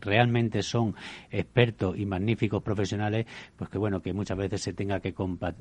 realmente 0.01 0.63
son 0.63 0.93
expertos 1.29 1.97
y 1.97 2.05
magníficos 2.05 2.61
profesionales, 2.61 3.25
pues 3.55 3.69
que 3.69 3.77
bueno, 3.77 4.01
que 4.01 4.11
muchas 4.11 4.37
veces 4.37 4.61
se 4.61 4.73
tenga 4.73 4.99
que 4.99 5.09
eh, 5.09 5.13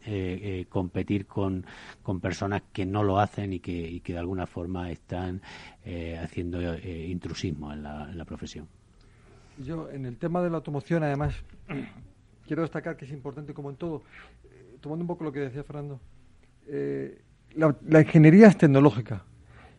eh, 0.06 0.66
competir 0.68 1.26
con, 1.26 1.64
personas 2.20 2.62
que 2.72 2.84
no 2.84 3.04
lo 3.04 3.20
hacen 3.20 3.52
y 3.52 3.60
que, 3.60 3.70
y 3.70 4.00
que 4.00 4.14
de 4.14 4.18
alguna 4.18 4.48
forma 4.48 4.90
están 4.90 5.40
haciendo 6.20 6.60
intrusismo 6.84 7.72
en 7.72 7.84
la, 7.84 8.10
en 8.10 8.18
la 8.18 8.24
profesión. 8.24 8.79
Yo, 9.64 9.90
en 9.90 10.06
el 10.06 10.16
tema 10.16 10.42
de 10.42 10.48
la 10.48 10.56
automoción, 10.56 11.02
además, 11.02 11.34
quiero 12.46 12.62
destacar 12.62 12.96
que 12.96 13.04
es 13.04 13.10
importante, 13.10 13.52
como 13.52 13.68
en 13.68 13.76
todo, 13.76 14.02
eh, 14.44 14.78
tomando 14.80 15.02
un 15.02 15.08
poco 15.08 15.24
lo 15.24 15.32
que 15.32 15.40
decía 15.40 15.62
Fernando, 15.62 16.00
eh, 16.66 17.20
la, 17.54 18.00
ingeniería 18.00 18.46
es 18.48 18.56
tecnológica 18.56 19.22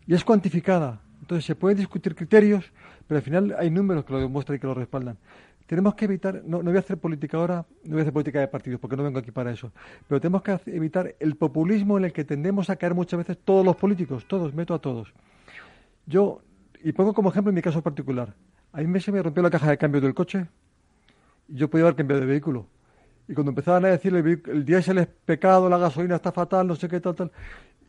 y 0.05 0.13
es 0.13 0.23
cuantificada. 0.23 1.01
Entonces, 1.21 1.45
se 1.45 1.55
pueden 1.55 1.77
discutir 1.77 2.15
criterios, 2.15 2.71
pero 3.07 3.17
al 3.17 3.23
final 3.23 3.55
hay 3.57 3.71
números 3.71 4.05
que 4.05 4.13
lo 4.13 4.19
demuestran 4.19 4.57
y 4.57 4.59
que 4.59 4.67
lo 4.67 4.75
respaldan. 4.75 5.17
Tenemos 5.65 5.95
que 5.95 6.05
evitar, 6.05 6.43
no, 6.45 6.61
no 6.61 6.69
voy 6.69 6.77
a 6.77 6.81
hacer 6.81 6.97
política 6.97 7.37
ahora, 7.37 7.65
no 7.83 7.91
voy 7.91 7.99
a 7.99 8.01
hacer 8.01 8.13
política 8.13 8.39
de 8.39 8.47
partidos, 8.49 8.79
porque 8.79 8.97
no 8.97 9.03
vengo 9.03 9.19
aquí 9.19 9.31
para 9.31 9.51
eso, 9.51 9.71
pero 10.07 10.19
tenemos 10.19 10.43
que 10.43 10.59
evitar 10.67 11.15
el 11.19 11.35
populismo 11.37 11.97
en 11.97 12.05
el 12.05 12.13
que 12.13 12.25
tendemos 12.25 12.69
a 12.69 12.75
caer 12.75 12.93
muchas 12.93 13.17
veces 13.17 13.37
todos 13.43 13.65
los 13.65 13.77
políticos, 13.77 14.25
todos, 14.27 14.53
meto 14.53 14.73
a 14.73 14.79
todos. 14.79 15.13
Yo, 16.05 16.41
y 16.83 16.91
pongo 16.91 17.13
como 17.13 17.29
ejemplo 17.29 17.49
en 17.49 17.55
mi 17.55 17.61
caso 17.61 17.81
particular, 17.81 18.33
a 18.73 18.81
mí 18.81 18.99
se 18.99 19.11
me 19.11 19.21
rompió 19.21 19.43
la 19.43 19.49
caja 19.49 19.69
de 19.69 19.77
cambio 19.77 20.01
del 20.01 20.13
coche 20.13 20.47
y 21.47 21.55
yo 21.55 21.69
podía 21.69 21.85
haber 21.85 21.95
cambiado 21.95 22.21
de 22.21 22.27
vehículo. 22.27 22.67
Y 23.27 23.33
cuando 23.33 23.51
empezaban 23.51 23.85
a 23.85 23.89
decir 23.89 24.15
el, 24.15 24.41
el 24.45 24.65
diésel 24.65 24.97
es 24.97 25.07
pecado, 25.07 25.69
la 25.69 25.77
gasolina 25.77 26.15
está 26.15 26.31
fatal, 26.31 26.67
no 26.67 26.75
sé 26.75 26.87
qué 26.87 26.99
tal, 26.99 27.15
tal, 27.15 27.31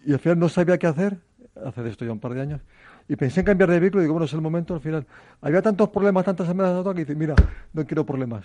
y 0.05 0.13
al 0.13 0.19
final 0.19 0.39
no 0.39 0.49
sabía 0.49 0.79
qué 0.79 0.87
hacer, 0.87 1.19
hace 1.65 1.89
esto 1.89 2.05
ya 2.05 2.13
un 2.13 2.21
par 2.21 2.35
de 2.35 2.43
años, 2.43 2.61
y 3.09 3.17
pensé 3.17 3.41
en 3.41 3.47
cambiar 3.47 3.71
de 3.71 3.81
vehículo 3.81 4.03
y 4.03 4.05
digo, 4.05 4.15
bueno, 4.15 4.27
es 4.27 4.33
el 4.33 4.41
momento, 4.41 4.75
al 4.75 4.81
final, 4.81 5.07
había 5.41 5.63
tantos 5.63 5.89
problemas, 5.89 6.25
tantas 6.25 6.49
amenazas, 6.49 6.85
que 6.95 7.01
dice, 7.01 7.15
mira, 7.15 7.35
no 7.73 7.85
quiero 7.87 8.07
problemas. 8.07 8.45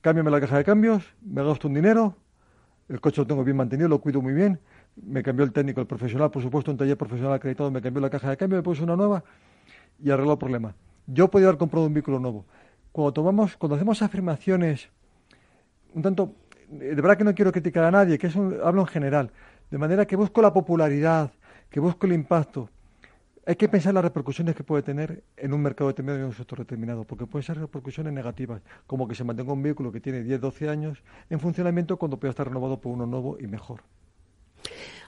Cámbiame 0.00 0.30
la 0.30 0.40
caja 0.40 0.58
de 0.58 0.64
cambios, 0.64 1.04
me 1.22 1.42
gasto 1.44 1.68
un 1.68 1.74
dinero, 1.74 2.16
el 2.88 3.00
coche 3.00 3.20
lo 3.20 3.26
tengo 3.26 3.44
bien 3.44 3.56
mantenido, 3.56 3.88
lo 3.88 4.00
cuido 4.00 4.22
muy 4.22 4.32
bien, 4.32 4.58
me 4.96 5.22
cambió 5.22 5.44
el 5.44 5.52
técnico, 5.52 5.80
el 5.80 5.86
profesional, 5.86 6.30
por 6.30 6.42
supuesto, 6.42 6.70
un 6.70 6.76
taller 6.76 6.96
profesional 6.96 7.34
acreditado, 7.34 7.70
me 7.70 7.82
cambió 7.82 8.00
la 8.00 8.10
caja 8.10 8.30
de 8.30 8.36
cambio, 8.36 8.58
me 8.58 8.62
puse 8.62 8.82
una 8.82 8.96
nueva 8.96 9.22
y 10.02 10.10
arregló 10.10 10.32
el 10.32 10.38
problema. 10.38 10.74
Yo 11.10 11.28
podía 11.30 11.48
haber 11.48 11.58
comprado 11.58 11.86
un 11.86 11.94
vehículo 11.94 12.20
nuevo. 12.20 12.44
Cuando 12.92 13.14
tomamos, 13.14 13.56
cuando 13.56 13.76
hacemos 13.76 14.02
afirmaciones, 14.02 14.90
un 15.94 16.02
tanto, 16.02 16.34
de 16.68 16.94
verdad 16.94 17.16
que 17.16 17.24
no 17.24 17.34
quiero 17.34 17.50
criticar 17.50 17.84
a 17.84 17.90
nadie, 17.90 18.18
que 18.18 18.26
es 18.26 18.36
hablo 18.36 18.82
en 18.82 18.86
general, 18.86 19.30
de 19.70 19.78
manera 19.78 20.06
que 20.06 20.16
busco 20.16 20.42
la 20.42 20.52
popularidad, 20.52 21.32
que 21.70 21.80
busco 21.80 22.06
el 22.06 22.12
impacto. 22.12 22.68
Hay 23.46 23.56
que 23.56 23.70
pensar 23.70 23.94
las 23.94 24.04
repercusiones 24.04 24.54
que 24.54 24.62
puede 24.62 24.82
tener 24.82 25.22
en 25.38 25.54
un 25.54 25.62
mercado 25.62 25.88
determinado 25.88 26.18
y 26.18 26.22
en 26.24 26.28
un 26.28 26.34
sector 26.34 26.58
determinado, 26.58 27.04
porque 27.04 27.24
pueden 27.24 27.46
ser 27.46 27.58
repercusiones 27.58 28.12
negativas, 28.12 28.60
como 28.86 29.08
que 29.08 29.14
se 29.14 29.24
mantenga 29.24 29.54
un 29.54 29.62
vehículo 29.62 29.90
que 29.90 30.00
tiene 30.00 30.22
10, 30.22 30.42
12 30.42 30.68
años 30.68 31.02
en 31.30 31.40
funcionamiento 31.40 31.96
cuando 31.96 32.18
pueda 32.18 32.32
estar 32.32 32.46
renovado 32.46 32.78
por 32.78 32.92
uno 32.92 33.06
nuevo 33.06 33.38
y 33.40 33.46
mejor. 33.46 33.80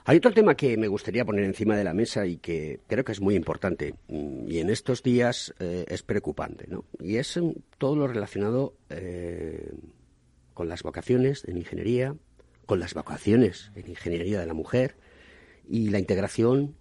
Hay 0.03 0.17
otro 0.17 0.31
tema 0.31 0.55
que 0.55 0.77
me 0.77 0.87
gustaría 0.87 1.25
poner 1.25 1.43
encima 1.43 1.75
de 1.75 1.83
la 1.83 1.93
mesa 1.93 2.25
y 2.25 2.37
que 2.37 2.79
creo 2.87 3.03
que 3.03 3.11
es 3.11 3.21
muy 3.21 3.35
importante 3.35 3.93
y 4.07 4.57
en 4.57 4.69
estos 4.69 5.03
días 5.03 5.53
eh, 5.59 5.85
es 5.87 6.01
preocupante, 6.01 6.65
¿no? 6.67 6.85
Y 6.99 7.17
es 7.17 7.39
todo 7.77 7.95
lo 7.95 8.07
relacionado 8.07 8.73
eh, 8.89 9.71
con 10.55 10.69
las 10.69 10.81
vocaciones 10.81 11.43
en 11.47 11.57
ingeniería, 11.57 12.15
con 12.65 12.79
las 12.79 12.95
vocaciones 12.95 13.71
en 13.75 13.89
ingeniería 13.89 14.39
de 14.39 14.47
la 14.47 14.55
mujer 14.55 14.95
y 15.69 15.89
la 15.89 15.99
integración 15.99 16.75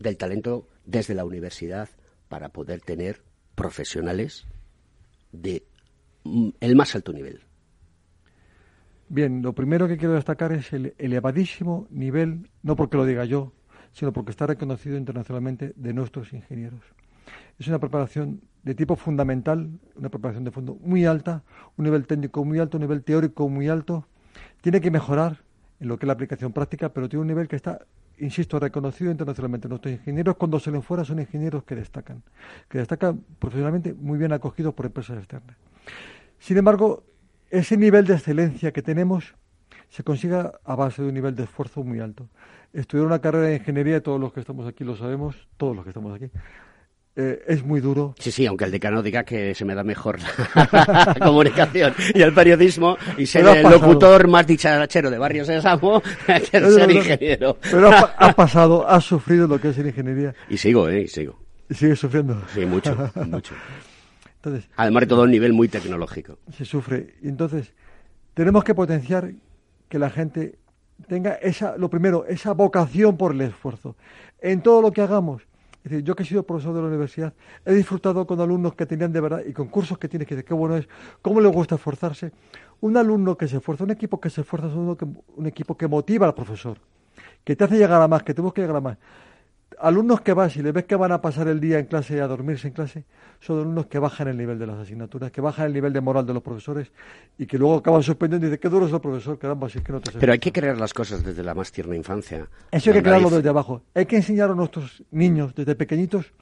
del 0.00 0.16
talento 0.16 0.68
desde 0.84 1.14
la 1.14 1.24
universidad 1.24 1.88
para 2.28 2.48
poder 2.48 2.80
tener 2.80 3.22
profesionales 3.54 4.46
de 5.30 5.64
mm, 6.24 6.50
el 6.60 6.74
más 6.74 6.96
alto 6.96 7.12
nivel. 7.12 7.42
Bien, 9.12 9.42
lo 9.42 9.56
primero 9.56 9.88
que 9.88 9.96
quiero 9.96 10.14
destacar 10.14 10.52
es 10.52 10.72
el 10.72 10.94
elevadísimo 10.96 11.88
nivel, 11.90 12.48
no 12.62 12.76
porque 12.76 12.96
lo 12.96 13.04
diga 13.04 13.24
yo, 13.24 13.52
sino 13.90 14.12
porque 14.12 14.30
está 14.30 14.46
reconocido 14.46 14.96
internacionalmente 14.96 15.72
de 15.74 15.92
nuestros 15.92 16.32
ingenieros. 16.32 16.80
Es 17.58 17.66
una 17.66 17.80
preparación 17.80 18.40
de 18.62 18.76
tipo 18.76 18.94
fundamental, 18.94 19.68
una 19.96 20.10
preparación 20.10 20.44
de 20.44 20.52
fondo 20.52 20.76
muy 20.80 21.06
alta, 21.06 21.42
un 21.76 21.86
nivel 21.86 22.06
técnico 22.06 22.44
muy 22.44 22.60
alto, 22.60 22.76
un 22.76 22.82
nivel 22.82 23.02
teórico 23.02 23.48
muy 23.48 23.66
alto. 23.66 24.06
Tiene 24.60 24.80
que 24.80 24.92
mejorar 24.92 25.42
en 25.80 25.88
lo 25.88 25.98
que 25.98 26.04
es 26.04 26.06
la 26.06 26.12
aplicación 26.12 26.52
práctica, 26.52 26.92
pero 26.92 27.08
tiene 27.08 27.22
un 27.22 27.26
nivel 27.26 27.48
que 27.48 27.56
está, 27.56 27.80
insisto, 28.18 28.60
reconocido 28.60 29.10
internacionalmente. 29.10 29.68
Nuestros 29.68 29.92
ingenieros, 29.92 30.36
cuando 30.36 30.60
se 30.60 30.70
les 30.70 30.84
fuera, 30.84 31.04
son 31.04 31.18
ingenieros 31.18 31.64
que 31.64 31.74
destacan, 31.74 32.22
que 32.68 32.78
destacan 32.78 33.24
profesionalmente 33.40 33.92
muy 33.92 34.20
bien 34.20 34.32
acogidos 34.32 34.72
por 34.72 34.86
empresas 34.86 35.18
externas. 35.18 35.56
Sin 36.38 36.56
embargo, 36.56 37.02
ese 37.50 37.76
nivel 37.76 38.06
de 38.06 38.14
excelencia 38.14 38.72
que 38.72 38.82
tenemos 38.82 39.34
se 39.88 40.04
consiga 40.04 40.52
a 40.64 40.74
base 40.76 41.02
de 41.02 41.08
un 41.08 41.14
nivel 41.14 41.34
de 41.34 41.44
esfuerzo 41.44 41.82
muy 41.82 42.00
alto. 42.00 42.28
Estudiar 42.72 43.06
una 43.06 43.20
carrera 43.20 43.46
de 43.46 43.56
ingeniería, 43.56 44.02
todos 44.02 44.20
los 44.20 44.32
que 44.32 44.40
estamos 44.40 44.66
aquí 44.68 44.84
lo 44.84 44.96
sabemos, 44.96 45.48
todos 45.56 45.74
los 45.74 45.84
que 45.84 45.90
estamos 45.90 46.14
aquí, 46.14 46.30
eh, 47.16 47.42
es 47.48 47.64
muy 47.64 47.80
duro. 47.80 48.14
Sí, 48.20 48.30
sí, 48.30 48.46
aunque 48.46 48.64
el 48.64 48.70
decano 48.70 49.02
diga 49.02 49.24
que 49.24 49.52
se 49.52 49.64
me 49.64 49.74
da 49.74 49.82
mejor 49.82 50.20
la 50.20 51.16
comunicación 51.20 51.92
y 52.14 52.22
el 52.22 52.32
periodismo 52.32 52.96
y 53.18 53.26
ser 53.26 53.44
el 53.48 53.64
locutor 53.64 54.28
más 54.28 54.46
dicharachero 54.46 55.10
de 55.10 55.18
Barrio 55.18 55.44
Sésamo 55.44 56.00
que 56.26 56.56
el 56.56 56.70
ser 56.72 56.90
ingeniero. 56.90 57.58
Pero 57.68 57.90
ha, 57.90 58.14
ha, 58.16 58.32
pasado, 58.32 58.88
ha 58.88 59.00
sufrido 59.00 59.48
lo 59.48 59.60
que 59.60 59.70
es 59.70 59.76
ser 59.76 59.86
ingeniería. 59.86 60.32
Y 60.48 60.56
sigo, 60.56 60.88
¿eh? 60.88 61.02
Y 61.02 61.08
sigo. 61.08 61.36
¿Y 61.68 61.74
sigue 61.74 61.96
sufriendo? 61.96 62.40
Sí, 62.54 62.64
mucho, 62.64 62.96
mucho. 63.26 63.54
Además 64.76 65.02
de 65.02 65.06
todo 65.06 65.22
un 65.22 65.30
nivel 65.30 65.52
muy 65.52 65.68
tecnológico. 65.68 66.38
Se 66.52 66.64
sufre. 66.64 67.14
Entonces, 67.22 67.72
tenemos 68.34 68.64
que 68.64 68.74
potenciar 68.74 69.32
que 69.88 69.98
la 69.98 70.10
gente 70.10 70.58
tenga 71.06 71.34
esa, 71.34 71.76
lo 71.76 71.90
primero, 71.90 72.24
esa 72.26 72.52
vocación 72.52 73.16
por 73.16 73.32
el 73.32 73.40
esfuerzo. 73.42 73.96
En 74.40 74.62
todo 74.62 74.82
lo 74.82 74.92
que 74.92 75.02
hagamos. 75.02 75.42
Es 75.82 75.90
decir, 75.90 76.04
yo 76.04 76.14
que 76.14 76.24
he 76.24 76.26
sido 76.26 76.42
profesor 76.42 76.74
de 76.74 76.82
la 76.82 76.88
universidad, 76.88 77.32
he 77.64 77.72
disfrutado 77.72 78.26
con 78.26 78.38
alumnos 78.38 78.74
que 78.74 78.84
tenían 78.84 79.12
de 79.12 79.20
verdad 79.20 79.42
y 79.46 79.54
con 79.54 79.68
cursos 79.68 79.96
que 79.96 80.08
tienes 80.08 80.28
que 80.28 80.36
decir 80.36 80.46
qué 80.46 80.52
bueno 80.52 80.76
es, 80.76 80.86
cómo 81.22 81.40
le 81.40 81.48
gusta 81.48 81.76
esforzarse. 81.76 82.32
Un 82.82 82.98
alumno 82.98 83.36
que 83.36 83.48
se 83.48 83.56
esfuerza, 83.56 83.84
un 83.84 83.90
equipo 83.90 84.20
que 84.20 84.28
se 84.28 84.42
esfuerza 84.42 84.66
es 84.68 84.74
un 84.74 85.46
equipo 85.46 85.78
que 85.78 85.88
motiva 85.88 86.26
al 86.26 86.34
profesor, 86.34 86.78
que 87.44 87.56
te 87.56 87.64
hace 87.64 87.78
llegar 87.78 88.02
a 88.02 88.08
más, 88.08 88.22
que 88.22 88.34
te 88.34 88.42
busca 88.42 88.60
llegar 88.60 88.76
a 88.76 88.80
más 88.80 88.98
alumnos 89.78 90.20
que 90.20 90.32
vas 90.32 90.56
y 90.56 90.62
le 90.62 90.72
ves 90.72 90.84
que 90.84 90.96
van 90.96 91.12
a 91.12 91.20
pasar 91.20 91.48
el 91.48 91.60
día 91.60 91.78
en 91.78 91.86
clase 91.86 92.16
y 92.16 92.18
a 92.18 92.26
dormirse 92.26 92.68
en 92.68 92.74
clase, 92.74 93.04
son 93.40 93.60
alumnos 93.60 93.86
que 93.86 93.98
bajan 93.98 94.28
el 94.28 94.36
nivel 94.36 94.58
de 94.58 94.66
las 94.66 94.78
asignaturas, 94.78 95.30
que 95.30 95.40
bajan 95.40 95.66
el 95.66 95.72
nivel 95.72 95.92
de 95.92 96.00
moral 96.00 96.26
de 96.26 96.34
los 96.34 96.42
profesores 96.42 96.90
y 97.38 97.46
que 97.46 97.58
luego 97.58 97.76
acaban 97.76 98.02
suspendiendo 98.02 98.46
y 98.46 98.50
dicen, 98.50 98.60
qué 98.60 98.68
duro 98.68 98.86
es 98.86 98.92
el 98.92 99.00
profesor, 99.00 99.38
caramba, 99.38 99.68
es 99.68 99.80
que 99.80 99.92
no 99.92 100.00
te 100.00 100.12
Pero 100.18 100.32
hay 100.32 100.38
que 100.38 100.52
crear 100.52 100.76
las 100.76 100.92
cosas 100.92 101.24
desde 101.24 101.42
la 101.42 101.54
más 101.54 101.72
tierna 101.72 101.96
infancia. 101.96 102.48
Eso 102.70 102.90
hay 102.90 102.96
que 102.96 103.02
crearlo 103.02 103.30
desde 103.30 103.48
abajo. 103.48 103.82
Hay 103.94 104.06
que 104.06 104.16
enseñar 104.16 104.50
a 104.50 104.54
nuestros 104.54 105.02
niños 105.10 105.54
desde 105.54 105.74
pequeñitos 105.74 106.32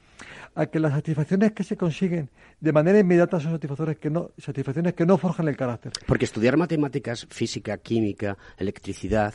a 0.55 0.67
que 0.67 0.81
las 0.81 0.93
satisfacciones 0.93 1.53
que 1.53 1.63
se 1.63 1.77
consiguen 1.77 2.31
de 2.61 2.73
manera 2.73 2.99
inmediata 2.99 3.39
son 3.39 3.53
satisfacciones 3.53 3.99
que 3.99 4.11
no, 4.11 4.33
satisfacciones 4.39 4.95
que 4.95 5.07
no 5.07 5.17
forjan 5.19 5.47
el 5.47 5.57
carácter. 5.57 5.93
Porque 6.07 6.25
estudiar 6.25 6.57
matemáticas, 6.57 7.27
física, 7.31 7.79
química, 7.79 8.37
electricidad, 8.57 9.35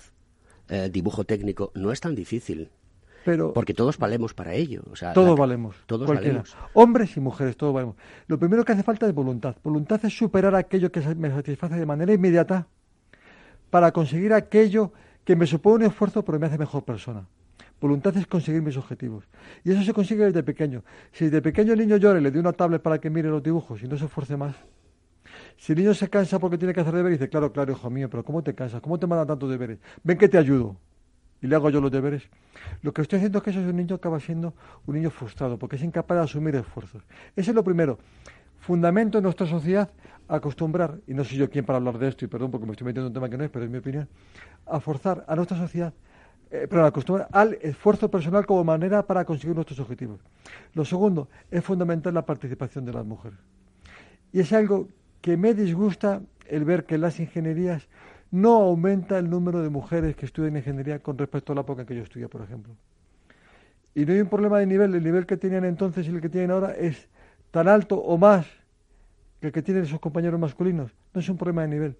eh, 0.68 0.90
dibujo 0.92 1.24
técnico, 1.24 1.72
no 1.76 1.92
es 1.92 2.02
tan 2.02 2.16
difícil 2.16 2.70
Pero, 3.26 3.54
Porque 3.54 3.74
todos 3.74 3.98
valemos 3.98 4.34
para 4.34 4.54
ello. 4.54 4.84
O 4.92 4.96
sea, 4.96 5.14
todos 5.14 5.38
valemos. 5.38 5.76
Todos 5.86 6.08
valemos. 6.08 6.56
Hombres 6.74 7.16
y 7.16 7.20
mujeres, 7.20 7.56
todos 7.56 7.74
valemos. 7.74 7.96
Lo 8.28 8.38
primero 8.38 8.66
que 8.66 8.74
hace 8.74 8.84
falta 8.84 9.08
es 9.08 9.14
voluntad. 9.14 9.56
Voluntad 9.64 10.04
es 10.04 10.18
superar 10.18 10.56
aquello 10.56 10.92
que 10.92 11.02
me 11.16 11.30
satisface 11.30 11.76
de 11.76 11.86
manera 11.86 12.14
inmediata 12.14 12.68
para 13.70 13.92
conseguir 13.92 14.34
aquello 14.34 14.92
que 15.24 15.36
me 15.36 15.48
supone 15.48 15.86
un 15.86 15.92
esfuerzo 15.92 16.24
pero 16.24 16.40
me 16.40 16.48
hace 16.48 16.58
mejor 16.58 16.84
persona. 16.84 17.26
Voluntad 17.80 18.16
es 18.18 18.28
conseguir 18.28 18.62
mis 18.62 18.78
objetivos. 18.78 19.26
Y 19.64 19.72
eso 19.72 19.84
se 19.84 19.94
consigue 19.94 20.26
desde 20.26 20.44
pequeño. 20.44 20.84
Si 21.12 21.26
desde 21.26 21.42
pequeño 21.42 21.74
el 21.74 21.80
niño 21.80 21.98
llora 21.98 22.20
y 22.20 22.24
le 22.24 22.32
doy 22.32 22.40
una 22.40 22.54
tablet 22.54 22.82
para 22.82 23.00
que 23.00 23.10
mire 23.10 23.30
los 23.30 23.44
dibujos 23.44 23.84
y 23.84 23.88
no 23.88 23.98
se 23.98 24.06
esfuerce 24.06 24.38
más, 24.38 24.56
si 25.58 25.74
el 25.74 25.80
niño 25.80 25.94
se 25.94 26.10
cansa 26.10 26.40
porque 26.40 26.58
tiene 26.58 26.74
que 26.74 26.82
hacer 26.82 26.94
deberes, 26.94 27.20
dice, 27.20 27.30
claro, 27.30 27.52
claro, 27.52 27.72
hijo 27.72 27.90
mío, 27.90 28.10
pero 28.10 28.24
¿cómo 28.24 28.44
te 28.44 28.54
cansas? 28.54 28.82
¿Cómo 28.82 29.00
te 29.00 29.08
mandan 29.08 29.28
tantos 29.28 29.50
deberes? 29.50 29.80
Ven 30.04 30.18
que 30.18 30.30
te 30.30 30.38
ayudo. 30.38 30.78
Y 31.44 31.48
le 31.48 31.56
hago 31.56 31.70
yo 31.70 31.82
los 31.82 31.92
deberes. 31.92 32.24
Lo 32.82 32.94
que 32.94 33.02
estoy 33.02 33.18
haciendo 33.18 33.40
es 33.40 33.44
que 33.44 33.50
ese 33.50 33.60
un 33.60 33.76
niño 33.76 33.96
acaba 33.96 34.18
siendo 34.22 34.54
un 34.88 34.96
niño 34.96 35.12
frustrado, 35.12 35.60
porque 35.60 35.76
es 35.76 35.84
incapaz 35.84 36.18
de 36.18 36.24
asumir 36.24 36.56
esfuerzos. 36.56 37.04
Ese 37.36 37.52
es 37.52 37.56
lo 37.56 37.66
primero. 37.66 38.00
Fundamento 38.60 39.18
en 39.18 39.26
nuestra 39.26 39.46
sociedad 39.46 39.92
acostumbrar, 40.30 41.00
y 41.06 41.14
no 41.14 41.26
soy 41.26 41.38
yo 41.38 41.50
quien 41.50 41.66
para 41.66 41.78
hablar 41.78 41.98
de 41.98 42.08
esto, 42.08 42.24
y 42.24 42.30
perdón 42.30 42.50
porque 42.50 42.66
me 42.66 42.72
estoy 42.72 42.86
metiendo 42.86 43.08
en 43.08 43.12
un 43.12 43.14
tema 43.14 43.30
que 43.30 43.38
no 43.38 43.44
es, 43.44 43.50
pero 43.50 43.66
es 43.66 43.72
mi 43.72 43.80
opinión, 43.80 44.08
a 44.66 44.80
forzar 44.80 45.26
a 45.28 45.36
nuestra 45.36 45.58
sociedad, 45.58 45.94
eh, 46.50 46.66
acostumbrar 46.72 47.28
al 47.34 47.56
esfuerzo 47.62 48.10
personal 48.10 48.46
como 48.46 48.64
manera 48.64 49.06
para 49.06 49.26
conseguir 49.26 49.54
nuestros 49.54 49.82
objetivos. 49.82 50.22
Lo 50.74 50.86
segundo, 50.86 51.28
es 51.52 51.62
fundamental 51.62 52.14
la 52.14 52.26
participación 52.26 52.86
de 52.86 52.94
las 52.94 53.06
mujeres. 53.06 53.38
Y 54.32 54.40
es 54.40 54.54
algo 54.54 54.88
que 55.20 55.36
me 55.36 55.54
disgusta 55.54 56.22
el 56.48 56.64
ver 56.64 56.86
que 56.86 56.98
las 56.98 57.20
ingenierías 57.20 57.90
no 58.34 58.64
aumenta 58.64 59.20
el 59.20 59.30
número 59.30 59.62
de 59.62 59.70
mujeres 59.70 60.16
que 60.16 60.26
estudian 60.26 60.58
ingeniería 60.58 60.98
con 60.98 61.20
respecto 61.20 61.52
a 61.52 61.56
la 61.56 61.62
época 61.62 61.82
en 61.82 61.88
que 61.88 61.96
yo 61.96 62.02
estudié, 62.02 62.28
por 62.28 62.42
ejemplo. 62.42 62.74
Y 63.94 64.08
no 64.08 64.14
hay 64.14 64.22
un 64.22 64.28
problema 64.28 64.58
de 64.58 64.66
nivel, 64.66 64.96
el 64.96 65.04
nivel 65.04 65.28
que 65.28 65.38
tenían 65.38 65.66
entonces 65.66 66.08
y 66.08 66.10
el 66.10 66.20
que 66.20 66.30
tienen 66.30 66.50
ahora 66.50 66.72
es 66.72 67.10
tan 67.52 67.68
alto 67.68 67.96
o 67.96 68.18
más 68.18 68.48
que 69.40 69.48
el 69.48 69.54
que 69.54 69.62
tienen 69.62 69.86
sus 69.86 70.00
compañeros 70.00 70.40
masculinos. 70.40 70.92
No 71.14 71.22
es 71.22 71.30
un 71.30 71.38
problema 71.38 71.62
de 71.62 71.68
nivel. 71.68 71.96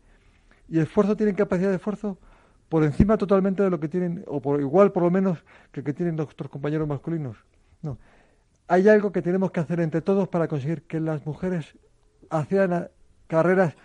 Y 0.68 0.80
esfuerzo 0.80 1.16
tienen 1.16 1.36
capacidad 1.36 1.70
de 1.70 1.76
esfuerzo 1.76 2.18
por 2.68 2.84
encima 2.84 3.16
totalmente 3.16 3.62
de 3.62 3.70
lo 3.70 3.80
que 3.80 3.88
tienen, 3.88 4.24
o 4.26 4.42
por 4.42 4.60
igual 4.60 4.92
por 4.92 5.04
lo 5.04 5.12
menos 5.12 5.38
que 5.72 5.82
el 5.82 5.86
que 5.86 5.94
tienen 5.94 6.16
nuestros 6.16 6.50
compañeros 6.50 6.88
masculinos. 6.88 7.38
No. 7.84 8.00
Hay 8.68 8.90
algo 8.90 9.12
que 9.12 9.22
tenemos 9.22 9.52
que 9.52 9.60
hacer 9.60 9.80
entre 9.82 10.02
todos 10.02 10.28
para 10.30 10.48
conseguir 10.48 10.82
que 10.82 11.00
las 11.00 11.28
mujeres 11.28 11.78
hagan 12.32 12.90
carreras, 13.28 13.76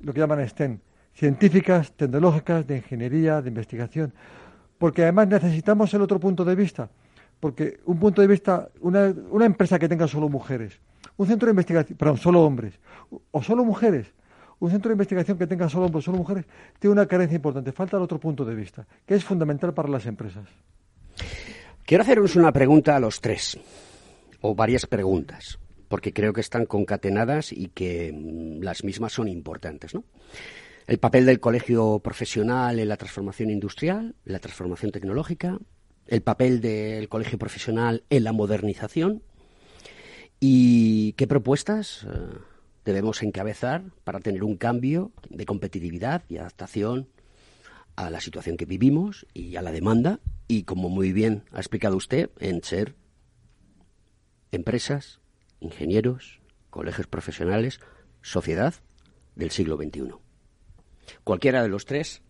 lo 0.00 0.12
que 0.12 0.18
llaman 0.18 0.48
STEM, 0.48 0.80
científicas, 1.18 1.90
tecnológicas, 1.96 2.64
de 2.64 2.76
ingeniería, 2.76 3.42
de 3.42 3.48
investigación, 3.48 4.14
porque 4.78 5.02
además 5.02 5.26
necesitamos 5.26 5.92
el 5.92 6.02
otro 6.02 6.20
punto 6.20 6.44
de 6.44 6.54
vista, 6.54 6.88
porque 7.40 7.80
un 7.86 7.98
punto 7.98 8.22
de 8.22 8.28
vista, 8.28 8.68
una, 8.82 9.12
una 9.30 9.44
empresa 9.44 9.80
que 9.80 9.88
tenga 9.88 10.06
solo 10.06 10.28
mujeres, 10.28 10.78
un 11.16 11.26
centro 11.26 11.46
de 11.46 11.50
investigación, 11.50 11.98
perdón, 11.98 12.18
solo 12.18 12.42
hombres, 12.42 12.74
o 13.32 13.42
solo 13.42 13.64
mujeres, 13.64 14.06
un 14.60 14.70
centro 14.70 14.90
de 14.90 14.94
investigación 14.94 15.36
que 15.36 15.48
tenga 15.48 15.68
solo 15.68 15.86
hombres, 15.86 16.04
solo 16.04 16.18
mujeres, 16.18 16.44
tiene 16.78 16.92
una 16.92 17.06
carencia 17.06 17.34
importante, 17.34 17.72
falta 17.72 17.96
el 17.96 18.04
otro 18.04 18.20
punto 18.20 18.44
de 18.44 18.54
vista, 18.54 18.86
que 19.04 19.16
es 19.16 19.24
fundamental 19.24 19.74
para 19.74 19.88
las 19.88 20.06
empresas. 20.06 20.46
Quiero 21.84 22.02
haceros 22.02 22.36
una 22.36 22.52
pregunta 22.52 22.94
a 22.94 23.00
los 23.00 23.20
tres, 23.20 23.58
o 24.40 24.54
varias 24.54 24.86
preguntas 24.86 25.58
porque 25.88 26.12
creo 26.12 26.34
que 26.34 26.42
están 26.42 26.66
concatenadas 26.66 27.50
y 27.50 27.68
que 27.68 28.12
mm, 28.12 28.62
las 28.62 28.84
mismas 28.84 29.10
son 29.10 29.26
importantes, 29.26 29.94
¿no? 29.94 30.04
El 30.88 30.96
papel 30.96 31.26
del 31.26 31.38
colegio 31.38 31.98
profesional 31.98 32.78
en 32.78 32.88
la 32.88 32.96
transformación 32.96 33.50
industrial, 33.50 34.14
la 34.24 34.38
transformación 34.38 34.90
tecnológica, 34.90 35.58
el 36.06 36.22
papel 36.22 36.62
del 36.62 37.10
colegio 37.10 37.38
profesional 37.38 38.04
en 38.08 38.24
la 38.24 38.32
modernización 38.32 39.22
y 40.40 41.12
qué 41.12 41.26
propuestas 41.26 42.04
eh, 42.04 42.08
debemos 42.86 43.22
encabezar 43.22 43.82
para 44.02 44.20
tener 44.20 44.42
un 44.42 44.56
cambio 44.56 45.12
de 45.28 45.44
competitividad 45.44 46.22
y 46.30 46.38
adaptación 46.38 47.10
a 47.94 48.08
la 48.08 48.22
situación 48.22 48.56
que 48.56 48.64
vivimos 48.64 49.26
y 49.34 49.56
a 49.56 49.62
la 49.62 49.72
demanda 49.72 50.20
y, 50.46 50.62
como 50.62 50.88
muy 50.88 51.12
bien 51.12 51.44
ha 51.52 51.58
explicado 51.58 51.96
usted, 51.96 52.30
en 52.38 52.64
ser 52.64 52.94
empresas 54.52 55.20
ingenieros, 55.60 56.40
colegios 56.70 57.08
profesionales, 57.08 57.78
sociedad 58.22 58.72
del 59.36 59.50
siglo 59.50 59.76
XXI. 59.76 60.27
Cualquiera 61.24 61.62
de 61.62 61.68
los 61.68 61.84
tres 61.84 62.22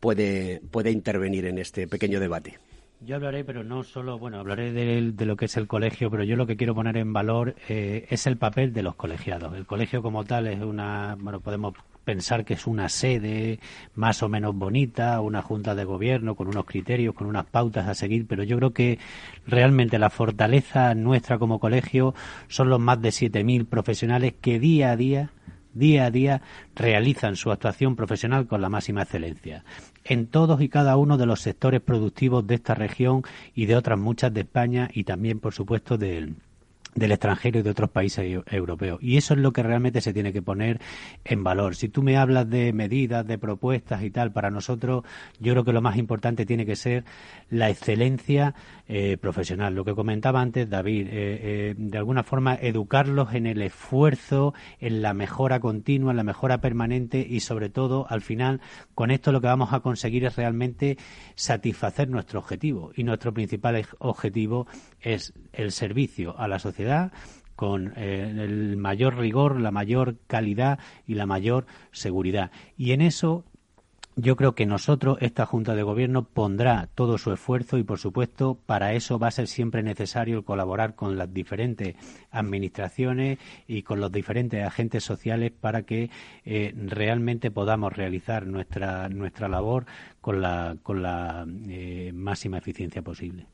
puede, 0.00 0.60
puede 0.70 0.90
intervenir 0.90 1.46
en 1.46 1.58
este 1.58 1.86
pequeño 1.88 2.20
debate. 2.20 2.58
Yo 3.00 3.14
hablaré, 3.14 3.44
pero 3.44 3.62
no 3.62 3.84
solo, 3.84 4.18
bueno, 4.18 4.40
hablaré 4.40 4.72
de, 4.72 5.12
de, 5.12 5.26
lo 5.26 5.36
que 5.36 5.44
es 5.44 5.56
el 5.56 5.68
colegio, 5.68 6.10
pero 6.10 6.24
yo 6.24 6.34
lo 6.34 6.48
que 6.48 6.56
quiero 6.56 6.74
poner 6.74 6.96
en 6.96 7.12
valor 7.12 7.54
eh, 7.68 8.06
es 8.10 8.26
el 8.26 8.36
papel 8.36 8.72
de 8.72 8.82
los 8.82 8.96
colegiados. 8.96 9.54
El 9.54 9.66
colegio 9.66 10.02
como 10.02 10.24
tal 10.24 10.48
es 10.48 10.60
una, 10.60 11.16
bueno, 11.20 11.38
podemos 11.38 11.74
pensar 12.08 12.44
que 12.44 12.54
es 12.54 12.66
una 12.66 12.88
sede 12.88 13.60
más 13.94 14.22
o 14.24 14.28
menos 14.28 14.56
bonita, 14.56 15.20
una 15.20 15.42
junta 15.42 15.76
de 15.76 15.84
gobierno 15.84 16.34
con 16.34 16.48
unos 16.48 16.64
criterios, 16.64 17.14
con 17.14 17.28
unas 17.28 17.44
pautas 17.44 17.86
a 17.86 17.94
seguir, 17.94 18.26
pero 18.26 18.42
yo 18.42 18.56
creo 18.56 18.72
que 18.72 18.98
realmente 19.46 19.98
la 19.98 20.10
fortaleza 20.10 20.94
nuestra 20.94 21.38
como 21.38 21.60
colegio 21.60 22.14
son 22.48 22.68
los 22.68 22.80
más 22.80 23.00
de 23.00 23.10
7.000 23.10 23.66
profesionales 23.66 24.32
que 24.40 24.58
día 24.58 24.90
a 24.90 24.96
día 24.96 25.30
día 25.78 26.06
a 26.06 26.10
día 26.10 26.42
realizan 26.74 27.36
su 27.36 27.50
actuación 27.50 27.96
profesional 27.96 28.46
con 28.46 28.60
la 28.60 28.68
máxima 28.68 29.02
excelencia. 29.02 29.64
En 30.04 30.26
todos 30.26 30.60
y 30.60 30.68
cada 30.68 30.96
uno 30.96 31.16
de 31.16 31.26
los 31.26 31.40
sectores 31.40 31.80
productivos 31.80 32.46
de 32.46 32.56
esta 32.56 32.74
región 32.74 33.22
y 33.54 33.66
de 33.66 33.76
otras 33.76 33.98
muchas 33.98 34.32
de 34.34 34.40
España 34.40 34.90
y 34.92 35.04
también, 35.04 35.40
por 35.40 35.54
supuesto, 35.54 35.96
del 35.96 36.36
del 36.98 37.12
extranjero 37.12 37.60
y 37.60 37.62
de 37.62 37.70
otros 37.70 37.90
países 37.90 38.42
europeos. 38.46 38.98
Y 39.02 39.16
eso 39.16 39.34
es 39.34 39.40
lo 39.40 39.52
que 39.52 39.62
realmente 39.62 40.00
se 40.00 40.12
tiene 40.12 40.32
que 40.32 40.42
poner 40.42 40.80
en 41.24 41.44
valor. 41.44 41.74
Si 41.74 41.88
tú 41.88 42.02
me 42.02 42.16
hablas 42.16 42.48
de 42.48 42.72
medidas, 42.72 43.26
de 43.26 43.38
propuestas 43.38 44.02
y 44.02 44.10
tal, 44.10 44.32
para 44.32 44.50
nosotros 44.50 45.04
yo 45.38 45.52
creo 45.52 45.64
que 45.64 45.72
lo 45.72 45.80
más 45.80 45.96
importante 45.96 46.46
tiene 46.46 46.66
que 46.66 46.76
ser 46.76 47.04
la 47.50 47.70
excelencia 47.70 48.54
eh, 48.88 49.16
profesional. 49.18 49.74
Lo 49.74 49.84
que 49.84 49.94
comentaba 49.94 50.40
antes 50.40 50.68
David, 50.68 51.08
eh, 51.08 51.10
eh, 51.12 51.74
de 51.76 51.98
alguna 51.98 52.22
forma 52.22 52.54
educarlos 52.54 53.34
en 53.34 53.46
el 53.46 53.62
esfuerzo, 53.62 54.54
en 54.80 55.02
la 55.02 55.14
mejora 55.14 55.60
continua, 55.60 56.10
en 56.10 56.16
la 56.16 56.24
mejora 56.24 56.60
permanente 56.60 57.26
y 57.28 57.40
sobre 57.40 57.68
todo, 57.68 58.06
al 58.08 58.22
final, 58.22 58.60
con 58.94 59.10
esto 59.10 59.32
lo 59.32 59.40
que 59.40 59.46
vamos 59.46 59.72
a 59.72 59.80
conseguir 59.80 60.24
es 60.24 60.36
realmente 60.36 60.96
satisfacer 61.34 62.08
nuestro 62.08 62.40
objetivo. 62.40 62.92
Y 62.96 63.04
nuestro 63.04 63.32
principal 63.32 63.86
objetivo 63.98 64.66
es 65.00 65.32
el 65.52 65.72
servicio 65.72 66.38
a 66.38 66.48
la 66.48 66.58
sociedad 66.58 66.87
con 67.56 67.92
eh, 67.96 68.32
el 68.36 68.76
mayor 68.76 69.18
rigor, 69.18 69.60
la 69.60 69.72
mayor 69.72 70.16
calidad 70.26 70.78
y 71.06 71.14
la 71.14 71.26
mayor 71.26 71.66
seguridad. 71.90 72.52
Y 72.76 72.92
en 72.92 73.00
eso 73.00 73.44
yo 74.20 74.34
creo 74.34 74.54
que 74.56 74.66
nosotros, 74.66 75.18
esta 75.20 75.46
Junta 75.46 75.76
de 75.76 75.84
Gobierno, 75.84 76.24
pondrá 76.24 76.88
todo 76.94 77.18
su 77.18 77.32
esfuerzo 77.32 77.78
y, 77.78 77.84
por 77.84 77.98
supuesto, 77.98 78.58
para 78.66 78.92
eso 78.94 79.18
va 79.18 79.28
a 79.28 79.32
ser 79.32 79.46
siempre 79.46 79.84
necesario 79.84 80.44
colaborar 80.44 80.96
con 80.96 81.16
las 81.16 81.32
diferentes 81.32 81.94
administraciones 82.32 83.38
y 83.68 83.82
con 83.82 84.00
los 84.00 84.10
diferentes 84.10 84.64
agentes 84.64 85.04
sociales 85.04 85.52
para 85.52 85.82
que 85.82 86.10
eh, 86.44 86.74
realmente 86.76 87.52
podamos 87.52 87.92
realizar 87.92 88.46
nuestra, 88.46 89.08
nuestra 89.08 89.48
labor 89.48 89.86
con 90.20 90.42
la, 90.42 90.76
con 90.82 91.00
la 91.00 91.46
eh, 91.68 92.10
máxima 92.12 92.58
eficiencia 92.58 93.02
posible. 93.02 93.46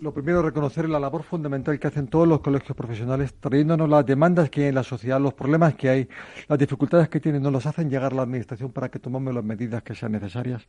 Lo 0.00 0.14
primero, 0.14 0.40
reconocer 0.40 0.88
la 0.88 0.98
labor 0.98 1.24
fundamental 1.24 1.78
que 1.78 1.86
hacen 1.86 2.06
todos 2.06 2.26
los 2.26 2.40
colegios 2.40 2.74
profesionales, 2.76 3.34
trayéndonos 3.38 3.88
las 3.88 4.06
demandas 4.06 4.48
que 4.48 4.62
hay 4.62 4.68
en 4.68 4.74
la 4.76 4.82
sociedad, 4.82 5.20
los 5.20 5.34
problemas 5.34 5.74
que 5.74 5.90
hay, 5.90 6.08
las 6.48 6.58
dificultades 6.58 7.08
que 7.08 7.20
tienen, 7.20 7.42
nos 7.42 7.52
las 7.52 7.66
hacen 7.66 7.90
llegar 7.90 8.12
a 8.12 8.16
la 8.16 8.22
Administración 8.22 8.72
para 8.72 8.88
que 8.88 8.98
tomemos 8.98 9.34
las 9.34 9.44
medidas 9.44 9.82
que 9.82 9.94
sean 9.94 10.12
necesarias. 10.12 10.66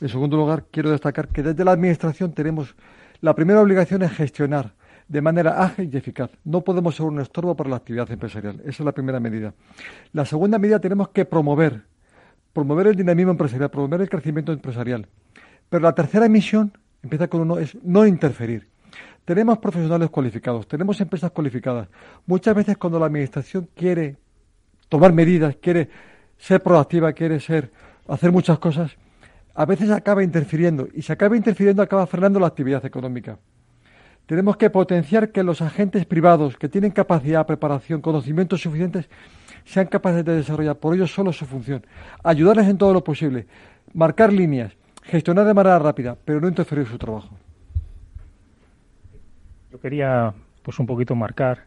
En 0.00 0.08
segundo 0.08 0.36
lugar, 0.36 0.66
quiero 0.70 0.90
destacar 0.90 1.28
que 1.28 1.42
desde 1.42 1.64
la 1.64 1.72
Administración 1.72 2.32
tenemos 2.32 2.76
la 3.22 3.34
primera 3.34 3.60
obligación 3.60 4.02
es 4.02 4.12
gestionar 4.12 4.72
de 5.06 5.20
manera 5.20 5.62
ágil 5.62 5.90
y 5.92 5.96
eficaz. 5.96 6.30
No 6.44 6.62
podemos 6.62 6.96
ser 6.96 7.04
un 7.04 7.20
estorbo 7.20 7.54
para 7.54 7.68
la 7.68 7.76
actividad 7.76 8.10
empresarial. 8.10 8.60
Esa 8.60 8.70
es 8.70 8.80
la 8.80 8.92
primera 8.92 9.20
medida. 9.20 9.52
La 10.12 10.24
segunda 10.24 10.58
medida 10.58 10.78
tenemos 10.78 11.10
que 11.10 11.26
promover, 11.26 11.82
promover 12.54 12.86
el 12.86 12.96
dinamismo 12.96 13.32
empresarial, 13.32 13.70
promover 13.70 14.00
el 14.00 14.08
crecimiento 14.08 14.52
empresarial. 14.52 15.06
Pero 15.68 15.82
la 15.82 15.94
tercera 15.94 16.28
misión 16.28 16.72
empieza 17.02 17.28
con 17.28 17.42
uno, 17.42 17.58
es 17.58 17.76
no 17.82 18.06
interferir. 18.06 18.68
Tenemos 19.24 19.58
profesionales 19.58 20.10
cualificados, 20.10 20.66
tenemos 20.66 21.00
empresas 21.00 21.30
cualificadas. 21.30 21.88
Muchas 22.26 22.54
veces 22.54 22.76
cuando 22.76 22.98
la 22.98 23.06
administración 23.06 23.68
quiere 23.74 24.16
tomar 24.88 25.12
medidas, 25.12 25.56
quiere 25.56 25.88
ser 26.36 26.62
proactiva, 26.62 27.12
quiere 27.12 27.38
ser 27.38 27.70
hacer 28.08 28.32
muchas 28.32 28.58
cosas, 28.58 28.96
a 29.54 29.64
veces 29.64 29.90
acaba 29.90 30.24
interfiriendo 30.24 30.88
y 30.92 31.02
si 31.02 31.12
acaba 31.12 31.36
interfiriendo 31.36 31.82
acaba 31.82 32.06
frenando 32.06 32.40
la 32.40 32.48
actividad 32.48 32.84
económica. 32.84 33.38
Tenemos 34.26 34.56
que 34.56 34.70
potenciar 34.70 35.32
que 35.32 35.42
los 35.42 35.60
agentes 35.60 36.06
privados 36.06 36.56
que 36.56 36.68
tienen 36.68 36.92
capacidad, 36.92 37.46
preparación, 37.46 38.00
conocimientos 38.00 38.62
suficientes 38.62 39.08
sean 39.64 39.86
capaces 39.86 40.24
de 40.24 40.36
desarrollar 40.36 40.76
por 40.76 40.94
ellos 40.94 41.12
solo 41.12 41.32
su 41.32 41.46
función, 41.46 41.84
ayudarles 42.22 42.68
en 42.68 42.78
todo 42.78 42.92
lo 42.92 43.04
posible, 43.04 43.46
marcar 43.92 44.32
líneas, 44.32 44.72
gestionar 45.02 45.46
de 45.46 45.54
manera 45.54 45.78
rápida, 45.78 46.16
pero 46.24 46.40
no 46.40 46.48
interferir 46.48 46.84
en 46.84 46.90
su 46.90 46.98
trabajo. 46.98 47.30
Yo 49.70 49.80
quería, 49.80 50.32
pues, 50.62 50.78
un 50.78 50.86
poquito 50.86 51.14
marcar 51.14 51.66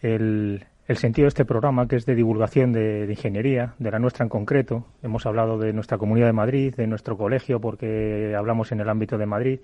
el, 0.00 0.64
el 0.88 0.96
sentido 0.96 1.24
de 1.24 1.28
este 1.28 1.44
programa, 1.44 1.88
que 1.88 1.96
es 1.96 2.06
de 2.06 2.14
divulgación 2.14 2.72
de, 2.72 3.06
ingeniería, 3.08 3.74
de 3.78 3.90
la 3.90 3.98
nuestra 3.98 4.22
en 4.22 4.28
concreto. 4.28 4.86
Hemos 5.02 5.26
hablado 5.26 5.58
de 5.58 5.72
nuestra 5.72 5.98
Comunidad 5.98 6.26
de 6.26 6.32
Madrid, 6.32 6.74
de 6.76 6.86
nuestro 6.86 7.16
colegio, 7.16 7.60
porque 7.60 8.34
hablamos 8.36 8.70
en 8.70 8.80
el 8.80 8.88
ámbito 8.88 9.18
de 9.18 9.26
Madrid, 9.26 9.60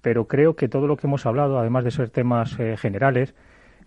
pero 0.00 0.26
creo 0.26 0.56
que 0.56 0.68
todo 0.68 0.86
lo 0.86 0.96
que 0.96 1.06
hemos 1.06 1.26
hablado, 1.26 1.58
además 1.58 1.84
de 1.84 1.90
ser 1.90 2.08
temas 2.08 2.58
eh, 2.58 2.76
generales, 2.78 3.34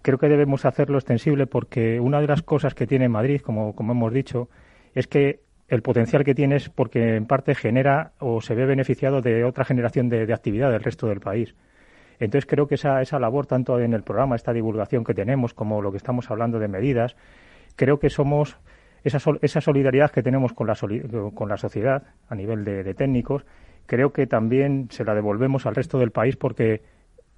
creo 0.03 0.20
que 0.20 0.30
debemos 0.30 0.64
hacerlo 0.66 0.97
extensible 0.99 1.47
porque 1.47 1.99
una 1.99 2.22
de 2.22 2.28
las 2.28 2.43
cosas 2.43 2.76
que 2.76 2.86
tiene 2.86 3.10
Madrid, 3.10 3.41
como, 3.41 3.74
como 3.74 3.93
hemos 3.93 4.14
dicho, 4.14 4.47
es 4.93 5.07
que 5.07 5.39
el 5.70 5.82
potencial 5.82 6.24
que 6.24 6.36
tiene 6.36 6.57
es 6.57 6.70
porque 6.70 7.15
en 7.15 7.26
parte 7.26 7.55
genera 7.55 8.11
o 8.20 8.41
se 8.41 8.55
ve 8.55 8.65
beneficiado 8.65 9.22
de 9.22 9.43
otra 9.43 9.65
generación 9.65 10.09
de 10.09 10.34
actividad 10.34 10.72
del 10.72 10.84
resto 10.84 11.07
del 11.07 11.20
país. 11.20 11.55
Entonces 12.20 12.45
creo 12.45 12.67
que 12.67 12.76
esa, 12.76 13.01
esa 13.01 13.17
labor, 13.17 13.45
tanto 13.45 13.80
en 13.80 13.93
el 13.93 14.03
programa, 14.03 14.36
esta 14.36 14.51
divulgación 14.51 15.03
que 15.03 15.13
tenemos, 15.13 15.53
como 15.53 15.82
lo 15.82 15.91
que 15.91 15.97
estamos 15.97 16.30
hablando 16.30 16.59
de 16.59 16.67
medidas, 16.67 17.15
creo 17.76 17.99
que 17.99 18.09
somos 18.09 18.57
esa, 19.03 19.20
esa 19.41 19.61
solidaridad 19.61 20.11
que 20.11 20.22
tenemos 20.22 20.51
con 20.53 20.67
la, 20.67 20.76
con 21.34 21.47
la 21.47 21.57
sociedad 21.57 22.03
a 22.28 22.36
nivel 22.36 22.65
de, 22.65 22.93
técnicos, 22.93 23.45
creo 23.86 24.11
que 24.11 24.28
también 24.28 24.88
se 24.91 25.05
la 25.05 25.15
devolvemos 25.15 25.65
al 25.65 25.76
resto 25.76 25.97
del 25.97 26.11
país 26.11 26.36
porque 26.36 26.82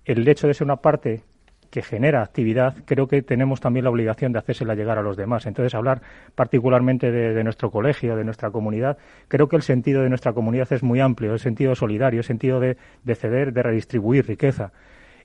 el 0.03 0.27
hecho 0.27 0.47
de 0.47 0.55
ser 0.55 0.65
una 0.65 0.77
parte 0.77 1.23
que 1.71 1.81
genera 1.81 2.21
actividad, 2.21 2.75
creo 2.85 3.07
que 3.07 3.21
tenemos 3.21 3.61
también 3.61 3.85
la 3.85 3.89
obligación 3.89 4.33
de 4.33 4.39
hacérsela 4.39 4.75
llegar 4.75 4.97
a 4.97 5.01
los 5.01 5.15
demás. 5.15 5.45
Entonces, 5.45 5.73
hablar 5.73 6.01
particularmente 6.35 7.11
de, 7.11 7.43
nuestro 7.45 7.71
colegio, 7.71 8.17
de 8.17 8.25
nuestra 8.25 8.51
comunidad, 8.51 8.97
creo 9.29 9.47
que 9.47 9.55
el 9.55 9.61
sentido 9.61 10.03
de 10.03 10.09
nuestra 10.09 10.33
comunidad 10.33 10.71
es 10.73 10.83
muy 10.83 10.99
amplio, 10.99 11.33
el 11.33 11.39
sentido 11.39 11.73
solidario, 11.73 12.19
el 12.19 12.25
sentido 12.25 12.59
de, 12.59 12.75
ceder, 13.15 13.53
de 13.53 13.63
redistribuir 13.63 14.27
riqueza. 14.27 14.73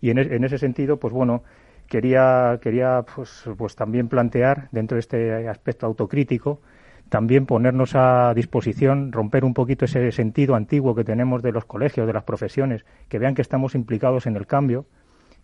Y 0.00 0.10
en, 0.10 0.18
en, 0.18 0.44
ese 0.44 0.58
sentido, 0.58 0.98
pues 0.98 1.12
bueno, 1.12 1.42
quería, 1.88 2.60
quería 2.62 3.04
pues, 3.14 3.44
pues 3.58 3.74
también 3.74 4.08
plantear, 4.08 4.68
dentro 4.70 4.94
de 4.94 5.00
este 5.00 5.48
aspecto 5.48 5.84
autocrítico, 5.86 6.60
también 7.08 7.46
ponernos 7.46 7.96
a 7.96 8.32
disposición, 8.34 9.10
romper 9.10 9.44
un 9.44 9.54
poquito 9.54 9.84
ese 9.84 10.12
sentido 10.12 10.54
antiguo 10.54 10.94
que 10.94 11.02
tenemos 11.02 11.42
de 11.42 11.50
los 11.50 11.64
colegios, 11.64 12.06
de 12.06 12.12
las 12.12 12.22
profesiones, 12.22 12.84
que 13.08 13.18
vean 13.18 13.34
que 13.34 13.42
estamos 13.42 13.74
implicados 13.74 14.26
en 14.26 14.36
el 14.36 14.46
cambio, 14.46 14.86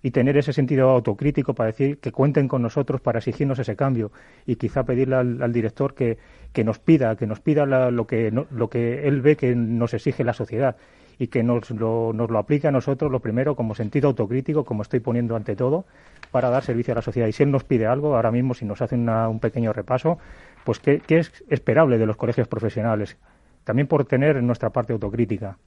y 0.02 0.10
tener 0.10 0.36
ese 0.36 0.52
sentido 0.52 0.90
autocrítico 0.90 1.54
para 1.54 1.68
decir 1.68 1.98
que 1.98 2.10
cuenten 2.10 2.48
con 2.48 2.62
nosotros 2.62 3.00
para 3.00 3.18
exigirnos 3.18 3.58
ese 3.58 3.76
cambio 3.76 4.10
y 4.46 4.56
quizá 4.56 4.84
pedirle 4.84 5.16
al, 5.16 5.52
director 5.52 5.94
que, 5.94 6.18
que, 6.52 6.64
nos 6.64 6.78
pida, 6.78 7.16
que 7.16 7.26
nos 7.26 7.40
pida 7.40 7.64
lo, 7.66 8.06
que, 8.06 8.30
lo 8.30 8.68
que 8.68 9.06
él 9.06 9.20
ve 9.20 9.36
que 9.36 9.54
nos 9.54 9.94
exige 9.94 10.24
la 10.24 10.32
sociedad 10.32 10.76
y 11.18 11.28
que 11.28 11.44
nos 11.44 11.70
lo, 11.70 12.12
nos 12.12 12.30
lo 12.30 12.38
aplique 12.38 12.66
a 12.66 12.72
nosotros, 12.72 13.12
lo 13.12 13.20
primero, 13.20 13.54
como 13.54 13.76
sentido 13.76 14.08
autocrítico, 14.08 14.64
como 14.64 14.82
estoy 14.82 14.98
poniendo 14.98 15.36
ante 15.36 15.54
todo, 15.54 15.84
para 16.32 16.50
dar 16.50 16.64
servicio 16.64 16.92
a 16.92 16.96
la 16.96 17.02
sociedad. 17.02 17.28
Y 17.28 17.32
si 17.32 17.44
él 17.44 17.50
nos 17.52 17.62
pide 17.62 17.86
algo, 17.86 18.16
ahora 18.16 18.32
mismo, 18.32 18.54
si 18.54 18.64
nos 18.64 18.82
hace 18.82 18.96
un 18.96 19.38
pequeño 19.38 19.72
repaso, 19.72 20.18
pues 20.64 20.80
¿qué, 20.80 21.00
¿qué, 21.06 21.18
es 21.18 21.44
esperable 21.48 21.98
de 21.98 22.06
los 22.06 22.16
colegios 22.16 22.48
profesionales? 22.48 23.18
También 23.62 23.86
por 23.86 24.04
tener 24.04 24.42
nuestra 24.42 24.70
parte 24.70 24.94
autocrítica. 24.94 25.58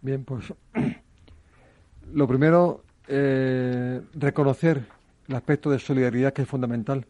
Bien, 0.00 0.24
pues 0.24 0.52
lo 2.12 2.26
primero 2.26 2.82
eh, 3.08 4.00
reconocer 4.14 4.84
el 5.28 5.34
aspecto 5.34 5.70
de 5.70 5.78
solidaridad 5.78 6.32
que 6.32 6.42
es 6.42 6.48
fundamental. 6.48 7.06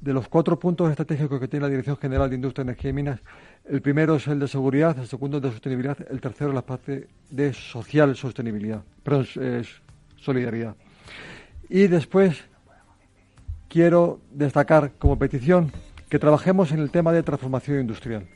De 0.00 0.12
los 0.12 0.28
cuatro 0.28 0.58
puntos 0.58 0.90
estratégicos 0.90 1.40
que 1.40 1.48
tiene 1.48 1.64
la 1.64 1.70
Dirección 1.70 1.96
General 1.96 2.30
de 2.30 2.36
Industria, 2.36 2.62
Energía 2.62 2.90
y 2.90 2.92
Minas, 2.92 3.20
el 3.68 3.82
primero 3.82 4.16
es 4.16 4.26
el 4.28 4.38
de 4.38 4.46
seguridad, 4.46 4.96
el 4.98 5.08
segundo 5.08 5.38
es 5.38 5.42
de 5.42 5.50
sostenibilidad, 5.50 5.98
el 6.08 6.20
tercero 6.20 6.50
es 6.50 6.54
la 6.54 6.62
parte 6.62 7.08
de 7.30 7.52
social 7.52 8.14
sostenibilidad, 8.14 8.82
perdón, 9.02 9.26
es 9.40 9.68
solidaridad. 10.16 10.76
Y 11.68 11.88
después 11.88 12.44
quiero 13.68 14.20
destacar 14.30 14.92
como 14.98 15.18
petición 15.18 15.72
que 16.08 16.18
trabajemos 16.18 16.72
en 16.72 16.78
el 16.78 16.90
tema 16.90 17.12
de 17.12 17.22
transformación 17.22 17.80
industrial. 17.80 18.26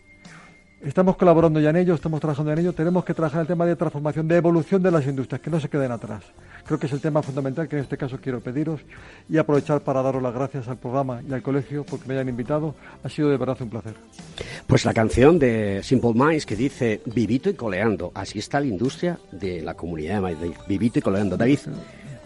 Estamos 0.83 1.17
colaborando 1.17 1.61
ya 1.61 1.71
en 1.71 1.77
ello, 1.77 1.95
estamos 1.95 2.21
trabajando 2.21 2.53
en 2.53 2.59
ello. 2.59 2.73
Tenemos 2.73 3.05
que 3.05 3.15
trabajar 3.15 3.39
en 3.39 3.43
el 3.43 3.47
tema 3.47 3.65
de 3.67 3.77
transformación, 3.77 4.27
de 4.27 4.37
evolución 4.37 4.83
de 4.83 4.91
las 4.91 5.07
industrias, 5.07 5.41
que 5.41 5.49
no 5.49 5.61
se 5.61 5.69
queden 5.69 5.93
atrás. 5.93 6.25
Creo 6.67 6.79
que 6.79 6.87
es 6.87 6.93
el 6.93 7.01
tema 7.01 7.23
fundamental 7.23 7.69
que 7.69 7.77
en 7.77 7.83
este 7.83 7.97
caso 7.97 8.19
quiero 8.21 8.41
pediros 8.41 8.81
y 9.29 9.39
aprovechar 9.39 9.81
para 9.83 10.03
daros 10.03 10.23
las 10.23 10.35
gracias 10.35 10.69
al 10.69 10.79
programa 10.79 11.21
y 11.29 11.33
al 11.33 11.43
colegio 11.43 11.85
porque 11.85 12.07
me 12.09 12.15
hayan 12.15 12.29
invitado. 12.29 12.75
Ha 13.03 13.09
sido 13.09 13.29
de 13.31 13.37
verdad 13.37 13.57
un 13.61 13.71
placer. 13.71 13.95
Pues 14.67 14.85
la 14.85 14.95
canción 14.95 15.39
de 15.39 15.83
Simple 15.83 16.13
Minds 16.15 16.47
que 16.47 16.57
dice 16.57 17.01
Vivito 17.07 17.51
y 17.51 17.55
coleando. 17.55 18.13
Así 18.15 18.39
está 18.39 18.61
la 18.61 18.67
industria 18.67 19.19
de 19.33 19.61
la 19.61 19.75
comunidad 19.75 20.17
de 20.17 20.21
Madrid. 20.21 20.53
Vivito 20.69 20.99
y 20.99 21.03
coleando. 21.03 21.37
David. 21.37 21.61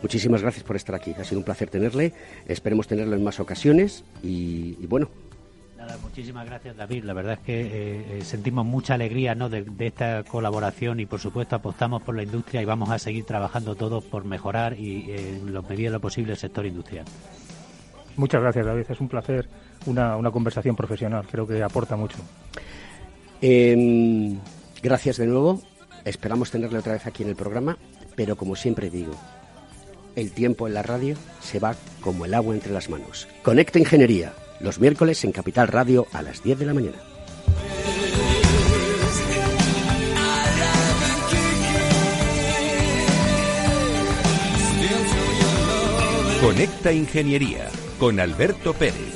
Muchísimas 0.03 0.43
gracias 0.43 0.63
por 0.63 0.77
estar 0.77 0.95
aquí. 0.95 1.15
Ha 1.19 1.25
sido 1.25 1.39
un 1.39 1.45
placer 1.45 1.71
tenerle. 1.71 2.13
Esperemos 2.47 2.87
tenerlo 2.87 3.17
en 3.17 3.25
más 3.25 3.41
ocasiones. 3.41 4.05
y 4.23 4.87
bueno, 4.87 5.09
muchísimas 6.03 6.47
gracias 6.47 6.77
David. 6.77 7.05
La 7.05 7.13
verdad 7.13 7.35
es 7.35 7.39
que 7.41 7.61
eh, 7.61 8.19
eh, 8.19 8.21
sentimos 8.23 8.65
mucha 8.65 8.95
alegría 8.95 9.35
¿no? 9.35 9.49
de, 9.49 9.65
esta 9.79 10.25
colaboración 10.25 11.01
y 11.01 11.07
por 11.07 11.21
supuesto 11.21 11.57
apostamos 11.57 12.03
por 12.03 12.17
la 12.17 12.23
industria 12.23 12.63
y 12.63 12.65
vamos 12.65 12.91
a 12.91 12.99
seguir 12.99 13.25
trabajando 13.25 13.75
todos 13.75 14.05
por 14.05 14.25
mejorar 14.25 14.79
y 14.79 15.11
eh, 15.11 15.39
en 15.41 15.53
lo 15.53 15.63
medida 15.63 15.89
de 15.89 15.93
lo 15.95 16.01
posible 16.01 16.33
el 16.33 16.39
sector 16.39 16.67
industrial. 16.67 17.05
Muchas 18.17 18.41
gracias 18.41 18.65
David, 18.65 18.87
es 18.89 19.01
un 19.01 19.09
placer 19.09 19.49
una, 19.87 20.17
una 20.17 20.31
conversación 20.31 20.75
profesional, 20.75 21.27
creo 21.31 21.47
que 21.47 21.63
aporta 21.63 21.97
mucho. 21.97 22.19
Em, 23.43 24.39
gracias 24.83 25.19
de 25.19 25.27
nuevo, 25.27 25.61
esperamos 26.05 26.51
tenerle 26.51 26.79
otra 26.79 26.95
vez 26.95 27.07
aquí 27.07 27.23
en 27.23 27.29
el 27.29 27.37
programa, 27.37 27.77
pero 28.15 28.37
como 28.37 28.57
siempre 28.57 28.89
digo, 28.89 29.15
el 30.15 30.33
tiempo 30.33 30.67
en 30.67 30.73
la 30.73 30.83
radio 30.83 31.15
se 31.41 31.59
va 31.59 31.77
como 32.01 32.25
el 32.25 32.33
agua 32.33 32.55
entre 32.55 32.73
las 32.73 32.89
manos. 32.89 33.29
Conecta 33.43 33.79
Ingeniería 33.79 34.33
los 34.61 34.79
miércoles 34.79 35.23
en 35.25 35.33
Capital 35.33 35.69
Radio 35.69 36.07
a 36.13 36.23
las 36.23 36.43
10 36.43 36.59
de 36.59 36.67
la 36.67 36.75
mañana. 36.75 36.99
Conecta 46.41 46.93
Ingeniería 46.93 47.69
con 47.99 48.21
Alberto 48.21 48.73
Pérez. 48.75 49.16